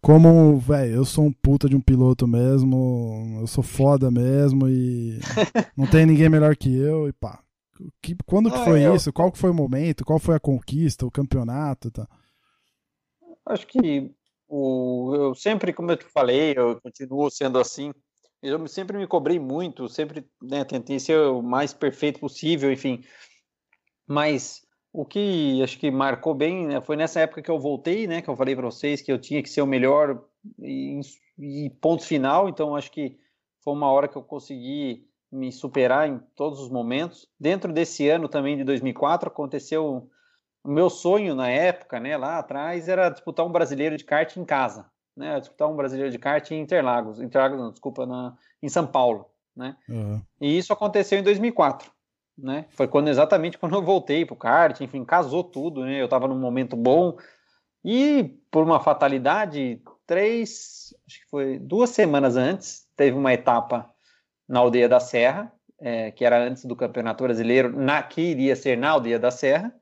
como, 0.00 0.56
velho, 0.58 0.94
eu 0.94 1.04
sou 1.04 1.24
um 1.24 1.32
puta 1.32 1.68
de 1.68 1.74
um 1.74 1.80
piloto 1.80 2.28
mesmo, 2.28 3.38
eu 3.40 3.48
sou 3.48 3.64
foda 3.64 4.12
mesmo 4.12 4.68
e 4.68 5.18
não 5.76 5.88
tem 5.88 6.06
ninguém 6.06 6.28
melhor 6.28 6.54
que 6.54 6.72
eu 6.72 7.08
e 7.08 7.12
pá. 7.12 7.42
Que, 8.00 8.14
quando 8.24 8.48
que 8.48 8.58
ah, 8.58 8.64
foi 8.64 8.86
eu... 8.86 8.94
isso? 8.94 9.12
Qual 9.12 9.32
que 9.32 9.38
foi 9.38 9.50
o 9.50 9.54
momento? 9.54 10.04
Qual 10.04 10.20
foi 10.20 10.36
a 10.36 10.40
conquista, 10.40 11.04
o 11.04 11.10
campeonato? 11.10 11.90
Tá? 11.90 12.06
Acho 13.44 13.66
que 13.66 14.14
o, 14.50 15.14
eu 15.14 15.34
sempre, 15.34 15.72
como 15.72 15.92
eu 15.92 15.96
te 15.96 16.04
falei, 16.06 16.54
eu 16.56 16.80
continuo 16.80 17.30
sendo 17.30 17.58
assim, 17.58 17.92
Eu 18.42 18.66
sempre 18.66 18.98
me 18.98 19.06
cobrei 19.06 19.38
muito, 19.38 19.88
sempre 19.88 20.26
né, 20.42 20.64
tentei 20.64 20.98
ser 20.98 21.18
o 21.18 21.40
mais 21.42 21.72
perfeito 21.72 22.18
possível, 22.18 22.72
enfim. 22.72 23.04
Mas 24.06 24.66
o 24.92 25.04
que 25.04 25.62
acho 25.62 25.78
que 25.78 25.90
marcou 25.90 26.34
bem 26.34 26.66
né, 26.66 26.80
foi 26.80 26.96
nessa 26.96 27.20
época 27.20 27.42
que 27.42 27.50
eu 27.50 27.60
voltei, 27.60 28.06
né? 28.06 28.20
Que 28.22 28.28
eu 28.28 28.36
falei 28.36 28.56
para 28.56 28.66
vocês 28.66 29.00
que 29.00 29.12
eu 29.12 29.20
tinha 29.20 29.42
que 29.42 29.48
ser 29.48 29.62
o 29.62 29.66
melhor 29.66 30.24
e, 30.58 31.00
e 31.38 31.70
ponto 31.80 32.04
final. 32.04 32.48
Então 32.48 32.74
acho 32.74 32.90
que 32.90 33.18
foi 33.62 33.72
uma 33.74 33.90
hora 33.90 34.08
que 34.08 34.16
eu 34.16 34.22
consegui 34.22 35.06
me 35.30 35.52
superar 35.52 36.08
em 36.08 36.18
todos 36.34 36.58
os 36.60 36.70
momentos. 36.70 37.28
Dentro 37.38 37.72
desse 37.72 38.08
ano 38.08 38.28
também 38.28 38.56
de 38.56 38.64
2004 38.64 39.28
aconteceu 39.28 40.10
o 40.64 40.70
meu 40.70 40.90
sonho 40.90 41.34
na 41.34 41.48
época, 41.48 41.98
né? 41.98 42.16
Lá 42.16 42.38
atrás 42.38 42.88
era 42.88 43.08
disputar 43.08 43.46
um 43.46 43.52
brasileiro 43.52 43.96
de 43.96 44.04
kart 44.04 44.36
em 44.36 44.44
casa 44.44 44.90
né, 45.20 45.38
disputar 45.38 45.68
um 45.68 45.76
brasileiro 45.76 46.10
de 46.10 46.18
kart 46.18 46.50
em 46.50 46.60
Interlagos, 46.60 47.20
Interlagos 47.20 47.58
não, 47.58 47.70
desculpa, 47.70 48.06
na, 48.06 48.34
em 48.62 48.68
São 48.68 48.86
Paulo, 48.86 49.26
né? 49.54 49.76
Uhum. 49.88 50.20
E 50.40 50.56
isso 50.56 50.72
aconteceu 50.72 51.18
em 51.18 51.22
2004, 51.22 51.90
né? 52.38 52.64
Foi 52.70 52.88
quando 52.88 53.08
exatamente 53.08 53.58
quando 53.58 53.74
eu 53.74 53.82
voltei 53.82 54.24
pro 54.24 54.34
kart, 54.34 54.80
enfim, 54.80 55.04
casou 55.04 55.44
tudo, 55.44 55.84
né? 55.84 56.00
Eu 56.00 56.06
estava 56.06 56.26
num 56.26 56.38
momento 56.38 56.74
bom 56.74 57.18
e 57.84 58.38
por 58.50 58.64
uma 58.64 58.80
fatalidade, 58.80 59.82
três, 60.06 60.94
acho 61.06 61.20
que 61.20 61.30
foi 61.30 61.58
duas 61.58 61.90
semanas 61.90 62.36
antes, 62.36 62.86
teve 62.96 63.16
uma 63.16 63.32
etapa 63.32 63.90
na 64.48 64.60
aldeia 64.60 64.88
da 64.88 65.00
Serra, 65.00 65.52
é, 65.78 66.10
que 66.10 66.24
era 66.24 66.42
antes 66.42 66.64
do 66.64 66.74
Campeonato 66.76 67.22
Brasileiro, 67.24 67.78
na, 67.78 68.02
que 68.02 68.20
iria 68.20 68.56
ser 68.56 68.76
na 68.76 68.90
aldeia 68.90 69.18
da 69.18 69.30
Serra, 69.30 69.74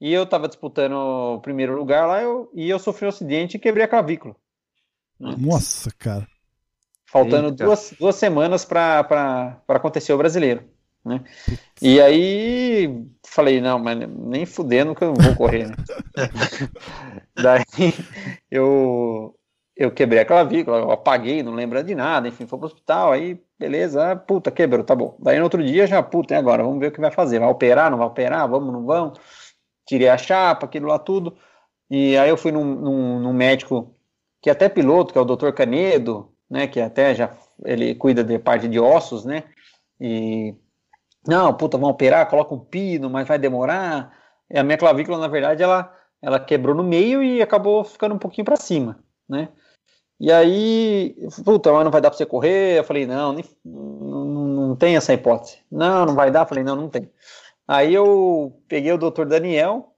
e 0.00 0.12
eu 0.12 0.24
estava 0.24 0.48
disputando 0.48 0.94
o 0.94 1.40
primeiro 1.40 1.76
lugar 1.76 2.06
lá 2.06 2.22
eu, 2.22 2.50
e 2.54 2.68
eu 2.68 2.78
sofri 2.78 3.06
um 3.06 3.08
acidente 3.08 3.56
e 3.56 3.60
quebrei 3.60 3.84
a 3.84 3.88
clavícula. 3.88 4.36
Nossa, 5.18 5.90
cara. 5.98 6.26
Faltando 7.06 7.52
duas, 7.52 7.94
duas 7.98 8.16
semanas 8.16 8.64
para 8.64 9.60
acontecer 9.68 10.12
o 10.12 10.18
brasileiro. 10.18 10.64
Né? 11.04 11.22
E 11.82 12.00
aí 12.00 13.06
falei, 13.26 13.60
não, 13.60 13.78
mas 13.78 13.98
nem 14.08 14.46
fudendo 14.46 14.94
que 14.94 15.04
eu 15.04 15.14
vou 15.14 15.36
correr. 15.36 15.68
Né? 15.68 15.74
Daí 17.36 17.62
eu, 18.50 19.34
eu 19.76 19.90
quebrei 19.90 20.20
a 20.20 20.24
clavícula, 20.24 20.78
eu 20.78 20.90
apaguei, 20.90 21.42
não 21.42 21.52
lembrando 21.52 21.86
de 21.86 21.94
nada, 21.94 22.26
enfim, 22.26 22.46
fui 22.46 22.58
pro 22.58 22.66
hospital, 22.66 23.12
aí 23.12 23.38
beleza, 23.58 24.12
ah, 24.12 24.16
puta, 24.16 24.50
quebrou, 24.50 24.82
tá 24.82 24.94
bom. 24.94 25.16
Daí 25.20 25.36
no 25.36 25.44
outro 25.44 25.62
dia 25.62 25.86
já, 25.86 26.02
puta, 26.02 26.34
e 26.34 26.36
agora? 26.36 26.62
Vamos 26.62 26.80
ver 26.80 26.88
o 26.88 26.92
que 26.92 27.00
vai 27.00 27.10
fazer. 27.10 27.38
Vai 27.38 27.48
operar, 27.48 27.90
não 27.90 27.98
vai 27.98 28.06
operar? 28.06 28.48
Vamos, 28.48 28.72
não 28.72 28.84
vamos? 28.84 29.18
Tirei 29.86 30.08
a 30.08 30.18
chapa, 30.18 30.66
aquilo 30.66 30.88
lá 30.88 30.98
tudo. 30.98 31.36
E 31.90 32.16
aí 32.16 32.28
eu 32.28 32.36
fui 32.36 32.52
num, 32.52 32.64
num, 32.64 33.20
num 33.20 33.32
médico 33.32 33.94
que 34.40 34.48
é 34.48 34.52
até 34.52 34.68
piloto, 34.68 35.12
que 35.12 35.18
é 35.18 35.22
o 35.22 35.24
Dr. 35.24 35.52
Canedo, 35.52 36.32
né, 36.50 36.66
que 36.66 36.80
até 36.80 37.14
já 37.14 37.36
ele 37.64 37.94
cuida 37.94 38.22
de 38.22 38.38
parte 38.38 38.68
de 38.68 38.78
ossos, 38.78 39.24
né? 39.24 39.44
E 40.00 40.54
não, 41.26 41.54
puta, 41.54 41.78
vão 41.78 41.90
operar, 41.90 42.28
coloca 42.28 42.54
um 42.54 42.58
pino, 42.58 43.08
mas 43.08 43.26
vai 43.26 43.38
demorar. 43.38 44.12
E 44.50 44.58
a 44.58 44.62
minha 44.64 44.76
clavícula, 44.78 45.18
na 45.18 45.28
verdade, 45.28 45.62
ela 45.62 45.92
ela 46.24 46.40
quebrou 46.40 46.74
no 46.74 46.82
meio 46.82 47.22
e 47.22 47.42
acabou 47.42 47.84
ficando 47.84 48.14
um 48.14 48.18
pouquinho 48.18 48.46
para 48.46 48.56
cima, 48.56 48.98
né? 49.28 49.50
E 50.18 50.32
aí, 50.32 51.14
puta, 51.44 51.70
mas 51.72 51.84
não 51.84 51.90
vai 51.90 52.00
dar 52.00 52.08
para 52.08 52.16
você 52.16 52.24
correr? 52.24 52.78
Eu 52.78 52.84
falei, 52.84 53.04
não, 53.06 53.32
nem, 53.34 53.44
não, 53.64 54.24
não 54.24 54.76
tem 54.76 54.96
essa 54.96 55.12
hipótese. 55.12 55.58
Não, 55.70 56.06
não 56.06 56.14
vai 56.14 56.30
dar? 56.30 56.44
Eu 56.44 56.46
falei, 56.46 56.64
não, 56.64 56.76
não 56.76 56.88
tem. 56.88 57.10
Aí 57.66 57.94
eu 57.94 58.60
peguei 58.68 58.92
o 58.92 58.98
Dr. 58.98 59.24
Daniel, 59.24 59.94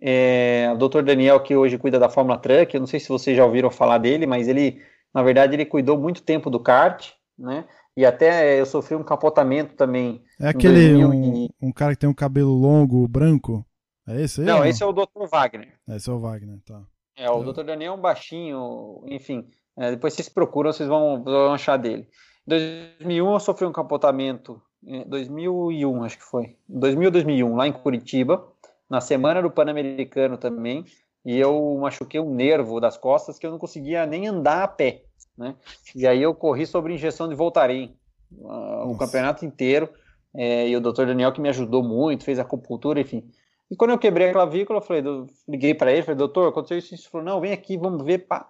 é, 0.00 0.70
o 0.72 0.88
Dr. 0.88 1.02
Daniel, 1.02 1.40
que 1.40 1.54
hoje 1.54 1.76
cuida 1.76 1.98
da 1.98 2.08
Fórmula 2.08 2.38
Truck, 2.38 2.74
eu 2.74 2.80
não 2.80 2.86
sei 2.86 2.98
se 2.98 3.08
vocês 3.08 3.36
já 3.36 3.44
ouviram 3.44 3.70
falar 3.70 3.98
dele, 3.98 4.26
mas 4.26 4.48
ele, 4.48 4.80
na 5.12 5.22
verdade, 5.22 5.54
ele 5.54 5.66
cuidou 5.66 5.98
muito 5.98 6.22
tempo 6.22 6.48
do 6.48 6.58
kart, 6.58 7.10
né? 7.38 7.66
E 7.96 8.06
até 8.06 8.58
eu 8.58 8.64
sofri 8.64 8.94
um 8.94 9.02
capotamento 9.02 9.74
também. 9.74 10.22
É 10.40 10.48
aquele 10.48 11.04
um, 11.04 11.48
um, 11.60 11.72
cara 11.72 11.92
que 11.92 11.98
tem 11.98 12.08
um 12.08 12.14
cabelo 12.14 12.52
longo, 12.52 13.06
branco? 13.06 13.66
É 14.08 14.22
esse 14.22 14.40
aí? 14.40 14.46
Não, 14.46 14.64
esse 14.64 14.82
é 14.82 14.86
o 14.86 14.92
Dr. 14.92 15.26
Wagner. 15.30 15.74
Esse 15.88 16.08
é 16.08 16.12
o 16.12 16.18
Wagner, 16.18 16.60
tá. 16.64 16.82
É, 17.16 17.28
o 17.30 17.42
Dr. 17.42 17.64
Daniel 17.64 17.92
é 17.92 17.96
um 17.96 18.00
baixinho, 18.00 19.04
enfim. 19.08 19.46
É, 19.76 19.90
depois 19.90 20.14
vocês 20.14 20.28
procuram, 20.28 20.72
vocês 20.72 20.88
vão, 20.88 21.22
vão 21.22 21.52
achar 21.52 21.76
dele. 21.76 22.08
Em 22.46 22.50
2001 22.50 23.32
eu 23.32 23.40
sofri 23.40 23.66
um 23.66 23.72
capotamento, 23.72 24.62
2001 24.82 26.04
acho 26.04 26.18
que 26.18 26.24
foi, 26.24 26.56
2000 26.68 27.10
2001, 27.10 27.56
lá 27.56 27.66
em 27.66 27.72
Curitiba 27.72 28.46
na 28.88 29.00
semana 29.00 29.40
do 29.40 29.50
Pan-Americano 29.50 30.36
também, 30.36 30.84
e 31.24 31.38
eu 31.38 31.78
machuquei 31.80 32.18
um 32.18 32.34
nervo 32.34 32.80
das 32.80 32.96
costas 32.96 33.38
que 33.38 33.46
eu 33.46 33.50
não 33.52 33.58
conseguia 33.58 34.04
nem 34.04 34.26
andar 34.26 34.64
a 34.64 34.68
pé, 34.68 35.04
né? 35.38 35.54
E 35.94 36.06
aí 36.08 36.20
eu 36.20 36.34
corri 36.34 36.66
sobre 36.66 36.94
injeção 36.94 37.28
de 37.28 37.36
Voltaren 37.36 37.94
uh, 38.32 38.90
o 38.90 38.98
campeonato 38.98 39.44
inteiro, 39.44 39.88
é, 40.34 40.68
e 40.68 40.76
o 40.76 40.80
Dr. 40.80 41.06
Daniel 41.06 41.32
que 41.32 41.40
me 41.40 41.48
ajudou 41.48 41.82
muito, 41.82 42.24
fez 42.24 42.38
acupuntura, 42.38 43.00
enfim. 43.00 43.30
E 43.70 43.76
quando 43.76 43.90
eu 43.90 43.98
quebrei 43.98 44.30
a 44.30 44.32
clavícula, 44.32 44.78
eu 44.78 44.82
falei, 44.82 45.02
eu 45.04 45.26
liguei 45.48 45.74
para 45.74 45.92
ele, 45.92 46.02
falei, 46.02 46.16
doutor, 46.16 46.48
aconteceu 46.48 46.78
isso, 46.78 46.94
isso. 46.94 47.04
Ele 47.04 47.10
falou, 47.10 47.26
não, 47.26 47.40
vem 47.40 47.52
aqui, 47.52 47.76
vamos 47.76 48.04
ver, 48.04 48.18
pá. 48.18 48.48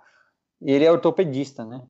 E 0.62 0.72
ele 0.72 0.85
é 0.85 0.91
ortopedista, 0.93 1.64
né? 1.64 1.83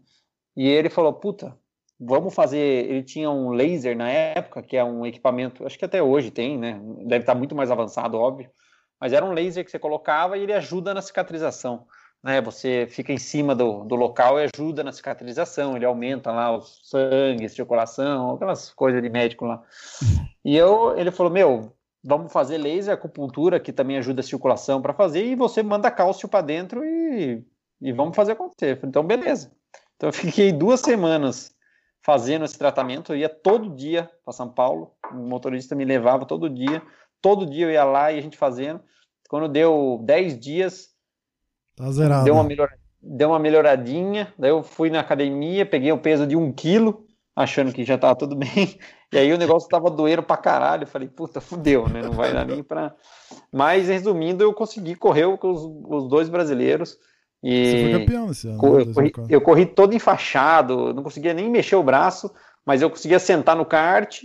E 0.57 0.69
ele 0.69 0.89
falou, 0.89 1.13
puta, 1.13 1.57
vamos 2.01 2.35
fazer. 2.35 2.59
Ele 2.59 3.03
tinha 3.03 3.31
um 3.31 3.51
laser 3.51 3.97
na 3.97 4.09
época, 4.09 4.63
que 4.63 4.77
é 4.77 4.83
um 4.83 5.05
equipamento, 5.05 5.67
acho 5.67 5.79
que 5.79 5.85
até 5.85 6.03
hoje 6.03 6.31
tem, 6.31 6.57
né? 6.57 6.81
Deve 7.07 7.23
estar 7.23 7.35
muito 7.35 7.55
mais 7.55 7.71
avançado, 7.71 8.17
óbvio. 8.17 8.51
Mas 8.99 9.13
era 9.13 9.25
um 9.25 9.33
laser 9.33 9.65
que 9.65 9.71
você 9.71 9.79
colocava 9.79 10.37
e 10.37 10.43
ele 10.43 10.53
ajuda 10.53 10.95
na 10.95 11.03
cicatrização. 11.03 11.87
Né? 12.23 12.41
Você 12.41 12.87
fica 12.91 13.13
em 13.13 13.19
cima 13.19 13.55
do, 13.55 13.85
do 13.85 13.95
local 13.95 14.39
e 14.39 14.49
ajuda 14.55 14.85
na 14.85 14.93
cicatrização. 14.93 15.77
Ele 15.77 15.85
aumenta 15.85 16.31
lá 16.31 16.57
o 16.57 16.61
sangue, 16.61 17.49
circulação, 17.49 18.35
aquelas 18.35 18.71
coisas 18.71 19.03
de 19.03 19.09
médico 19.09 19.47
lá. 19.47 19.63
E 20.45 20.57
eu, 20.57 20.97
ele 20.99 21.11
falou: 21.11 21.33
Meu, 21.33 21.73
vamos 22.05 22.33
fazer 22.33 22.59
laser, 22.59 22.95
acupuntura, 22.95 23.61
que 23.61 23.73
também 23.73 23.97
ajuda 23.99 24.21
a 24.21 24.25
circulação 24.25 24.83
para 24.83 24.93
fazer, 24.93 25.25
e 25.25 25.35
você 25.35 25.63
manda 25.63 25.91
cálcio 25.91 26.29
para 26.29 26.43
dentro 26.43 26.85
e, 26.85 27.43
e 27.81 27.93
vamos 27.93 28.15
fazer 28.15 28.33
acontecer. 28.33 28.79
Então, 28.85 29.03
beleza. 29.03 29.51
Então, 29.97 30.09
eu 30.09 30.13
fiquei 30.13 30.53
duas 30.53 30.81
semanas 30.81 31.55
fazendo 32.03 32.45
esse 32.45 32.59
tratamento. 32.59 33.13
Eu 33.13 33.19
ia 33.19 33.29
todo 33.29 33.75
dia 33.75 34.11
para 34.25 34.33
São 34.33 34.49
Paulo, 34.49 34.93
o 35.13 35.17
motorista 35.17 35.75
me 35.75 35.85
levava 35.85 36.25
todo 36.25 36.49
dia, 36.49 36.83
todo 37.21 37.47
dia 37.47 37.67
eu 37.67 37.71
ia 37.71 37.85
lá 37.85 38.13
e 38.13 38.19
a 38.19 38.23
gente 38.23 38.37
fazendo. 38.37 38.81
Quando 39.29 39.49
deu 39.49 40.01
10 40.05 40.39
dias, 40.39 40.89
tá 41.77 41.91
zerado. 41.93 42.25
Deu 42.25 42.35
uma, 42.35 42.45
melhor, 42.45 42.69
deu 43.01 43.29
uma 43.29 43.39
melhoradinha. 43.39 44.33
Daí 44.39 44.51
eu 44.51 44.63
fui 44.63 44.91
na 44.91 45.01
academia, 45.01 45.65
peguei 45.65 45.93
o 45.93 46.01
peso 46.01 46.27
de 46.27 46.37
um 46.37 46.53
quilo, 46.53 47.07
achando 47.35 47.73
que 47.73 47.85
já 47.85 47.97
tava 47.97 48.17
tudo 48.17 48.35
bem. 48.37 48.79
E 49.13 49.19
aí 49.19 49.33
o 49.33 49.39
negócio 49.39 49.69
tava 49.69 49.91
doendo 49.91 50.23
pra 50.23 50.37
caralho. 50.37 50.83
Eu 50.83 50.89
falei, 50.89 51.09
puta, 51.09 51.41
fudeu, 51.41 51.89
né? 51.89 52.03
Não 52.03 52.13
vai 52.13 52.33
dar 52.33 52.45
nem 52.45 52.63
pra. 52.63 52.95
Mas 53.53 53.89
resumindo, 53.89 54.43
eu 54.43 54.53
consegui 54.53 54.95
correr 54.95 55.37
com 55.39 55.51
os, 55.51 55.63
os 55.63 56.09
dois 56.09 56.29
brasileiros. 56.29 56.97
E 57.43 57.65
Você 57.65 57.83
foi 57.83 58.01
campeão 58.01 58.31
esse 58.31 58.49
ano. 58.49 58.67
Eu, 58.67 58.87
né, 58.87 58.93
corri, 58.93 59.13
eu 59.29 59.41
corri 59.41 59.67
todo 59.67 59.95
enfaixado, 59.95 60.93
não 60.93 61.03
conseguia 61.03 61.33
nem 61.33 61.51
mexer 61.51 61.77
o 61.77 61.83
braço, 61.83 62.31
mas 62.65 62.83
eu 62.83 62.91
conseguia 62.91 63.19
sentar 63.19 63.57
no 63.57 63.65
kart. 63.65 64.23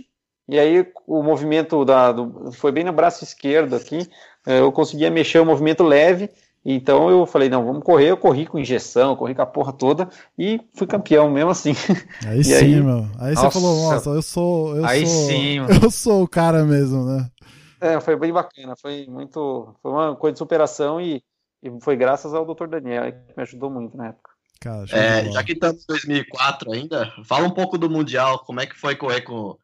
E 0.48 0.58
aí 0.58 0.86
o 1.06 1.22
movimento 1.22 1.84
da, 1.84 2.12
do, 2.12 2.52
foi 2.52 2.70
bem 2.70 2.84
no 2.84 2.92
braço 2.92 3.24
esquerdo 3.24 3.74
aqui. 3.74 4.08
Eh, 4.46 4.60
eu 4.60 4.70
conseguia 4.70 5.10
mexer 5.10 5.40
o 5.40 5.46
movimento 5.46 5.82
leve. 5.82 6.30
Então 6.64 7.08
eu 7.08 7.26
falei, 7.26 7.48
não, 7.48 7.64
vamos 7.64 7.82
correr. 7.82 8.10
Eu 8.10 8.16
corri 8.16 8.46
com 8.46 8.58
injeção, 8.58 9.16
corri 9.16 9.34
com 9.34 9.42
a 9.42 9.46
porra 9.46 9.72
toda 9.72 10.08
e 10.38 10.60
fui 10.74 10.86
campeão 10.86 11.30
mesmo 11.30 11.50
assim. 11.50 11.72
Aí 12.26 12.44
sim, 12.44 12.54
aí, 12.54 12.80
meu. 12.80 13.06
Aí 13.18 13.34
nossa, 13.34 13.50
você 13.50 13.60
falou, 13.60 13.82
nossa, 13.82 14.10
eu 14.10 14.22
sou. 14.22 14.76
Eu 14.76 14.84
aí 14.84 15.06
sou, 15.06 15.26
sim, 15.26 15.60
mano. 15.66 15.80
Eu 15.82 15.90
sou 15.90 16.22
o 16.22 16.28
cara 16.28 16.64
mesmo, 16.64 17.04
né? 17.04 17.30
É, 17.80 18.00
foi 18.00 18.16
bem 18.16 18.32
bacana. 18.32 18.74
Foi 18.76 19.06
muito. 19.08 19.74
Foi 19.80 19.92
uma 19.92 20.16
coisa 20.16 20.32
de 20.32 20.38
superação 20.38 21.00
e 21.00 21.22
e 21.66 21.80
foi 21.80 21.96
graças 21.96 22.32
ao 22.32 22.44
Dr. 22.44 22.66
Daniel 22.66 23.12
que 23.12 23.36
me 23.36 23.42
ajudou 23.42 23.70
muito 23.70 23.96
na 23.96 24.08
época. 24.08 24.30
Cara, 24.60 24.84
é, 24.90 25.30
já 25.30 25.44
que 25.44 25.52
estamos 25.52 25.82
em 25.82 25.86
2004 25.86 26.72
ainda, 26.72 27.12
fala 27.24 27.46
um 27.46 27.50
pouco 27.50 27.76
do 27.76 27.90
Mundial, 27.90 28.38
como 28.40 28.60
é 28.60 28.66
que 28.66 28.78
foi 28.78 28.96
correr 28.96 29.20
com, 29.20 29.56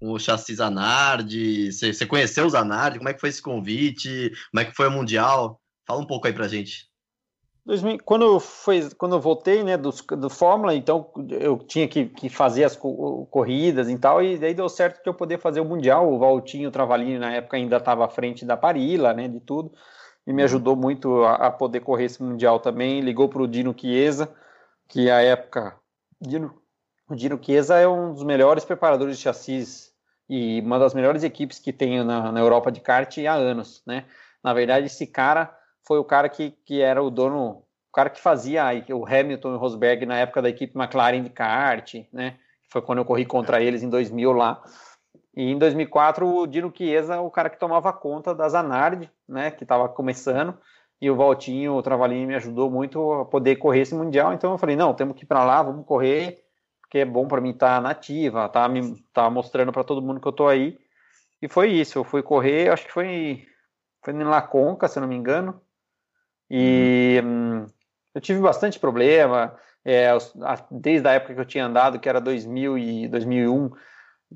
com 0.00 0.12
o 0.12 0.18
chassi 0.18 0.54
Zanardi, 0.54 1.70
você 1.70 2.06
conheceu 2.06 2.46
o 2.46 2.50
Zanardi, 2.50 2.98
como 2.98 3.08
é 3.08 3.14
que 3.14 3.20
foi 3.20 3.28
esse 3.28 3.42
convite, 3.42 4.32
como 4.50 4.60
é 4.60 4.64
que 4.64 4.74
foi 4.74 4.88
o 4.88 4.90
Mundial? 4.90 5.60
Fala 5.86 6.00
um 6.00 6.06
pouco 6.06 6.26
aí 6.26 6.32
pra 6.32 6.48
gente. 6.48 6.88
2000, 7.66 7.98
quando, 8.02 8.40
foi, 8.40 8.88
quando 8.96 9.16
eu 9.16 9.20
voltei 9.20 9.62
né, 9.62 9.76
do, 9.76 9.90
do 9.90 10.30
Fórmula, 10.30 10.74
então 10.74 11.10
eu 11.28 11.58
tinha 11.58 11.86
que, 11.86 12.06
que 12.06 12.30
fazer 12.30 12.64
as 12.64 12.74
corridas 12.74 13.90
e 13.90 13.98
tal, 13.98 14.22
e 14.22 14.38
daí 14.38 14.54
deu 14.54 14.70
certo 14.70 15.02
que 15.02 15.08
eu 15.08 15.12
poder 15.12 15.38
fazer 15.38 15.60
o 15.60 15.66
Mundial. 15.66 16.10
O 16.10 16.18
Valtinho 16.18 16.70
Travalini 16.70 17.18
na 17.18 17.34
época 17.34 17.58
ainda 17.58 17.76
estava 17.76 18.06
à 18.06 18.08
frente 18.08 18.46
da 18.46 18.56
Parila, 18.56 19.12
né, 19.12 19.28
de 19.28 19.40
tudo 19.40 19.70
e 20.28 20.32
me 20.32 20.42
ajudou 20.42 20.76
muito 20.76 21.24
a, 21.24 21.46
a 21.46 21.50
poder 21.50 21.80
correr 21.80 22.04
esse 22.04 22.22
Mundial 22.22 22.60
também. 22.60 23.00
Ligou 23.00 23.30
para 23.30 23.40
o 23.40 23.48
Dino 23.48 23.74
Chiesa, 23.74 24.30
que 24.86 25.10
a 25.10 25.22
época. 25.22 25.74
Dino, 26.20 26.54
o 27.08 27.14
Dino 27.14 27.40
Chiesa 27.42 27.78
é 27.78 27.88
um 27.88 28.12
dos 28.12 28.22
melhores 28.22 28.62
preparadores 28.62 29.16
de 29.16 29.22
chassis 29.22 29.90
e 30.28 30.60
uma 30.60 30.78
das 30.78 30.92
melhores 30.92 31.24
equipes 31.24 31.58
que 31.58 31.72
tem 31.72 32.04
na, 32.04 32.30
na 32.30 32.40
Europa 32.40 32.70
de 32.70 32.78
kart 32.78 33.16
há 33.26 33.32
anos, 33.32 33.82
né? 33.86 34.04
Na 34.44 34.52
verdade, 34.52 34.88
esse 34.88 35.06
cara 35.06 35.50
foi 35.82 35.98
o 35.98 36.04
cara 36.04 36.28
que, 36.28 36.50
que 36.62 36.82
era 36.82 37.02
o 37.02 37.08
dono, 37.08 37.62
cara 37.90 38.10
que 38.10 38.20
fazia 38.20 38.64
o 38.90 39.06
Hamilton 39.06 39.52
e 39.52 39.54
o 39.54 39.58
Rosberg 39.58 40.04
na 40.04 40.18
época 40.18 40.42
da 40.42 40.50
equipe 40.50 40.78
McLaren 40.78 41.22
de 41.22 41.30
kart, 41.30 42.04
né? 42.12 42.36
Foi 42.68 42.82
quando 42.82 42.98
eu 42.98 43.04
corri 43.06 43.24
contra 43.24 43.62
eles 43.62 43.82
em 43.82 43.88
2000 43.88 44.30
lá. 44.32 44.62
E 45.38 45.52
em 45.52 45.56
2004 45.56 46.26
o 46.26 46.48
Dino 46.48 46.72
Chiesa, 46.76 47.20
o 47.20 47.30
cara 47.30 47.48
que 47.48 47.56
tomava 47.56 47.92
conta 47.92 48.34
da 48.34 48.48
Zanardi, 48.48 49.08
né? 49.28 49.52
Que 49.52 49.62
estava 49.62 49.88
começando. 49.88 50.58
E 51.00 51.08
o 51.08 51.14
Valtinho, 51.14 51.74
o 51.74 51.82
Travalini 51.82 52.26
me 52.26 52.34
ajudou 52.34 52.68
muito 52.68 53.12
a 53.12 53.24
poder 53.24 53.54
correr 53.54 53.82
esse 53.82 53.94
mundial. 53.94 54.32
Então 54.32 54.50
eu 54.50 54.58
falei, 54.58 54.74
não, 54.74 54.92
temos 54.92 55.16
que 55.16 55.22
ir 55.22 55.28
para 55.28 55.44
lá, 55.44 55.62
vamos 55.62 55.86
correr, 55.86 56.42
porque 56.80 56.98
é 56.98 57.04
bom 57.04 57.28
para 57.28 57.40
mim 57.40 57.50
estar 57.50 57.76
tá 57.76 57.80
nativa, 57.80 58.48
tá 58.48 58.68
me 58.68 59.00
tá 59.12 59.30
mostrando 59.30 59.70
para 59.70 59.84
todo 59.84 60.02
mundo 60.02 60.20
que 60.20 60.26
eu 60.26 60.32
tô 60.32 60.48
aí. 60.48 60.76
E 61.40 61.46
foi 61.48 61.70
isso, 61.70 62.00
eu 62.00 62.02
fui 62.02 62.20
correr, 62.20 62.72
acho 62.72 62.86
que 62.86 62.92
foi 62.92 63.46
foi 64.04 64.14
em 64.14 64.24
La 64.24 64.42
Conca, 64.42 64.88
se 64.88 64.98
não 64.98 65.06
me 65.06 65.14
engano. 65.14 65.62
E 66.50 67.22
hum, 67.24 67.64
eu 68.12 68.20
tive 68.20 68.40
bastante 68.40 68.80
problema, 68.80 69.56
é, 69.84 70.08
desde 70.68 71.06
a 71.06 71.12
época 71.12 71.34
que 71.34 71.40
eu 71.40 71.44
tinha 71.44 71.66
andado, 71.66 72.00
que 72.00 72.08
era 72.08 72.20
2000 72.20 72.76
e 72.76 73.06
2001, 73.06 73.70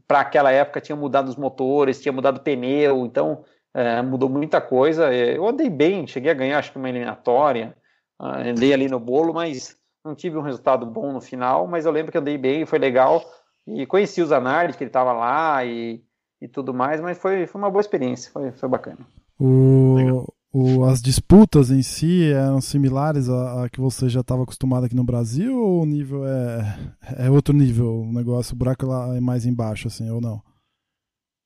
para 0.07 0.21
aquela 0.21 0.51
época 0.51 0.81
tinha 0.81 0.97
mudado 0.97 1.29
os 1.29 1.37
motores, 1.37 2.01
tinha 2.01 2.13
mudado 2.13 2.39
o 2.39 2.41
pneu, 2.41 3.05
então 3.05 3.45
é, 3.75 4.03
mudou 4.03 4.29
muita 4.29 4.61
coisa. 4.61 5.13
É, 5.13 5.37
eu 5.37 5.47
andei 5.47 5.69
bem, 5.69 6.07
cheguei 6.07 6.31
a 6.31 6.35
ganhar 6.35 6.59
acho 6.59 6.73
que 6.73 6.79
uma 6.79 6.89
eliminatória, 6.89 7.77
ah, 8.19 8.41
andei 8.41 8.73
ali 8.73 8.89
no 8.89 9.01
bolo, 9.01 9.35
mas 9.35 9.77
não 10.05 10.15
tive 10.15 10.37
um 10.37 10.43
resultado 10.43 10.85
bom 10.87 11.13
no 11.13 11.21
final, 11.21 11.67
mas 11.67 11.87
eu 11.87 11.93
lembro 11.93 12.11
que 12.11 12.19
andei 12.19 12.37
bem, 12.37 12.67
foi 12.67 12.79
legal, 12.79 13.23
e 13.67 13.87
conheci 13.87 14.21
o 14.21 14.27
Zanardi, 14.27 14.77
que 14.77 14.85
ele 14.85 14.89
estava 14.89 15.13
lá 15.13 15.65
e, 15.65 16.03
e 16.41 16.49
tudo 16.49 16.75
mais, 16.75 17.01
mas 17.01 17.19
foi, 17.19 17.47
foi 17.47 17.61
uma 17.61 17.71
boa 17.71 17.81
experiência, 17.81 18.31
foi, 18.33 18.51
foi 18.53 18.69
bacana. 18.69 18.99
O, 19.39 20.27
o, 20.53 20.85
as 20.85 21.01
disputas 21.01 21.71
em 21.71 21.83
si 21.83 22.31
eram 22.31 22.61
similares 22.61 23.29
a 23.29 23.69
que 23.71 23.81
você 23.81 24.09
já 24.09 24.21
estava 24.21 24.43
acostumado 24.43 24.85
aqui 24.85 24.95
no 24.95 25.03
Brasil 25.03 25.59
ou 25.59 25.83
o 25.83 25.87
nível 25.87 26.27
é, 26.27 27.27
é 27.27 27.31
outro 27.31 27.55
nível? 27.55 28.03
O 28.03 28.13
negócio, 28.13 28.55
o 28.55 28.57
buraco 28.57 28.85
lá 28.85 29.17
é 29.17 29.21
mais 29.21 29.47
embaixo, 29.47 29.89
assim, 29.89 30.11
ou 30.11 30.21
não? 30.21 30.43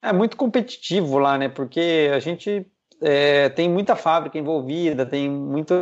É 0.03 0.13
muito 0.13 0.37
competitivo 0.37 1.19
lá, 1.19 1.39
né? 1.39 1.49
Porque 1.49 2.11
a 2.13 2.19
gente 2.19 2.67
é, 3.01 3.49
tem 3.49 3.71
muita 3.71 3.95
fábrica 3.95 4.39
envolvida, 4.39 5.07
tem 5.07 5.31
muito 5.31 5.75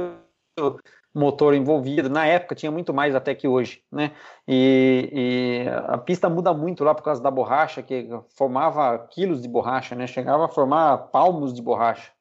motor 1.14 1.54
envolvido. 1.54 2.10
Na 2.10 2.26
época 2.26 2.54
tinha 2.54 2.70
muito 2.70 2.92
mais 2.92 3.14
até 3.14 3.34
que 3.34 3.48
hoje, 3.48 3.82
né? 3.90 4.12
E, 4.46 5.64
e, 5.66 5.68
a 5.86 5.96
pista 5.96 6.28
muda 6.28 6.52
muito 6.52 6.84
lá 6.84 6.94
por 6.94 7.02
causa 7.02 7.22
da 7.22 7.30
borracha, 7.30 7.82
que 7.82 8.08
formava 8.36 8.98
quilos 9.10 9.40
de 9.40 9.48
borracha, 9.48 9.94
né? 9.94 10.06
Chegava 10.06 10.44
a 10.44 10.48
formar 10.48 10.98
palmos 11.08 11.54
de 11.54 11.62
borracha 11.62 12.13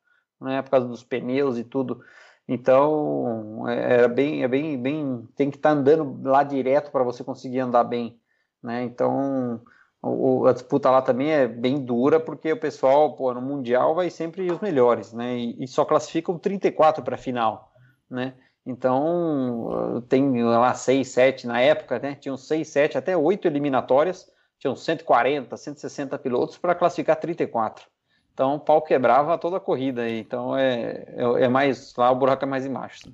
né, 0.44 0.62
por 0.62 0.72
causa 0.72 0.88
dos 0.88 1.04
pneus 1.04 1.58
e 1.58 1.64
tudo. 1.64 2.02
Então, 2.48 3.68
é, 3.70 4.04
é 4.04 4.08
bem, 4.08 4.44
é 4.44 4.48
bem, 4.48 4.82
bem, 4.82 5.28
tem 5.36 5.50
que 5.50 5.58
estar 5.58 5.70
tá 5.70 5.76
andando 5.76 6.20
lá 6.24 6.44
direto 6.44 6.92
para 6.92 7.04
você 7.04 7.24
conseguir 7.24 7.60
andar 7.60 7.84
bem, 7.86 8.20
né? 8.62 8.84
Então, 8.84 9.62
o, 10.02 10.46
a 10.46 10.54
disputa 10.54 10.90
lá 10.92 11.02
também 11.02 11.32
é 11.32 11.48
bem 11.48 11.84
dura, 11.84 12.20
porque 12.20 12.52
o 12.52 12.60
pessoal, 12.60 13.16
pô, 13.16 13.34
no 13.34 13.42
Mundial 13.42 13.96
vai 13.96 14.10
sempre 14.10 14.52
os 14.52 14.60
melhores, 14.60 15.14
né? 15.14 15.38
E, 15.38 15.64
e 15.64 15.68
só 15.68 15.86
classificam 15.86 16.38
34 16.38 17.04
para 17.04 17.16
a 17.16 17.18
final, 17.18 17.72
né? 18.10 18.36
Então, 18.66 20.04
tem 20.08 20.44
lá 20.44 20.74
6, 20.74 21.08
7 21.08 21.48
na 21.48 21.62
época, 21.62 22.00
né? 22.00 22.16
Tinham 22.16 22.38
6, 22.38 22.68
7, 22.68 22.98
até 22.98 23.16
8 23.16 23.48
eliminatórias, 23.48 24.30
tinham 24.60 24.76
140, 24.76 25.56
160 25.56 26.18
pilotos 26.20 26.58
para 26.58 26.76
classificar 26.76 27.18
34. 27.18 27.86
Então 28.34 28.56
o 28.56 28.60
pau 28.60 28.82
quebrava 28.82 29.38
toda 29.38 29.58
a 29.58 29.60
corrida. 29.60 30.10
Então 30.10 30.58
é, 30.58 31.06
é, 31.16 31.44
é 31.44 31.48
mais. 31.48 31.94
Lá 31.96 32.12
o 32.12 32.16
buraco 32.16 32.44
é 32.44 32.48
mais 32.48 32.66
embaixo. 32.66 33.14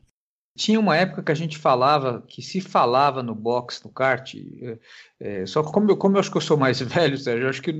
Tinha 0.57 0.80
uma 0.80 0.97
época 0.97 1.24
que 1.24 1.32
a 1.32 1.36
gente 1.36 1.57
falava, 1.57 2.22
que 2.28 2.41
se 2.41 2.59
falava 2.59 3.24
no 3.24 3.34
box, 3.34 3.82
no 3.86 3.89
kart, 3.89 4.36
é, 4.36 4.78
é, 5.17 5.45
só 5.45 5.63
que 5.63 5.72
como 5.72 5.89
eu, 5.89 5.95
como 5.95 6.17
eu 6.17 6.20
acho 6.20 6.30
que 6.30 6.36
eu 6.36 6.41
sou 6.41 6.57
mais 6.57 6.82
velho, 6.84 7.17
Sérgio, 7.17 7.45
eu 7.45 7.49
acho 7.49 7.61
que 7.61 7.72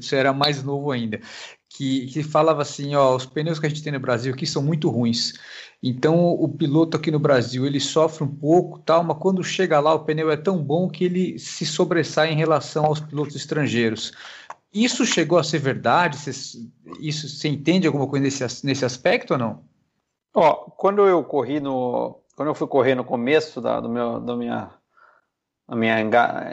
você 0.00 0.16
era 0.16 0.32
mais 0.32 0.60
novo 0.64 0.90
ainda, 0.90 1.20
que, 1.68 2.06
que 2.06 2.24
falava 2.24 2.62
assim, 2.62 2.96
ó, 2.96 3.14
os 3.14 3.24
pneus 3.24 3.60
que 3.60 3.66
a 3.66 3.68
gente 3.68 3.84
tem 3.84 3.92
no 3.92 4.00
Brasil 4.00 4.34
aqui 4.34 4.48
são 4.48 4.62
muito 4.62 4.90
ruins. 4.90 5.34
Então 5.80 6.26
o 6.26 6.48
piloto 6.48 6.96
aqui 6.96 7.10
no 7.10 7.20
Brasil 7.20 7.66
ele 7.66 7.78
sofre 7.78 8.24
um 8.24 8.34
pouco, 8.34 8.80
tal, 8.80 9.04
mas 9.04 9.18
quando 9.18 9.44
chega 9.44 9.78
lá 9.78 9.94
o 9.94 10.04
pneu 10.04 10.30
é 10.30 10.36
tão 10.36 10.60
bom 10.60 10.88
que 10.88 11.04
ele 11.04 11.38
se 11.38 11.64
sobressai 11.64 12.32
em 12.32 12.36
relação 12.36 12.86
aos 12.86 13.00
pilotos 13.00 13.36
estrangeiros. 13.36 14.12
Isso 14.74 15.06
chegou 15.06 15.38
a 15.38 15.44
ser 15.44 15.58
verdade? 15.60 16.18
Você, 16.18 16.58
isso, 16.98 17.28
você 17.28 17.46
entende 17.48 17.86
alguma 17.86 18.08
coisa 18.08 18.24
nesse, 18.24 18.66
nesse 18.66 18.84
aspecto 18.84 19.34
ou 19.34 19.38
não? 19.38 19.64
Ó, 20.34 20.52
quando 20.70 21.06
eu 21.06 21.22
corri 21.22 21.60
no, 21.60 22.20
quando 22.34 22.48
eu 22.48 22.54
fui 22.54 22.66
correr 22.66 22.94
no 22.94 23.04
começo 23.04 23.60
da, 23.60 23.80
do 23.80 23.88
meu, 23.88 24.18
da 24.18 24.36
minha, 24.36 24.70
da 25.68 25.76
minha 25.76 26.00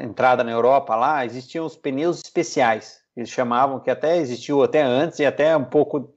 entrada 0.03 0.43
na 0.43 0.51
Europa 0.51 0.95
lá, 0.95 1.26
existiam 1.26 1.65
os 1.65 1.76
pneus 1.76 2.22
especiais. 2.24 3.01
Eles 3.15 3.30
chamavam 3.30 3.80
que 3.80 3.89
até 3.89 4.17
existiu 4.17 4.61
até 4.61 4.82
antes 4.82 5.19
e 5.19 5.26
até 5.26 5.57
um 5.57 5.65
pouco 5.65 6.13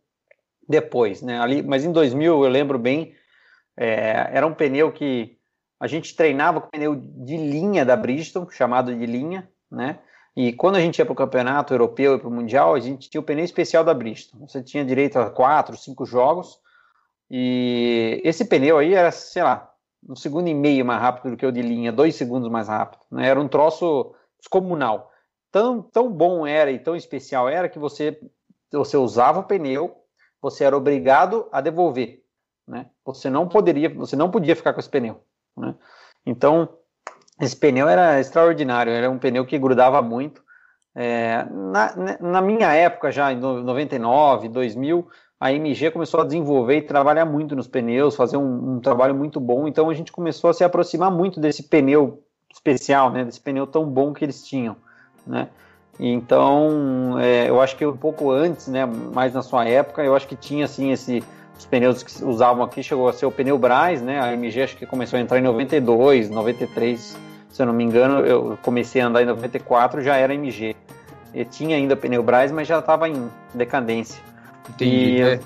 depois, 0.69 1.23
né? 1.23 1.41
Ali, 1.41 1.63
mas 1.63 1.85
em 1.85 1.93
2000 1.93 2.45
eu 2.45 2.51
lembro 2.51 2.79
bem, 2.79 3.15
é, 3.77 4.29
era 4.33 4.47
um 4.47 4.55
pneu 4.55 4.93
que 4.93 5.39
a 5.81 5.87
gente 5.87 6.15
treinava 6.15 6.61
com 6.61 6.69
pneu 6.69 6.95
de 6.95 7.37
linha 7.37 7.85
da 7.85 7.97
Bridgestone, 7.97 8.47
chamado 8.51 8.95
de 8.95 9.07
linha, 9.07 9.49
né? 9.71 9.99
E 10.37 10.53
quando 10.53 10.77
a 10.77 10.81
gente 10.81 10.99
ia 10.99 11.05
para 11.05 11.13
o 11.13 11.17
campeonato 11.17 11.73
europeu 11.73 12.17
e 12.17 12.19
para 12.19 12.29
o 12.29 12.33
mundial, 12.33 12.75
a 12.75 12.81
gente 12.81 13.09
tinha 13.09 13.21
o 13.21 13.25
pneu 13.25 13.45
especial 13.45 13.85
da 13.85 13.95
Bristol. 13.95 14.41
Você 14.41 14.63
tinha 14.63 14.85
direito 14.85 15.19
a 15.19 15.31
quatro, 15.31 15.77
cinco 15.77 16.05
jogos. 16.05 16.59
E 17.31 18.21
esse 18.25 18.45
pneu 18.45 18.79
aí 18.79 18.95
era, 18.95 19.13
sei 19.13 19.43
lá, 19.43 19.73
um 20.09 20.17
segundo 20.17 20.49
e 20.49 20.55
meio 20.55 20.85
mais 20.85 21.01
rápido 21.01 21.31
do 21.31 21.37
que 21.37 21.47
o 21.47 21.53
de 21.53 21.63
linha, 21.63 21.93
dois 21.93 22.17
segundos 22.17 22.51
mais 22.51 22.69
rápido. 22.69 23.03
Né? 23.11 23.29
Era 23.29 23.41
um 23.41 23.49
troço 23.49 24.15
descomunal. 24.39 25.11
Tão, 25.53 25.81
tão 25.81 26.11
bom 26.11 26.47
era 26.47 26.71
e 26.71 26.79
tão 26.79 26.97
especial 26.97 27.49
era 27.49 27.69
que 27.69 27.79
você, 27.79 28.21
você 28.73 28.97
usava 28.97 29.41
o 29.41 29.45
pneu, 29.45 29.97
você 30.43 30.65
era 30.65 30.77
obrigado 30.77 31.49
a 31.53 31.61
devolver. 31.61 32.23
Né? 32.67 32.91
Você 33.05 33.31
não 33.31 33.49
poderia, 33.49 33.89
você 33.89 34.17
não 34.17 34.31
podia 34.31 34.57
ficar 34.57 34.73
com 34.73 34.81
esse 34.81 34.89
pneu. 34.89 35.23
Né? 35.57 35.75
Então, 36.27 36.69
esse 37.41 37.57
pneu 37.57 37.89
era 37.89 38.21
extraordinário, 38.21 38.93
era 38.93 39.11
um 39.11 39.19
pneu 39.19 39.45
que 39.45 39.59
grudava 39.59 40.01
muito. 40.01 40.43
É, 40.95 41.45
na, 41.51 42.19
na, 42.21 42.41
minha 42.41 42.73
época, 42.73 43.11
já 43.11 43.33
em 43.33 43.37
99, 43.37 44.49
2000, 44.49 45.09
a 45.41 45.53
MG 45.53 45.91
começou 45.91 46.21
a 46.21 46.25
desenvolver 46.25 46.77
e 46.77 46.83
trabalhar 46.83 47.25
muito 47.25 47.57
nos 47.57 47.67
pneus, 47.67 48.15
fazer 48.15 48.37
um, 48.37 48.77
um, 48.77 48.81
trabalho 48.81 49.15
muito 49.15 49.41
bom. 49.41 49.67
Então 49.67 49.91
a 49.91 49.95
gente 49.95 50.13
começou 50.13 50.51
a 50.51 50.55
se 50.55 50.63
aproximar 50.63 51.11
muito 51.11 51.41
desse 51.41 51.65
pneu 51.65 52.23
especial, 52.53 53.11
né, 53.11 53.25
desse 53.25 53.41
pneu 53.41 53.67
tão 53.67 53.85
bom 53.85 54.13
que 54.13 54.25
eles 54.25 54.47
tinham, 54.47 54.77
né. 55.27 55.49
Então, 55.99 57.19
é, 57.21 57.49
eu 57.49 57.61
acho 57.61 57.77
que 57.77 57.87
um 57.87 57.97
pouco 57.97 58.31
antes, 58.31 58.67
né, 58.67 58.85
mais 58.85 59.33
na 59.33 59.43
sua 59.43 59.65
época, 59.65 60.03
eu 60.03 60.15
acho 60.15 60.27
que 60.27 60.35
tinha 60.35 60.65
assim 60.65 60.91
esse 60.91 61.23
os 61.59 61.65
pneus 61.67 62.03
que 62.03 62.25
usavam 62.25 62.65
aqui 62.65 62.83
chegou 62.83 63.09
a 63.09 63.13
ser 63.13 63.27
o 63.27 63.31
pneu 63.31 63.57
Braz, 63.57 64.03
né? 64.03 64.21
A 64.21 64.33
MG 64.33 64.63
acho 64.63 64.77
que 64.77 64.87
começou 64.87 65.19
a 65.19 65.23
entrar 65.23 65.39
em 65.39 65.43
92, 65.43 66.31
93, 66.31 67.17
se 67.51 67.63
eu 67.63 67.67
não 67.67 67.73
me 67.73 67.85
engano, 67.85 68.21
eu 68.21 68.59
comecei 68.63 69.01
a 69.01 69.07
andar 69.07 69.23
em 69.23 69.27
94, 69.27 70.03
já 70.03 70.17
era 70.17 70.35
MG. 70.35 70.75
Eu 71.33 71.45
tinha 71.45 71.77
ainda 71.77 71.97
pneu 71.97 72.23
Braz, 72.23 72.51
mas 72.51 72.67
já 72.67 72.79
estava 72.79 73.09
em 73.09 73.29
decadência. 73.53 74.21
Entendi, 74.69 75.19
e 75.19 75.23
é. 75.23 75.41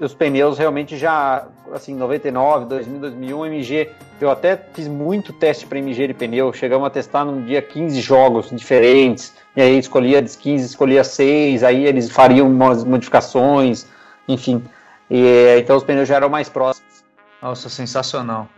os 0.00 0.12
pneus 0.14 0.58
realmente 0.58 0.96
já, 0.96 1.46
assim, 1.72 1.94
99, 1.94 2.66
2000, 2.66 3.00
2001, 3.00 3.46
MG, 3.46 3.90
eu 4.20 4.30
até 4.30 4.60
fiz 4.74 4.88
muito 4.88 5.32
teste 5.32 5.66
para 5.66 5.78
MG 5.78 6.08
de 6.08 6.14
pneu, 6.14 6.52
chegamos 6.52 6.86
a 6.86 6.90
testar 6.90 7.24
num 7.24 7.44
dia 7.44 7.62
15 7.62 8.00
jogos 8.00 8.50
diferentes, 8.50 9.32
e 9.56 9.62
aí 9.62 9.78
escolhia 9.78 10.22
15, 10.22 10.66
escolhia 10.66 11.04
6, 11.04 11.62
aí 11.62 11.86
eles 11.86 12.10
fariam 12.10 12.46
umas 12.46 12.84
modificações, 12.84 13.86
enfim. 14.28 14.62
E, 15.10 15.58
então 15.58 15.76
os 15.76 15.84
pneus 15.84 16.08
já 16.08 16.16
eram 16.16 16.28
mais 16.28 16.48
próximos. 16.48 17.04
Nossa, 17.42 17.68
sensacional. 17.68 18.48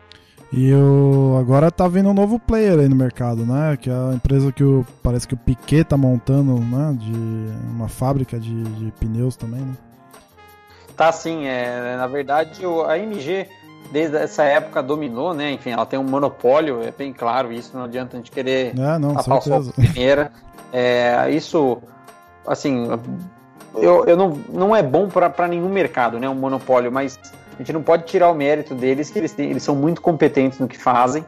E 0.53 0.72
o, 0.72 1.36
agora 1.40 1.70
tá 1.70 1.88
vindo 1.88 2.09
um 2.09 2.14
novo 2.14 2.38
player 2.38 2.78
aí 2.78 2.88
no 2.88 2.94
mercado, 2.94 3.44
né? 3.44 3.76
Que 3.76 3.90
é 3.90 3.92
a 3.92 4.12
empresa 4.14 4.53
que 4.53 4.62
o, 4.62 4.86
parece 5.03 5.26
que 5.26 5.34
o 5.34 5.36
Piquet 5.36 5.84
tá 5.84 5.97
montando, 5.97 6.59
né? 6.61 6.97
De 6.99 7.12
uma 7.70 7.88
fábrica 7.88 8.38
de, 8.38 8.62
de 8.62 8.92
pneus 8.92 9.36
também, 9.36 9.61
né? 9.61 9.74
Tá 10.97 11.12
sim, 11.12 11.44
é, 11.47 11.97
na 11.97 12.07
verdade 12.07 12.62
a 12.88 12.99
MG 12.99 13.47
desde 13.92 14.16
essa 14.16 14.44
época 14.44 14.82
dominou, 14.82 15.34
né? 15.34 15.53
Enfim, 15.53 15.70
ela 15.70 15.84
tem 15.84 15.99
um 15.99 16.05
monopólio, 16.05 16.82
é 16.82 16.90
bem 16.90 17.12
claro 17.12 17.53
isso, 17.53 17.76
não 17.76 17.84
adianta 17.84 18.16
a 18.16 18.18
gente 18.18 18.30
querer 18.30 18.72
é, 18.78 18.99
não, 18.99 19.18
a 19.18 19.72
primeira. 19.72 20.32
É, 20.72 21.30
isso, 21.30 21.78
assim, 22.47 22.88
eu, 23.76 24.04
eu 24.04 24.16
não, 24.16 24.40
não 24.48 24.76
é 24.76 24.82
bom 24.82 25.08
para 25.08 25.48
nenhum 25.48 25.68
mercado, 25.68 26.18
né? 26.18 26.28
Um 26.28 26.34
monopólio, 26.34 26.90
mas 26.90 27.18
a 27.54 27.58
gente 27.58 27.72
não 27.72 27.82
pode 27.82 28.04
tirar 28.04 28.30
o 28.30 28.34
mérito 28.34 28.74
deles, 28.74 29.10
que 29.10 29.18
eles, 29.18 29.32
têm, 29.32 29.50
eles 29.50 29.62
são 29.62 29.74
muito 29.74 30.00
competentes 30.00 30.58
no 30.58 30.68
que 30.68 30.78
fazem. 30.78 31.24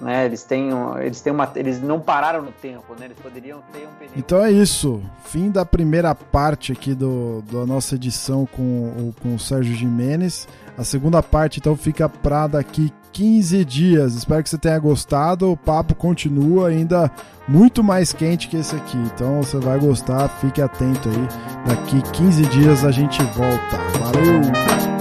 Né? 0.00 0.24
Eles 0.24 0.42
têm, 0.44 0.70
eles 1.00 1.20
têm 1.20 1.32
uma, 1.32 1.50
eles 1.54 1.80
não 1.80 2.00
pararam 2.00 2.42
no 2.42 2.52
tempo, 2.52 2.94
né? 2.98 3.06
Eles 3.06 3.18
poderiam 3.18 3.60
ter 3.72 3.86
um 3.86 3.98
período. 3.98 4.16
Então 4.16 4.44
é 4.44 4.50
isso. 4.50 5.02
Fim 5.24 5.50
da 5.50 5.64
primeira 5.64 6.14
parte 6.14 6.72
aqui 6.72 6.94
do, 6.94 7.42
da 7.50 7.66
nossa 7.66 7.94
edição 7.94 8.46
com, 8.46 9.12
com 9.22 9.34
o 9.34 9.38
Sérgio 9.38 9.74
Jimenez. 9.74 10.48
A 10.76 10.84
segunda 10.84 11.22
parte 11.22 11.58
então 11.58 11.76
fica 11.76 12.08
para 12.08 12.46
daqui 12.46 12.92
15 13.12 13.64
dias. 13.64 14.14
Espero 14.14 14.42
que 14.42 14.48
você 14.48 14.58
tenha 14.58 14.78
gostado. 14.78 15.50
O 15.50 15.56
papo 15.56 15.94
continua 15.94 16.68
ainda 16.68 17.10
muito 17.48 17.82
mais 17.82 18.12
quente 18.12 18.48
que 18.48 18.56
esse 18.56 18.76
aqui. 18.76 18.96
Então 18.96 19.42
você 19.42 19.58
vai 19.58 19.78
gostar. 19.78 20.28
Fique 20.40 20.62
atento 20.62 21.08
aí. 21.08 21.28
Daqui 21.66 22.00
15 22.12 22.42
dias 22.46 22.84
a 22.84 22.92
gente 22.92 23.22
volta. 23.24 23.76
Valeu! 23.98 24.97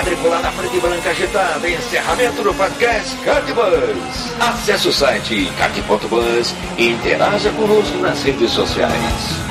Quadriculada 0.00 0.50
frente 0.52 0.76
e 0.76 0.80
branca 0.80 1.10
agitada. 1.10 1.68
Encerramento 1.68 2.42
do 2.42 2.54
podcast 2.54 3.14
Cartbus. 3.18 4.32
Acesse 4.40 4.88
o 4.88 4.92
site 4.92 5.52
cart.bus 5.58 6.54
e 6.78 6.88
interaja 6.88 7.50
conosco 7.50 7.98
nas 7.98 8.22
redes 8.22 8.50
sociais. 8.50 9.49